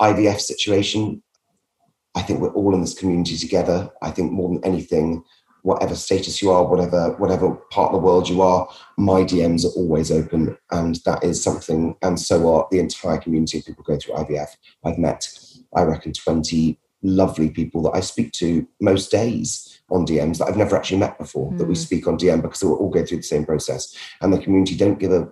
ivf 0.00 0.40
situation 0.40 1.22
i 2.14 2.22
think 2.22 2.40
we're 2.40 2.54
all 2.54 2.74
in 2.74 2.80
this 2.80 2.98
community 2.98 3.36
together 3.36 3.90
i 4.02 4.10
think 4.10 4.32
more 4.32 4.48
than 4.48 4.64
anything 4.64 5.22
whatever 5.62 5.94
status 5.94 6.42
you 6.42 6.50
are, 6.50 6.64
whatever 6.64 7.12
whatever 7.18 7.54
part 7.70 7.92
of 7.92 7.92
the 7.92 8.04
world 8.06 8.28
you 8.28 8.42
are, 8.42 8.68
my 8.98 9.22
DMs 9.22 9.64
are 9.64 9.76
always 9.76 10.10
open, 10.10 10.56
and 10.70 10.96
that 11.06 11.24
is 11.24 11.42
something. 11.42 11.96
And 12.02 12.20
so 12.20 12.52
are 12.54 12.68
the 12.70 12.78
entire 12.78 13.18
community 13.18 13.58
of 13.58 13.64
people 13.64 13.84
going 13.84 14.00
through 14.00 14.16
IVF. 14.16 14.56
I've 14.84 14.98
met, 14.98 15.28
I 15.74 15.82
reckon, 15.82 16.12
twenty 16.12 16.78
lovely 17.04 17.50
people 17.50 17.82
that 17.82 17.96
I 17.96 18.00
speak 18.00 18.30
to 18.30 18.66
most 18.80 19.10
days 19.10 19.80
on 19.90 20.06
DMs 20.06 20.38
that 20.38 20.46
I've 20.46 20.56
never 20.56 20.76
actually 20.76 20.98
met 20.98 21.18
before. 21.18 21.50
Mm. 21.50 21.58
That 21.58 21.64
we 21.64 21.74
hmm. 21.74 21.80
speak 21.80 22.06
on 22.06 22.16
DM 22.16 22.42
because 22.42 22.62
we're 22.62 22.76
all 22.76 22.90
going 22.90 23.06
through 23.06 23.18
the 23.18 23.22
same 23.24 23.46
process, 23.46 23.96
and 24.20 24.32
the 24.32 24.38
community 24.38 24.76
don't 24.76 24.98
give 24.98 25.12
a 25.12 25.28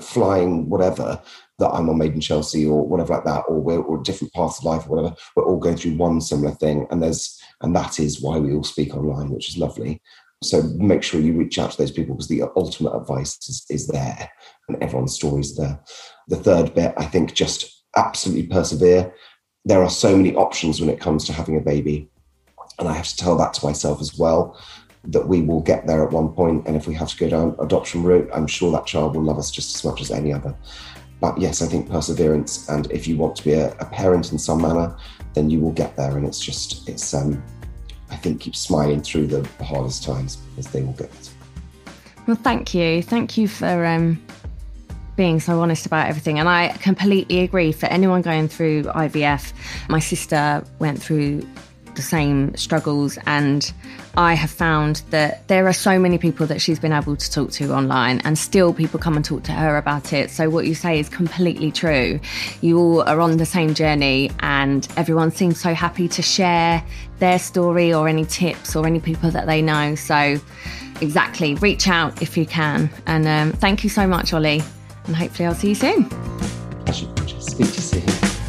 flying 0.00 0.68
whatever 0.68 1.20
that 1.58 1.70
I'm 1.70 1.88
on 1.88 1.98
Made 1.98 2.14
in 2.14 2.20
Chelsea 2.20 2.66
or 2.66 2.86
whatever 2.86 3.14
like 3.14 3.24
that, 3.24 3.44
or 3.48 3.60
we're 3.60 3.80
or 3.80 4.02
different 4.02 4.32
paths 4.32 4.58
of 4.58 4.64
life 4.64 4.86
or 4.86 4.96
whatever. 4.96 5.16
We're 5.36 5.44
all 5.44 5.58
going 5.58 5.76
through 5.76 5.96
one 5.96 6.20
similar 6.20 6.54
thing, 6.54 6.86
and 6.90 7.02
there's 7.02 7.40
and 7.60 7.74
that 7.76 8.00
is 8.00 8.20
why 8.20 8.38
we 8.38 8.52
all 8.54 8.64
speak 8.64 8.94
online, 8.96 9.30
which 9.30 9.48
is 9.48 9.58
lovely. 9.58 10.00
So 10.42 10.62
make 10.62 11.02
sure 11.02 11.20
you 11.20 11.32
reach 11.32 11.58
out 11.58 11.70
to 11.70 11.78
those 11.78 11.92
people 11.92 12.14
because 12.14 12.28
the 12.28 12.42
ultimate 12.56 12.94
advice 12.94 13.38
is, 13.48 13.64
is 13.70 13.86
there, 13.86 14.30
and 14.68 14.82
everyone's 14.82 15.14
stories 15.14 15.56
there. 15.56 15.80
The 16.28 16.36
third 16.36 16.74
bit, 16.74 16.92
I 16.96 17.06
think, 17.06 17.34
just 17.34 17.84
absolutely 17.96 18.48
persevere. 18.48 19.14
There 19.64 19.82
are 19.82 19.90
so 19.90 20.16
many 20.16 20.34
options 20.34 20.80
when 20.80 20.90
it 20.90 21.00
comes 21.00 21.24
to 21.26 21.32
having 21.32 21.56
a 21.56 21.62
baby, 21.62 22.10
and 22.78 22.88
I 22.88 22.94
have 22.94 23.08
to 23.08 23.16
tell 23.16 23.36
that 23.38 23.54
to 23.54 23.66
myself 23.66 24.00
as 24.00 24.18
well 24.18 24.58
that 25.06 25.28
we 25.28 25.42
will 25.42 25.60
get 25.60 25.86
there 25.86 26.04
at 26.04 26.10
one 26.12 26.28
point 26.30 26.66
and 26.66 26.76
if 26.76 26.86
we 26.86 26.94
have 26.94 27.08
to 27.08 27.16
go 27.16 27.28
down 27.28 27.54
adoption 27.60 28.02
route 28.02 28.28
i'm 28.34 28.46
sure 28.46 28.72
that 28.72 28.86
child 28.86 29.14
will 29.14 29.22
love 29.22 29.38
us 29.38 29.50
just 29.50 29.74
as 29.74 29.84
much 29.84 30.00
as 30.00 30.10
any 30.10 30.32
other 30.32 30.54
but 31.24 31.38
yes, 31.38 31.62
I 31.62 31.66
think 31.66 31.88
perseverance, 31.88 32.68
and 32.68 32.90
if 32.90 33.08
you 33.08 33.16
want 33.16 33.34
to 33.36 33.44
be 33.44 33.54
a, 33.54 33.72
a 33.78 33.86
parent 33.86 34.30
in 34.30 34.38
some 34.38 34.60
manner, 34.60 34.94
then 35.32 35.48
you 35.48 35.58
will 35.58 35.72
get 35.72 35.96
there. 35.96 36.18
And 36.18 36.26
it's 36.26 36.38
just, 36.38 36.86
it's, 36.86 37.14
um, 37.14 37.42
I 38.10 38.16
think, 38.16 38.42
keep 38.42 38.54
smiling 38.54 39.00
through 39.00 39.28
the, 39.28 39.48
hardest 39.64 40.04
times 40.04 40.36
because 40.36 40.70
they 40.70 40.82
will 40.82 40.92
get. 40.92 41.10
Well, 42.26 42.36
thank 42.36 42.74
you. 42.74 43.02
Thank 43.02 43.38
you 43.38 43.48
for 43.48 43.86
um, 43.86 44.22
being 45.16 45.40
so 45.40 45.60
honest 45.62 45.86
about 45.86 46.08
everything. 46.08 46.38
And 46.38 46.46
I 46.46 46.68
completely 46.82 47.40
agree. 47.40 47.72
For 47.72 47.86
anyone 47.86 48.20
going 48.20 48.46
through 48.46 48.82
IVF, 48.82 49.54
my 49.88 50.00
sister 50.00 50.62
went 50.78 51.02
through 51.02 51.46
the 51.94 52.02
same 52.02 52.54
struggles. 52.56 53.18
And 53.26 53.72
I 54.16 54.34
have 54.34 54.50
found 54.50 55.02
that 55.10 55.46
there 55.48 55.66
are 55.66 55.72
so 55.72 55.98
many 55.98 56.18
people 56.18 56.46
that 56.46 56.60
she's 56.60 56.78
been 56.78 56.92
able 56.92 57.16
to 57.16 57.30
talk 57.30 57.50
to 57.52 57.72
online, 57.72 58.20
and 58.24 58.38
still 58.38 58.72
people 58.72 59.00
come 59.00 59.16
and 59.16 59.24
talk 59.24 59.42
to 59.44 59.52
her 59.52 59.76
about 59.76 60.12
it. 60.12 60.30
So, 60.30 60.50
what 60.50 60.66
you 60.66 60.74
say 60.74 61.00
is 61.00 61.08
completely 61.08 61.72
true. 61.72 62.20
You 62.60 62.78
all 62.78 63.02
are 63.02 63.20
on 63.20 63.36
the 63.36 63.46
same 63.46 63.74
journey, 63.74 64.30
and 64.40 64.86
everyone 64.96 65.30
seems 65.30 65.60
so 65.60 65.74
happy 65.74 66.08
to 66.08 66.22
share 66.22 66.82
their 67.18 67.38
story 67.38 67.92
or 67.92 68.08
any 68.08 68.24
tips 68.24 68.76
or 68.76 68.86
any 68.86 69.00
people 69.00 69.30
that 69.30 69.46
they 69.46 69.62
know. 69.62 69.94
So, 69.94 70.38
exactly, 71.00 71.54
reach 71.56 71.88
out 71.88 72.22
if 72.22 72.36
you 72.36 72.46
can. 72.46 72.90
And 73.06 73.26
um, 73.26 73.58
thank 73.58 73.84
you 73.84 73.90
so 73.90 74.06
much, 74.06 74.32
Ollie. 74.32 74.62
And 75.06 75.16
hopefully, 75.16 75.46
I'll 75.46 75.54
see 75.54 75.70
you 75.70 75.74
soon. 75.74 76.08
Speak 76.92 77.68
to 77.68 77.74
you 77.74 77.80
soon. 77.82 78.40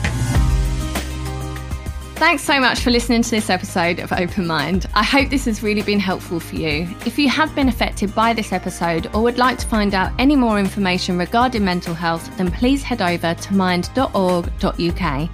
Thanks 2.16 2.44
so 2.44 2.62
much 2.62 2.80
for 2.80 2.92
listening 2.92 3.24
to 3.24 3.30
this 3.30 3.50
episode 3.50 4.00
of 4.00 4.14
Open 4.14 4.48
Mind. 4.48 4.86
I 4.94 5.04
hope 5.04 5.30
this 5.30 5.44
has 5.46 5.62
really 5.62 5.82
been 5.82 6.00
helpful 6.00 6.40
for 6.40 6.56
you. 6.56 6.88
If 7.06 7.20
you 7.20 7.28
have 7.28 7.54
been 7.54 7.68
affected 7.68 8.16
by 8.16 8.32
this 8.32 8.54
episode 8.54 9.14
or 9.14 9.22
would 9.22 9.38
like 9.38 9.58
to 9.58 9.68
find 9.68 9.94
out 9.94 10.14
any 10.18 10.38
more 10.38 10.58
information 10.58 11.18
regarding 11.18 11.66
mental 11.66 11.94
health, 11.94 12.36
then 12.38 12.50
please 12.52 12.82
head 12.84 13.02
over 13.02 13.34
to 13.34 13.54
mind.org.uk. 13.54 15.30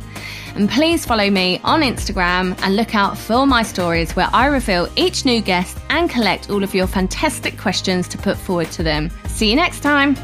And 0.55 0.69
please 0.69 1.05
follow 1.05 1.29
me 1.29 1.61
on 1.63 1.81
Instagram 1.81 2.59
and 2.63 2.75
look 2.75 2.95
out 2.95 3.15
for 3.15 3.45
my 3.45 3.61
stories 3.61 4.15
where 4.15 4.29
I 4.33 4.47
reveal 4.47 4.89
each 4.95 5.23
new 5.23 5.39
guest 5.39 5.77
and 5.91 6.09
collect 6.09 6.49
all 6.49 6.63
of 6.63 6.73
your 6.73 6.87
fantastic 6.87 7.59
questions 7.59 8.07
to 8.07 8.17
put 8.17 8.37
forward 8.37 8.71
to 8.71 8.81
them. 8.81 9.11
See 9.27 9.51
you 9.51 9.55
next 9.55 9.81
time. 9.81 10.15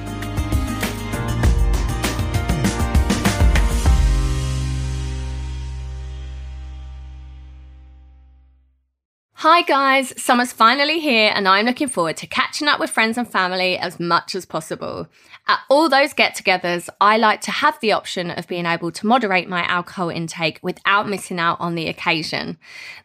Hi 9.49 9.61
guys, 9.61 10.13
summer's 10.21 10.51
finally 10.51 10.99
here 10.99 11.31
and 11.33 11.47
I'm 11.47 11.65
looking 11.65 11.87
forward 11.87 12.17
to 12.17 12.27
catching 12.27 12.67
up 12.67 12.81
with 12.81 12.89
friends 12.89 13.17
and 13.17 13.25
family 13.25 13.77
as 13.77 13.97
much 13.97 14.35
as 14.35 14.45
possible. 14.45 15.07
At 15.47 15.61
all 15.69 15.87
those 15.87 16.11
get 16.11 16.35
togethers, 16.35 16.89
I 16.99 17.15
like 17.15 17.39
to 17.43 17.51
have 17.51 17.79
the 17.79 17.93
option 17.93 18.29
of 18.29 18.49
being 18.49 18.65
able 18.65 18.91
to 18.91 19.07
moderate 19.07 19.47
my 19.47 19.63
alcohol 19.63 20.09
intake 20.09 20.59
without 20.61 21.07
missing 21.07 21.39
out 21.39 21.61
on 21.61 21.75
the 21.75 21.87
occasion. 21.87 22.57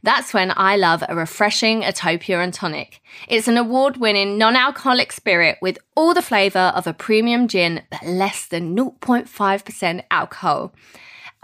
That's 0.03 0.34
when 0.34 0.53
I 0.57 0.74
love 0.74 1.05
a 1.09 1.14
refreshing 1.14 1.82
Atopia 1.82 2.43
and 2.43 2.53
tonic. 2.53 3.01
It's 3.28 3.47
an 3.47 3.57
award 3.57 3.99
winning 3.99 4.36
non 4.36 4.57
alcoholic 4.57 5.12
spirit 5.12 5.59
with 5.62 5.78
all 5.95 6.12
the 6.12 6.22
flavour 6.22 6.72
of 6.74 6.88
a 6.88 6.93
premium 6.93 7.47
gin 7.47 7.82
but 7.88 8.05
less 8.05 8.47
than 8.47 8.74
0.5% 8.74 10.03
alcohol. 10.11 10.74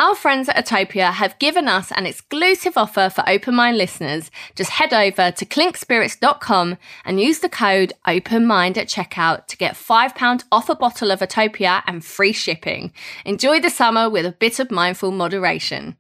Our 0.01 0.15
friends 0.15 0.49
at 0.49 0.65
Atopia 0.65 1.13
have 1.13 1.41
given 1.41 1.67
us 1.67 1.91
an 1.91 2.07
exclusive 2.07 2.77
offer 2.77 3.11
for 3.13 3.29
Open 3.29 3.57
Mind 3.57 3.77
listeners. 3.77 4.31
Just 4.55 4.71
head 4.71 4.95
over 4.95 5.33
to 5.33 5.45
clinkspirits.com 5.45 6.79
and 7.05 7.21
use 7.21 7.41
the 7.41 7.49
code 7.49 7.93
OpenMind 8.07 8.77
at 8.77 8.87
checkout 8.87 9.47
to 9.49 9.57
get 9.57 9.75
£5 9.75 10.45
off 10.53 10.69
a 10.69 10.77
bottle 10.77 11.11
of 11.11 11.19
Atopia 11.19 11.83
and 11.89 12.05
free 12.05 12.33
shipping. 12.33 12.93
Enjoy 13.25 13.59
the 13.59 13.71
summer 13.71 14.09
with 14.09 14.25
a 14.25 14.31
bit 14.31 14.61
of 14.61 14.71
mindful 14.71 15.11
moderation. 15.11 15.97